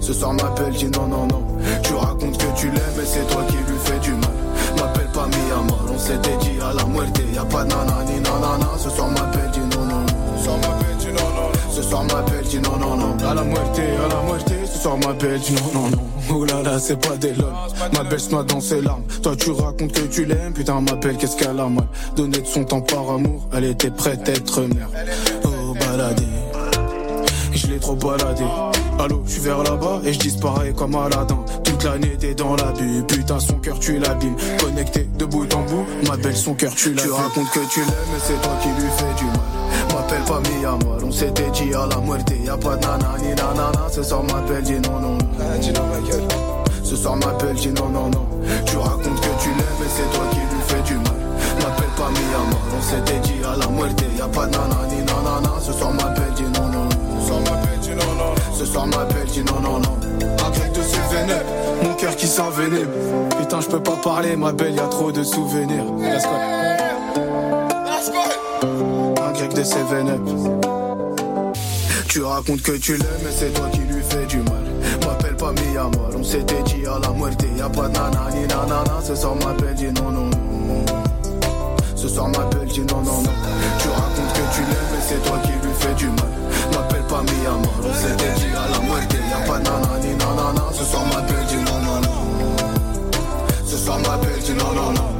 Ce 0.00 0.12
soir 0.12 0.32
m'appelle, 0.34 0.72
dis 0.72 0.86
non, 0.86 1.06
non, 1.06 1.26
non. 1.26 1.43
Tu 1.82 1.94
racontes 1.94 2.38
que 2.38 2.60
tu 2.60 2.66
l'aimes, 2.70 2.94
mais 2.96 3.04
c'est 3.04 3.26
toi 3.28 3.42
qui 3.48 3.56
lui 3.56 3.78
fais 3.84 3.98
du 3.98 4.12
mal. 4.12 4.30
M'appelle 4.76 5.08
pas 5.12 5.26
Mia 5.26 5.56
mal. 5.56 5.94
On 5.94 5.98
s'était 5.98 6.36
dit 6.40 6.60
à 6.60 6.72
la 6.72 6.84
muerte. 6.84 7.20
Y'a 7.34 7.44
pas 7.44 7.64
nanani 7.64 8.20
nanana. 8.20 8.68
Ce 8.78 8.90
soir 8.90 9.08
m'appelle, 9.08 9.50
dis 9.52 9.60
non, 9.60 9.84
non, 9.84 10.00
non. 10.00 10.36
Ce 10.36 10.44
soir 10.44 10.58
m'appelle, 10.58 10.96
dis 10.98 11.06
non, 11.08 11.28
non. 11.34 11.54
Ce 11.70 12.48
dis 12.48 12.60
non, 12.60 12.76
non, 12.76 12.96
non. 12.96 13.28
À 13.28 13.34
la 13.34 13.42
muerte, 13.42 13.78
à 13.78 14.08
la 14.14 14.22
muerte. 14.22 14.52
Ce 14.72 14.78
soir 14.78 14.96
m'appelle, 14.98 15.40
dis 15.40 15.54
non, 15.54 15.80
non, 15.80 15.88
non. 15.90 16.02
Oh 16.32 16.44
là 16.44 16.62
là, 16.62 16.78
c'est 16.78 16.96
pas 16.96 17.16
des 17.16 17.32
lol. 17.34 17.52
Ma 17.92 18.04
belle 18.04 18.20
se 18.20 18.30
noie 18.30 18.44
dans 18.44 18.60
ses 18.60 18.80
larmes. 18.80 19.02
Toi, 19.22 19.36
tu 19.36 19.50
racontes 19.50 19.92
que 19.92 20.06
tu 20.06 20.24
l'aimes. 20.24 20.52
Putain, 20.52 20.80
m'appelle, 20.80 21.16
qu'est-ce 21.16 21.36
qu'elle 21.36 21.60
a 21.60 21.68
mal. 21.68 21.86
Donner 22.16 22.40
de 22.40 22.46
son 22.46 22.64
temps 22.64 22.80
par 22.80 23.10
amour. 23.10 23.48
Elle 23.52 23.64
était 23.64 23.90
prête 23.90 24.28
à 24.28 24.32
être 24.32 24.62
mère. 24.62 24.88
Oh, 25.44 25.74
baladé. 25.78 26.24
Je 27.52 27.66
l'ai 27.66 27.78
trop 27.78 27.94
baladé. 27.94 28.44
Allô, 28.98 29.22
je 29.26 29.32
suis 29.32 29.40
vers 29.40 29.62
là-bas 29.62 30.00
et 30.04 30.12
je 30.12 30.18
disparais 30.18 30.72
comme 30.72 30.94
Aladdin. 30.94 31.38
Toute 31.64 31.82
l'année 31.84 32.16
t'es 32.18 32.34
dans 32.34 32.54
la 32.56 32.72
bulle, 32.72 33.04
putain 33.06 33.40
son 33.40 33.54
cœur 33.54 33.78
tu 33.78 33.98
l'abîmes. 33.98 34.36
Connecté 34.60 35.08
de 35.18 35.24
bout 35.24 35.52
en 35.54 35.62
bout, 35.62 35.84
ma 36.08 36.16
belle 36.16 36.36
son 36.36 36.54
cœur 36.54 36.74
tu 36.74 36.94
l'as. 36.94 37.02
Tu 37.02 37.10
racontes 37.10 37.50
que 37.50 37.60
tu 37.70 37.80
l'aimes, 37.80 38.08
mais 38.12 38.20
c'est 38.20 38.40
toi 38.40 38.52
qui 38.62 38.68
lui 38.68 38.90
fais 38.96 39.14
du 39.18 39.24
mal. 39.24 39.40
M'appelle 39.92 40.22
pas 40.22 40.40
Mia 40.40 40.70
mal, 40.70 41.04
on 41.04 41.10
s'était 41.10 41.50
dit 41.50 41.74
à 41.74 41.86
la 41.86 41.96
muerte. 41.98 42.32
Y'a 42.44 42.56
pas 42.56 42.76
de 42.76 42.86
nanani 42.86 43.28
nanana, 43.36 43.88
ce 43.90 44.02
soir 44.02 44.22
m'appelle, 44.22 44.62
dis 44.62 44.74
non 44.74 45.00
non 45.00 45.18
non. 45.18 45.28
Ce 46.82 46.96
soir 46.96 47.16
m'appelle, 47.16 47.56
dis 47.56 47.68
non 47.68 47.88
non 47.88 48.10
non. 48.10 48.26
Tu 48.64 48.76
racontes 48.76 49.20
que 49.20 49.42
tu 49.42 49.48
l'aimes, 49.48 49.78
mais 49.80 49.88
c'est 49.88 50.10
toi 50.16 50.24
qui 50.30 50.38
lui 50.38 50.62
fais 50.66 50.82
du 50.82 50.94
mal. 50.94 51.18
M'appelle 51.60 51.90
pas 51.96 52.10
Mia 52.10 52.38
mal, 52.38 52.78
on 52.78 52.82
s'était 52.82 53.20
dit 53.20 53.44
à 53.44 53.56
la 53.56 53.66
muerte. 53.66 54.04
Y'a 54.16 54.28
pas 54.28 54.46
de 54.46 54.52
nanani 54.52 54.98
nanana, 54.98 55.52
ce 55.60 55.72
soir 55.72 55.92
m'appelle, 55.92 56.32
dis 56.36 56.44
non 56.44 56.53
Ce 58.64 58.72
soir 58.72 58.86
m'appelle, 58.86 59.26
dis 59.26 59.44
non 59.44 59.60
non 59.60 59.78
non. 59.78 59.98
Un 60.22 60.50
grec 60.50 60.72
de 60.72 60.80
ses 60.80 61.14
vénères, 61.14 61.44
mon 61.82 61.92
cœur 61.96 62.16
qui 62.16 62.26
s'envenime. 62.26 62.88
Putain, 63.38 63.60
je 63.60 63.68
peux 63.68 63.82
pas 63.82 63.96
parler, 64.02 64.36
ma 64.36 64.52
belle, 64.52 64.74
y'a 64.74 64.86
trop 64.86 65.12
de 65.12 65.22
souvenirs. 65.22 65.84
Let's 65.98 66.24
go. 66.24 66.30
Un 69.22 69.32
grec 69.32 69.52
de 69.52 69.62
ses 69.62 69.82
vénères. 69.82 70.18
Tu 72.08 72.22
racontes 72.22 72.62
que 72.62 72.72
tu 72.72 72.96
l'aimes, 72.96 73.06
mais 73.22 73.30
c'est 73.30 73.52
toi 73.52 73.66
qui 73.70 73.80
lui 73.80 74.02
fais 74.02 74.24
du 74.24 74.38
mal. 74.38 74.64
M'appelle 75.04 75.36
pas 75.36 75.52
Mia 75.52 75.90
on 76.16 76.24
s'était 76.24 76.62
dit 76.62 76.86
à 76.86 76.98
la 77.06 77.12
muerte. 77.12 77.44
Y'a 77.58 77.68
pas 77.68 77.88
de 77.88 77.92
nanani 77.92 78.46
nanana, 78.48 78.98
ce 79.06 79.14
soir 79.14 79.34
m'appelle, 79.34 79.74
dis 79.74 79.92
non 79.92 80.10
non 80.10 80.30
non. 80.30 80.84
Ce 81.94 82.08
soir 82.08 82.28
m'appelle, 82.28 82.66
dis 82.68 82.80
non 82.80 83.02
non 83.02 83.20
non. 83.20 83.30
Tu 83.78 83.88
racontes 83.88 84.32
que 84.32 84.54
tu 84.54 84.62
l'aimes, 84.62 84.90
mais 84.90 85.02
c'est 85.06 85.22
toi 85.22 85.36
qui 85.42 85.50
lui 85.50 85.74
fais 85.78 85.94
du 85.94 86.06
mal. 86.06 86.34
Pas 87.14 87.22
Mia 87.22 87.50
mal, 87.50 87.60
on 87.84 87.94
s'était 87.94 88.32
dit 88.40 88.56
à 88.56 88.68
la 88.72 88.80
muerte. 88.80 89.14
Y'a 89.30 89.46
pas 89.46 89.60
nanani 89.60 90.16
nanana, 90.16 90.64
ce 90.72 90.82
soir 90.82 91.04
m'appelle, 91.06 91.46
dis 91.46 91.58
non 91.58 91.78
non 91.78 92.00
non. 92.00 92.56
Ce 93.64 93.76
soir 93.76 94.00
m'appelle, 94.00 94.40
dis 94.42 94.52
non 94.52 94.72
non 94.72 94.90
non. 94.90 95.10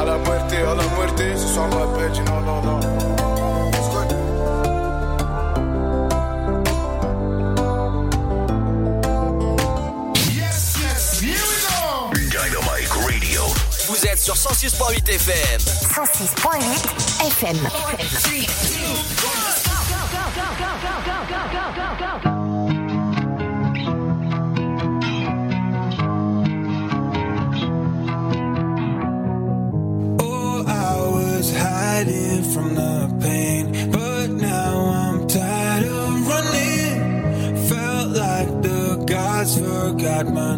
À 0.00 0.02
la 0.02 0.16
muerte, 0.16 0.54
à 0.54 0.74
la 0.74 0.86
muerte, 0.96 1.22
ce 1.36 1.46
soir 1.46 1.68
m'appelle, 1.68 2.10
dis 2.10 2.22
non 2.22 2.40
non 2.40 2.62
non. 2.62 3.15
Sur 14.26 14.34
106.8 14.34 15.08
FM. 15.08 15.60
106.8 15.94 16.60
FM. 17.30 17.56
Oh, 30.18 30.64
I 30.66 30.96
was 31.08 31.56
hiding 31.56 32.42
from 32.42 32.74
the 32.74 33.08
pain, 33.20 33.70
but 33.92 34.30
now 34.30 34.90
I'm 34.90 35.28
tired 35.28 35.86
of 35.86 36.26
running. 36.26 37.54
Felt 37.68 38.08
like 38.10 38.60
the 38.60 39.04
gods 39.06 39.56
forgot 39.56 40.26
my 40.26 40.55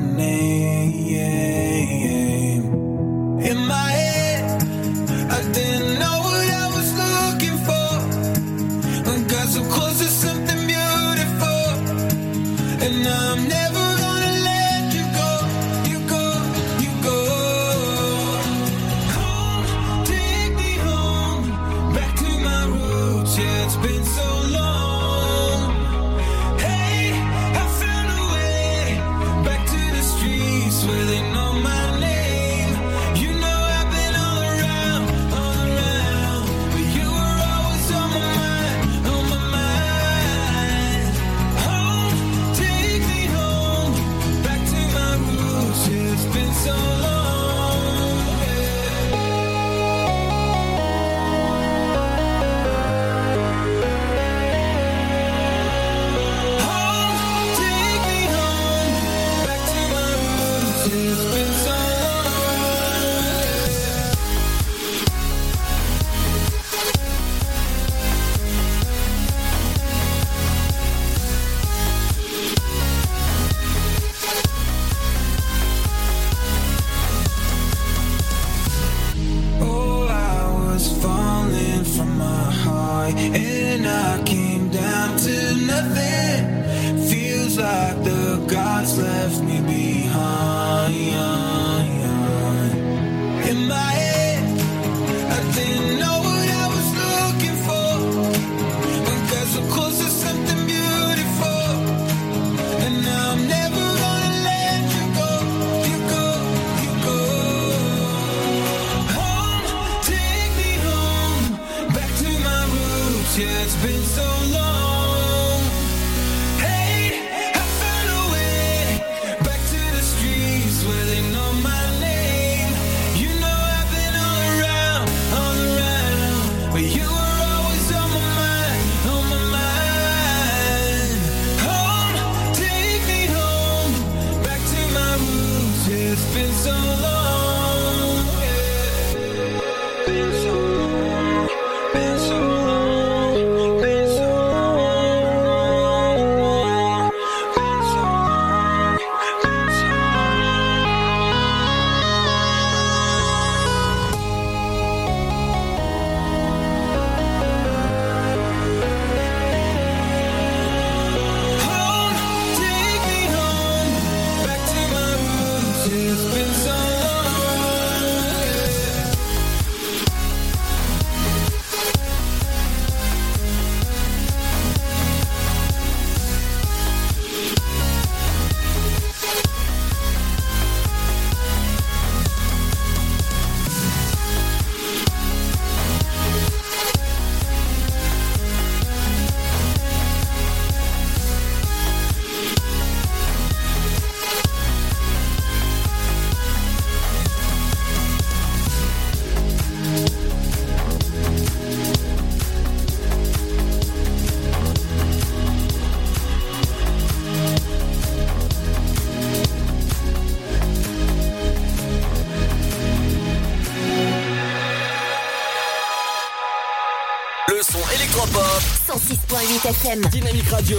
106.8 219.59 219.69
FM. 219.71 220.01
Dynamique 220.11 220.49
Radio. 220.51 220.79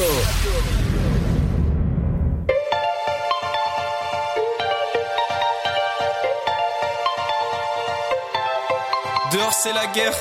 Dehors 9.32 9.54
c'est 9.54 9.74
la 9.74 9.86
guerre, 9.88 10.14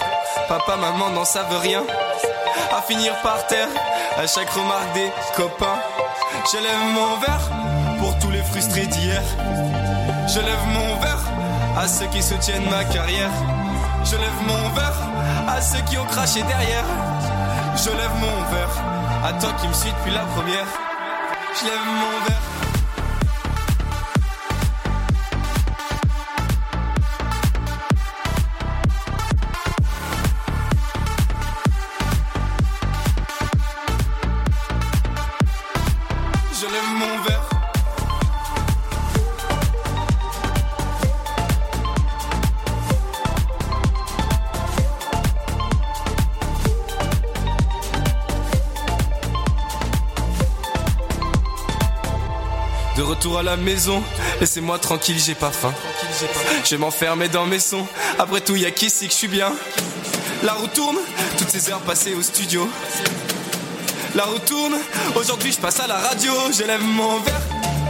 papa, 0.48 0.76
maman 0.76 1.10
n'en 1.10 1.24
savent 1.24 1.60
rien. 1.60 1.84
À 2.76 2.82
finir 2.82 3.14
par 3.22 3.46
terre, 3.46 3.68
à 4.16 4.26
chaque 4.26 4.50
remarque 4.50 4.92
des 4.94 5.10
copains. 5.36 5.78
Je 6.52 6.58
lève 6.58 6.94
mon 6.94 7.16
verre 7.18 7.50
pour 8.00 8.18
tous 8.18 8.30
les 8.30 8.42
frustrés 8.42 8.86
d'hier. 8.86 9.22
Je 10.26 10.40
lève 10.40 10.66
mon 10.72 10.96
verre 10.96 11.22
à 11.78 11.86
ceux 11.86 12.06
qui 12.06 12.22
soutiennent 12.22 12.68
ma 12.68 12.84
carrière. 12.84 13.30
Je 14.04 14.16
lève 14.16 14.42
mon 14.46 14.68
verre 14.70 14.98
à 15.48 15.60
ceux 15.60 15.80
qui 15.82 15.96
ont 15.96 16.06
craché 16.06 16.42
derrière. 16.42 16.84
Je 17.84 17.90
lève 17.90 18.14
mon 18.20 18.42
verre 18.50 18.84
à 19.24 19.32
toi 19.34 19.52
qui 19.60 19.68
me 19.68 19.72
suis 19.72 19.90
depuis 19.90 20.10
la 20.10 20.24
première. 20.24 20.66
Je 21.54 21.64
lève 21.64 21.86
mon 21.86 22.24
verre. 22.26 22.57
À 53.38 53.42
la 53.42 53.56
maison, 53.56 54.02
laissez-moi 54.40 54.78
tranquille, 54.78 55.18
j'ai 55.24 55.34
pas 55.34 55.50
faim. 55.50 55.72
Je 56.64 56.70
vais 56.70 56.78
m'enfermer 56.78 57.28
dans 57.28 57.46
mes 57.46 57.60
sons. 57.60 57.86
Après 58.18 58.40
tout, 58.40 58.56
y 58.56 58.66
a 58.66 58.70
qu'ici 58.70 59.06
que 59.06 59.12
je 59.12 59.18
suis 59.18 59.28
bien? 59.28 59.52
La 60.42 60.54
roue 60.54 60.66
tourne, 60.66 60.96
toutes 61.36 61.48
ces 61.48 61.70
heures 61.70 61.80
passées 61.80 62.14
au 62.14 62.22
studio. 62.22 62.68
La 64.14 64.24
roue 64.24 64.38
tourne, 64.40 64.74
aujourd'hui 65.14 65.52
je 65.52 65.58
passe 65.58 65.78
à 65.80 65.86
la 65.86 65.98
radio. 65.98 66.32
Je 66.52 66.64
lève 66.64 66.82
mon 66.82 67.20
verre 67.20 67.42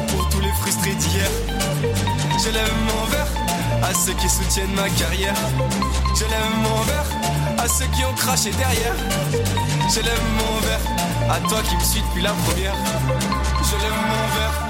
pour 0.09 0.29
tous 0.29 0.41
les 0.41 0.53
frustrés 0.61 0.95
d'hier. 0.95 1.31
Je 2.45 2.51
lève 2.51 2.73
mon 2.87 3.05
verre 3.07 3.27
à 3.83 3.95
ceux 3.95 4.13
qui 4.15 4.29
soutiennent 4.29 4.75
ma 4.75 4.89
carrière. 4.91 5.35
Je 6.15 6.25
lève 6.25 6.57
mon 6.63 6.81
verre 6.83 7.07
à 7.59 7.69
ceux 7.69 7.87
qui 7.97 8.05
ont 8.05 8.15
craché 8.15 8.51
derrière. 8.51 8.95
Je 9.95 10.01
lève 10.01 10.23
mon 10.37 10.61
verre 10.67 11.31
à 11.31 11.41
toi 11.49 11.61
qui 11.69 11.77
me 11.77 11.85
suis 11.85 12.03
depuis 12.03 12.23
la 12.23 12.33
première. 12.33 12.75
Je 13.63 13.77
lève 13.77 13.93
mon 13.93 14.39
verre. 14.39 14.68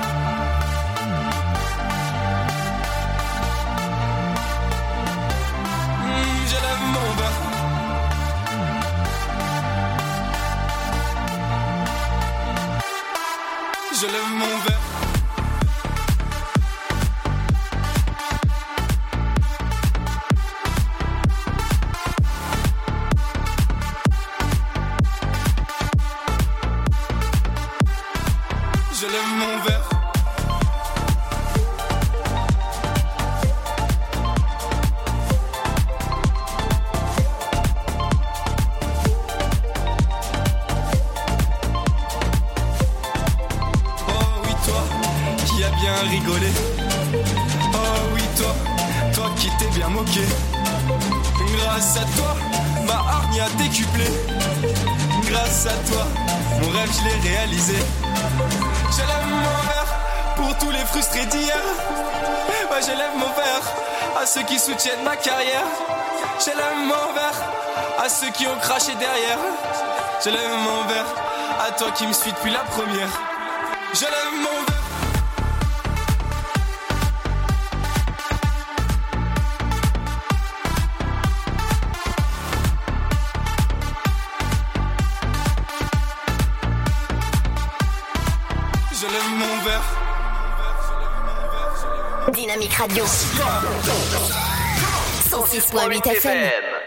Je 14.01 14.07
lève 14.07 14.31
mon 14.33 14.59
verre. 14.65 14.88
qui 71.99 72.07
me 72.07 72.13
suit 72.13 72.31
depuis 72.31 72.53
la 72.53 72.61
première. 72.61 73.09
Je 73.93 74.05
lève 74.05 74.33
mon 74.41 74.63
verre. 74.67 74.85
Je 88.93 89.07
lève 89.07 89.31
mon 89.41 89.57
verre. 89.65 89.83
Dynamique 92.33 92.75
Radio. 92.75 93.05
106.8 95.29 96.07
FM. 96.13 96.78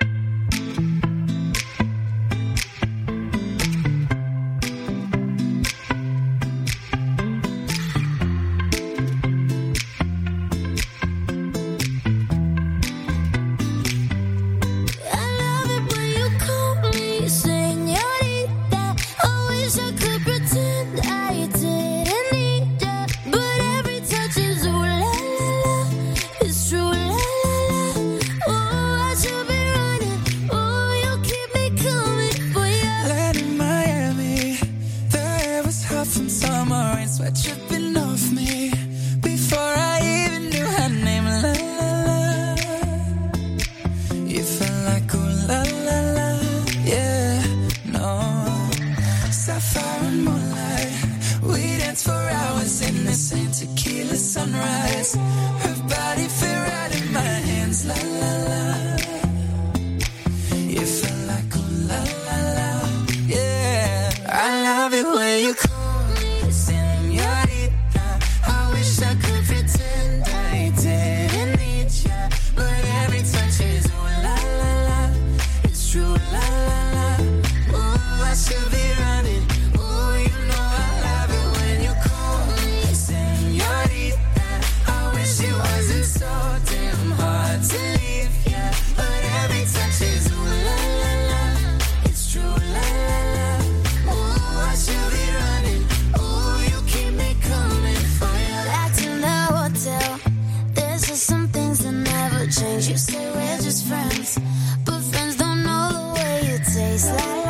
We're 103.33 103.57
just 103.57 103.85
friends, 103.85 104.39
but 104.85 104.99
friends 105.11 105.35
don't 105.37 105.63
know 105.63 105.89
the 105.91 106.13
way 106.15 106.51
you 106.51 106.57
taste. 106.59 107.11
La 107.13 107.40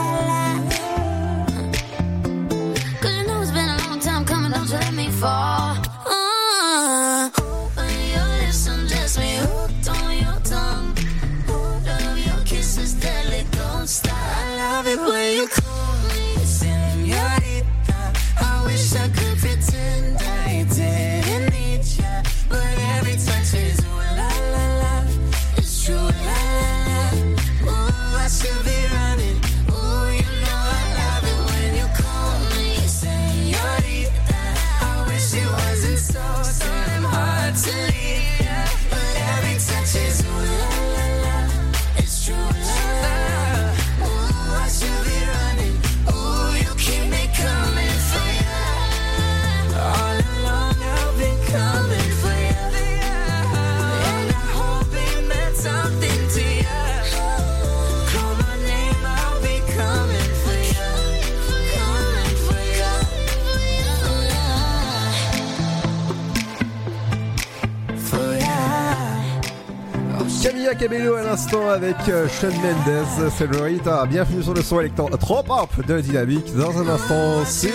Cabello 70.81 71.13
à 71.13 71.21
l'instant 71.21 71.69
avec 71.69 71.95
euh, 72.09 72.27
Sean 72.27 72.47
Mendes, 72.47 73.05
c'est 73.37 73.45
le 73.45 73.61
Rita. 73.61 74.03
Bienvenue 74.07 74.41
sur 74.41 74.55
le 74.55 74.63
son 74.63 74.79
électro 74.79 75.07
trop 75.09 75.43
de 75.87 76.01
Dynamique. 76.01 76.55
Dans 76.55 76.75
un 76.75 76.87
instant, 76.87 77.45
c'est 77.45 77.71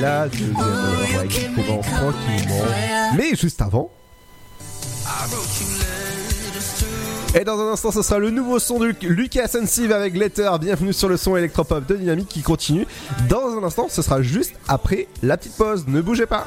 la 0.00 0.26
deuxième 0.28 0.56
heure 0.56 1.28
qui 1.28 1.40
tranquillement. 1.50 2.64
Mais 3.18 3.34
juste 3.34 3.60
avant. 3.60 3.90
Et 7.34 7.44
dans 7.44 7.60
un 7.60 7.70
instant, 7.70 7.92
ce 7.92 8.00
sera 8.00 8.18
le 8.18 8.30
nouveau 8.30 8.58
son 8.58 8.78
de 8.78 8.94
Lucas 9.02 9.48
Sensive 9.48 9.92
avec 9.92 10.16
Letter. 10.16 10.50
Bienvenue 10.58 10.94
sur 10.94 11.10
le 11.10 11.18
son 11.18 11.36
électropop 11.36 11.84
de 11.84 11.96
Dynamique 11.96 12.28
qui 12.28 12.40
continue. 12.40 12.86
Dans 13.28 13.58
un 13.58 13.62
instant, 13.62 13.88
ce 13.90 14.00
sera 14.00 14.22
juste 14.22 14.54
après 14.68 15.06
la 15.22 15.36
petite 15.36 15.54
pause. 15.54 15.84
Ne 15.86 16.00
bougez 16.00 16.24
pas. 16.24 16.46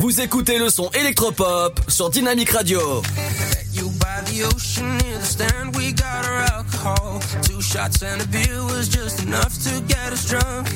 Vous 0.00 0.20
écoutez 0.20 0.58
le 0.58 0.70
son 0.70 0.90
électropop 0.90 1.80
sur 1.88 2.08
Dynamic 2.10 2.50
Radio. 2.50 3.02
You 3.74 3.90
by 3.90 4.22
the 4.26 4.44
ocean 4.44 4.96
near 4.98 5.18
the 5.18 5.24
stand, 5.24 5.76
we 5.76 5.92
got 5.92 6.24
our 6.24 6.46
alcohol. 6.54 7.20
Two 7.42 7.60
shots 7.60 8.02
and 8.02 8.22
a 8.22 8.26
beer 8.26 8.62
was 8.64 8.88
just 8.88 9.22
enough 9.24 9.52
to 9.64 9.80
get 9.88 10.12
us 10.12 10.26
drunk. 10.28 10.68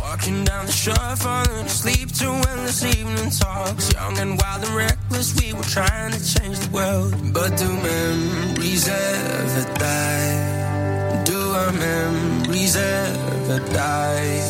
Walking 0.00 0.44
down 0.44 0.66
the 0.66 0.72
shore, 0.72 1.16
falling 1.16 1.66
asleep 1.66 2.12
to 2.14 2.26
endless 2.26 2.82
evening 2.84 3.30
talks. 3.30 3.92
Young 3.92 4.18
and 4.18 4.40
wild 4.40 4.64
and 4.64 4.74
reckless, 4.74 5.34
we 5.40 5.52
were 5.52 5.62
trying 5.64 6.12
to 6.12 6.18
change 6.18 6.58
the 6.58 6.70
world. 6.72 7.14
But 7.32 7.56
do 7.58 7.68
memories 7.68 8.88
ever 8.88 9.74
die? 9.78 11.22
Do 11.24 11.38
our 11.38 11.72
memories 11.72 12.76
ever 12.76 13.60
die? 13.72 14.40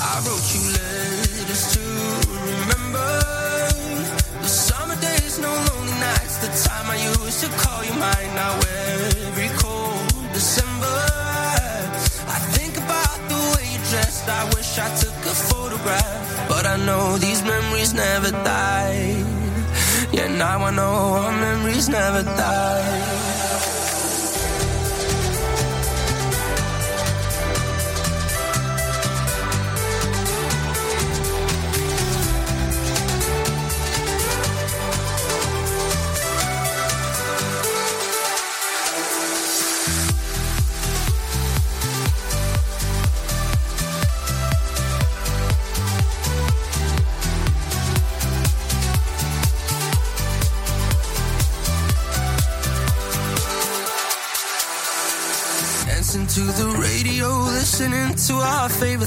I 0.00 0.22
wrote 0.24 0.54
you 0.54 0.72
letters 0.72 0.99
time 6.64 6.90
I 6.90 6.96
used 6.96 7.40
to 7.44 7.48
call 7.62 7.84
you 7.84 7.94
mine, 7.94 8.30
now 8.34 8.54
every 9.26 9.50
cold 9.62 10.32
December. 10.32 10.98
I 12.36 12.38
think 12.56 12.76
about 12.76 13.18
the 13.28 13.40
way 13.52 13.64
you 13.72 13.80
dressed, 13.90 14.28
I 14.28 14.44
wish 14.54 14.78
I 14.78 14.88
took 15.02 15.18
a 15.32 15.34
photograph 15.50 16.48
But 16.48 16.66
I 16.66 16.76
know 16.86 17.18
these 17.18 17.42
memories 17.42 17.94
never 17.94 18.30
die. 18.30 19.24
Yeah, 20.12 20.28
now 20.36 20.64
I 20.64 20.70
know 20.70 20.94
our 21.22 21.32
memories 21.32 21.88
never 21.88 22.22
die. 22.22 23.79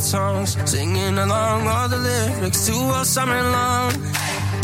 songs, 0.04 0.58
singing 0.70 1.18
along 1.18 1.68
all 1.68 1.88
the 1.88 1.98
lyrics 1.98 2.68
to 2.68 2.74
all 2.74 3.06
summer 3.06 3.42
long. 3.42 3.92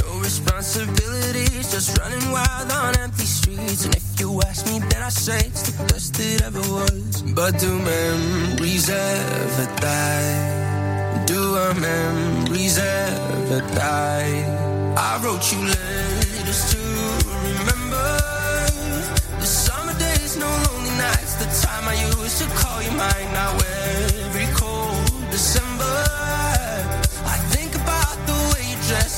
No 0.04 0.20
responsibilities, 0.20 1.72
just 1.72 1.98
running 1.98 2.32
wild 2.32 2.72
on 2.72 2.98
empty 3.00 3.26
streets. 3.26 3.86
And 3.86 3.96
if 3.96 4.20
you 4.20 4.42
ask 4.42 4.66
me, 4.68 4.80
then 4.80 5.02
I 5.02 5.10
say 5.10 5.40
it's 5.40 5.72
the 5.72 5.84
best 5.86 6.20
it 6.20 6.42
ever 6.42 6.60
was. 6.60 7.22
But 7.22 7.58
do 7.58 7.72
memories 7.80 8.90
ever 8.90 9.68
die? 9.80 11.24
Do 11.26 11.42
our 11.56 11.74
memories 11.74 12.78
ever 12.78 13.62
die? 13.76 14.44
I 14.98 15.22
wrote 15.24 15.46
you 15.54 15.60
letters 15.60 16.62
to 16.74 16.82
remember 17.48 18.10
the 19.40 19.46
summer 19.46 19.98
days, 19.98 20.36
no 20.36 20.50
lonely 20.68 20.92
nights, 20.98 21.36
the 21.36 21.48
time 21.66 21.88
I 21.88 21.96
used 22.20 22.40
to 22.42 22.48
call 22.60 22.84
you 22.84 22.92
mine. 22.92 23.32
Now 23.32 23.58
where? 23.58 23.89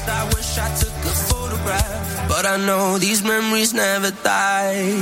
past. 0.05 0.09
I 0.09 0.35
wish 0.35 0.57
I 0.57 0.69
took 0.75 0.89
a 0.89 1.15
photograph, 1.29 2.27
but 2.27 2.45
I 2.45 2.57
know 2.57 2.97
these 2.97 3.23
memories 3.23 3.73
never 3.73 4.11
die. 4.23 4.95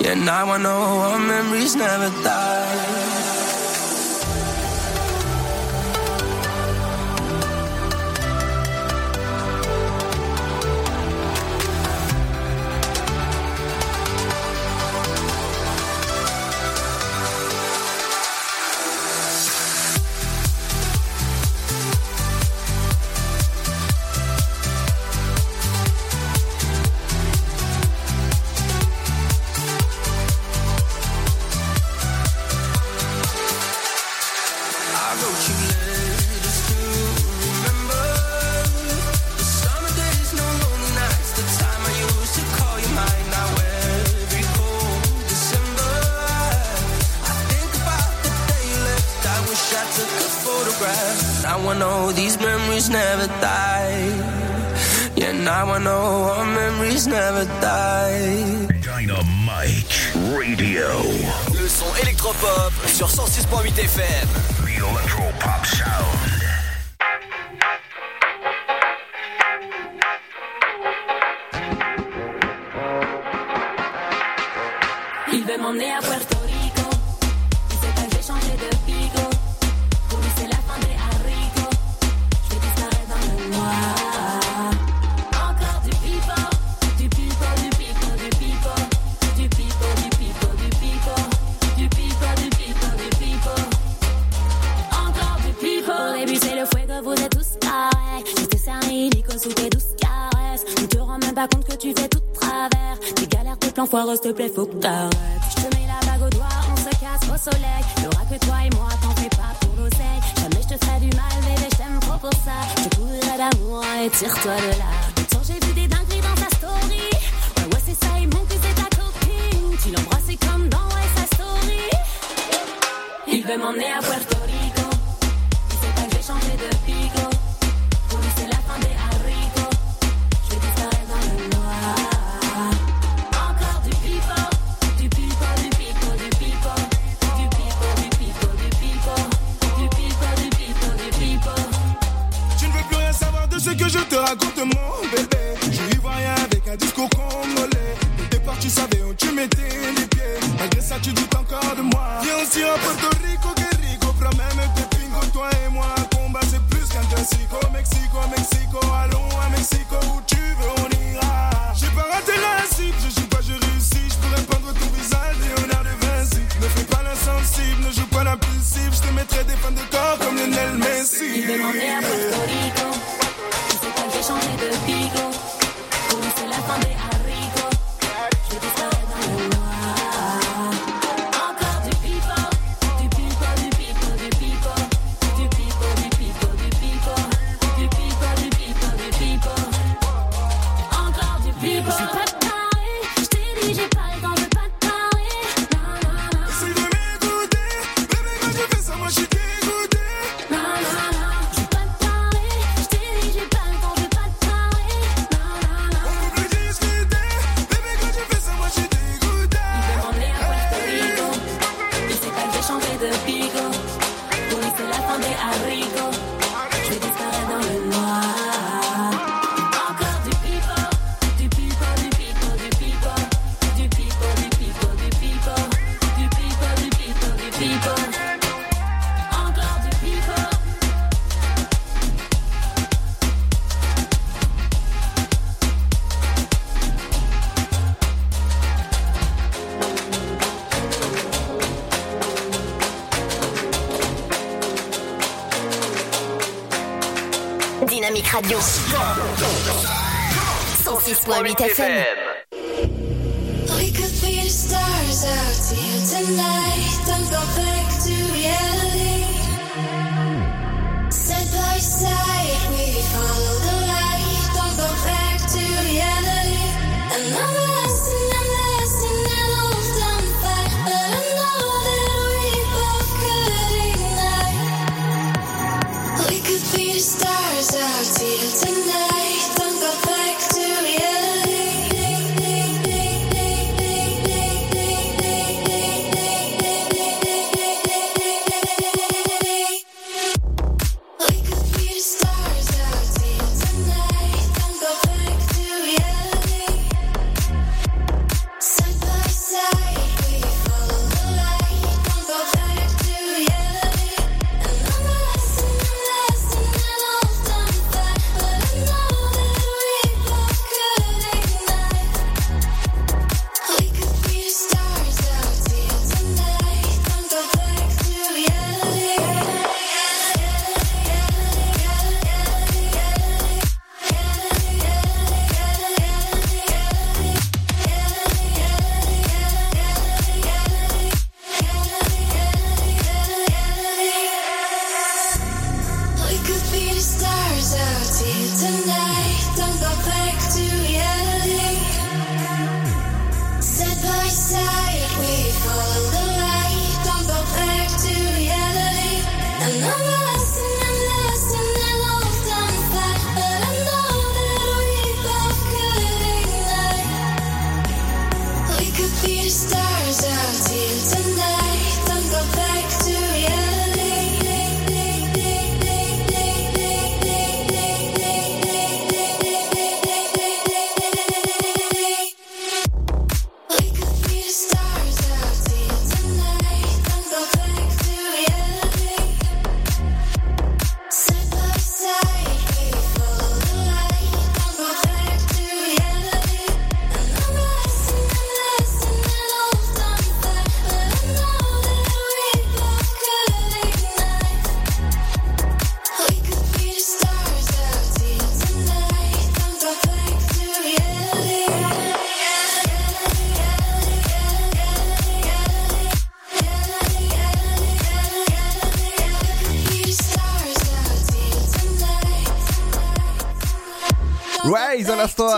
Yeah, 0.00 0.14
now 0.14 0.50
I 0.50 0.58
know 0.58 0.70
our 0.70 1.18
memories 1.18 1.74
never 1.76 2.10
die. 2.22 3.27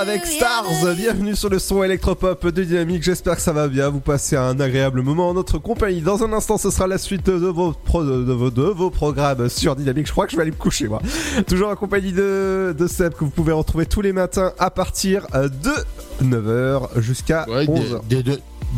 Avec 0.00 0.24
Stars, 0.24 0.64
bienvenue 0.96 1.36
sur 1.36 1.48
le 1.50 1.58
son 1.58 1.82
électropop 1.82 2.46
de 2.48 2.64
Dynamique, 2.64 3.02
j'espère 3.02 3.36
que 3.36 3.42
ça 3.42 3.52
va 3.52 3.68
bien, 3.68 3.88
vous 3.90 4.00
passez 4.00 4.34
un 4.36 4.58
agréable 4.58 5.02
moment 5.02 5.28
en 5.28 5.34
notre 5.34 5.58
compagnie. 5.58 6.00
Dans 6.00 6.22
un 6.24 6.32
instant 6.32 6.56
ce 6.58 6.70
sera 6.70 6.86
la 6.86 6.96
suite 6.98 7.26
de 7.26 7.32
vos, 7.48 7.72
pro- 7.72 8.02
de 8.04 8.32
vos, 8.32 8.50
de 8.50 8.62
vos 8.62 8.90
programmes 8.90 9.48
sur 9.48 9.76
Dynamique, 9.76 10.06
je 10.06 10.12
crois 10.12 10.24
que 10.26 10.32
je 10.32 10.36
vais 10.36 10.42
aller 10.42 10.50
me 10.52 10.56
coucher 10.56 10.88
moi. 10.88 11.02
Toujours 11.46 11.68
en 11.68 11.76
compagnie 11.76 12.12
de, 12.12 12.74
de 12.76 12.86
Seb 12.86 13.12
que 13.12 13.24
vous 13.24 13.30
pouvez 13.30 13.52
retrouver 13.52 13.84
tous 13.86 14.00
les 14.00 14.12
matins 14.12 14.52
à 14.58 14.70
partir 14.70 15.26
euh, 15.34 15.48
de 15.48 16.24
9h 16.24 17.00
jusqu'à 17.00 17.44
11h. 17.66 18.00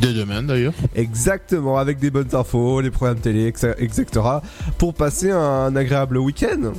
Dès, 0.00 0.12
demain 0.14 0.42
d'ailleurs. 0.42 0.72
Exactement, 0.96 1.76
avec 1.78 1.98
des 1.98 2.10
bonnes 2.10 2.34
infos, 2.34 2.80
les 2.80 2.90
programmes 2.90 3.18
télé, 3.20 3.46
etc. 3.46 3.74
etc., 3.78 4.06
pour 4.78 4.94
passer 4.94 5.30
un 5.30 5.76
agréable 5.76 6.18
week-end. 6.18 6.72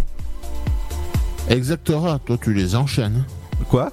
Exactora, 1.49 2.19
toi 2.25 2.37
tu 2.41 2.53
les 2.53 2.75
enchaînes. 2.75 3.23
Quoi? 3.69 3.91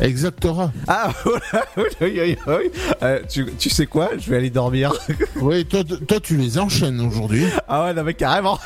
Exactora. 0.00 0.70
Ah, 0.86 1.10
oui, 1.26 1.82
oui, 2.00 2.20
oui, 2.20 2.36
oui. 2.46 2.70
Euh, 3.02 3.20
tu, 3.28 3.46
tu 3.58 3.68
sais 3.70 3.86
quoi 3.86 4.10
Je 4.18 4.30
vais 4.30 4.36
aller 4.36 4.50
dormir. 4.50 4.92
oui, 5.40 5.64
toi, 5.64 5.82
toi 5.84 6.20
tu 6.20 6.36
les 6.36 6.58
enchaînes 6.58 7.00
aujourd'hui. 7.00 7.46
Ah 7.66 7.84
ouais, 7.84 7.94
non 7.94 8.04
mais 8.04 8.14
carrément. 8.14 8.58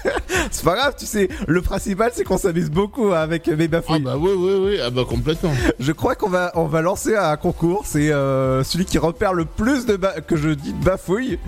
c'est 0.50 0.64
pas 0.64 0.74
grave, 0.74 0.94
tu 0.98 1.06
sais. 1.06 1.28
Le 1.46 1.62
principal, 1.62 2.10
c'est 2.14 2.24
qu'on 2.24 2.38
s'amuse 2.38 2.70
beaucoup 2.70 3.12
avec 3.12 3.46
mes 3.48 3.68
bafouilles. 3.68 4.02
Ah 4.06 4.10
bah 4.10 4.16
oui, 4.18 4.32
oui, 4.36 4.52
oui, 4.60 4.78
ah 4.84 4.90
bah 4.90 5.02
complètement. 5.08 5.52
Je 5.78 5.92
crois 5.92 6.14
qu'on 6.14 6.28
va, 6.28 6.52
on 6.54 6.66
va 6.66 6.80
lancer 6.82 7.16
un 7.16 7.36
concours. 7.36 7.82
C'est 7.84 8.10
euh, 8.10 8.64
celui 8.64 8.84
qui 8.84 8.98
repère 8.98 9.32
le 9.32 9.44
plus 9.44 9.86
de 9.86 9.98
que 10.26 10.36
je 10.36 10.50
dis 10.50 10.72
de 10.72 10.84
bafouilles, 10.84 11.38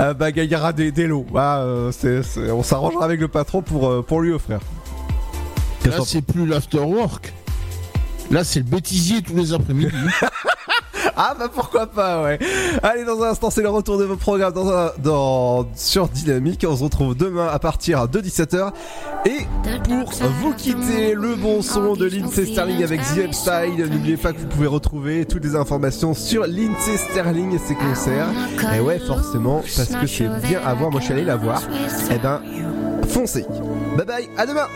euh, 0.00 0.14
bah 0.14 0.32
gagnera 0.32 0.72
des, 0.72 0.92
des 0.92 1.06
lots. 1.06 1.26
Bah, 1.30 1.60
euh, 1.60 1.92
on 2.52 2.62
s'arrangera 2.62 3.04
avec 3.04 3.20
le 3.20 3.28
patron 3.28 3.62
pour, 3.62 3.88
euh, 3.88 4.02
pour 4.02 4.20
lui 4.20 4.32
offrir. 4.32 4.60
Là 5.84 5.98
c'est 6.04 6.22
plus 6.22 6.46
l'afterwork. 6.46 7.32
Là 8.30 8.44
c'est 8.44 8.60
le 8.60 8.66
bêtisier 8.66 9.22
tous 9.22 9.34
les 9.36 9.52
après-midi. 9.52 9.92
Ah 11.20 11.34
bah 11.36 11.48
pourquoi 11.52 11.88
pas 11.88 12.22
ouais. 12.22 12.38
Allez 12.80 13.04
dans 13.04 13.20
un 13.24 13.30
instant 13.30 13.50
c'est 13.50 13.62
le 13.62 13.68
retour 13.68 13.98
de 13.98 14.04
vos 14.04 14.14
programmes 14.14 14.52
dans 14.52 14.70
un, 14.70 14.92
dans 15.02 15.66
sur 15.74 16.08
Dynamique. 16.08 16.64
On 16.68 16.76
se 16.76 16.84
retrouve 16.84 17.16
demain 17.16 17.48
à 17.50 17.58
partir 17.58 18.06
de 18.06 18.20
17h 18.20 18.70
et 19.26 19.46
pour 19.88 20.28
vous 20.40 20.54
quitter 20.54 21.14
le 21.14 21.34
bon 21.34 21.60
son 21.60 21.94
de 21.96 22.06
Lindsay 22.06 22.46
Sterling 22.46 22.84
avec 22.84 23.00
The. 23.00 23.90
N'oubliez 23.90 24.16
pas 24.16 24.32
que 24.32 24.38
vous 24.38 24.46
pouvez 24.46 24.68
retrouver 24.68 25.24
toutes 25.24 25.42
les 25.42 25.56
informations 25.56 26.14
sur 26.14 26.46
Lindsay 26.46 26.96
Sterling 27.10 27.52
et 27.52 27.58
ses 27.58 27.74
concerts. 27.74 28.28
Et 28.76 28.80
ouais 28.80 29.00
forcément 29.00 29.62
parce 29.76 29.88
que 29.88 30.06
c'est 30.06 30.28
bien 30.46 30.60
à 30.64 30.74
voir. 30.74 30.92
Moi 30.92 31.00
je 31.00 31.06
suis 31.06 31.14
allé 31.14 31.24
la 31.24 31.36
voir. 31.36 31.62
Eh 32.12 32.18
ben 32.18 32.40
foncez. 33.08 33.44
Bye 33.96 34.06
bye 34.06 34.28
à 34.36 34.46
demain. 34.46 34.68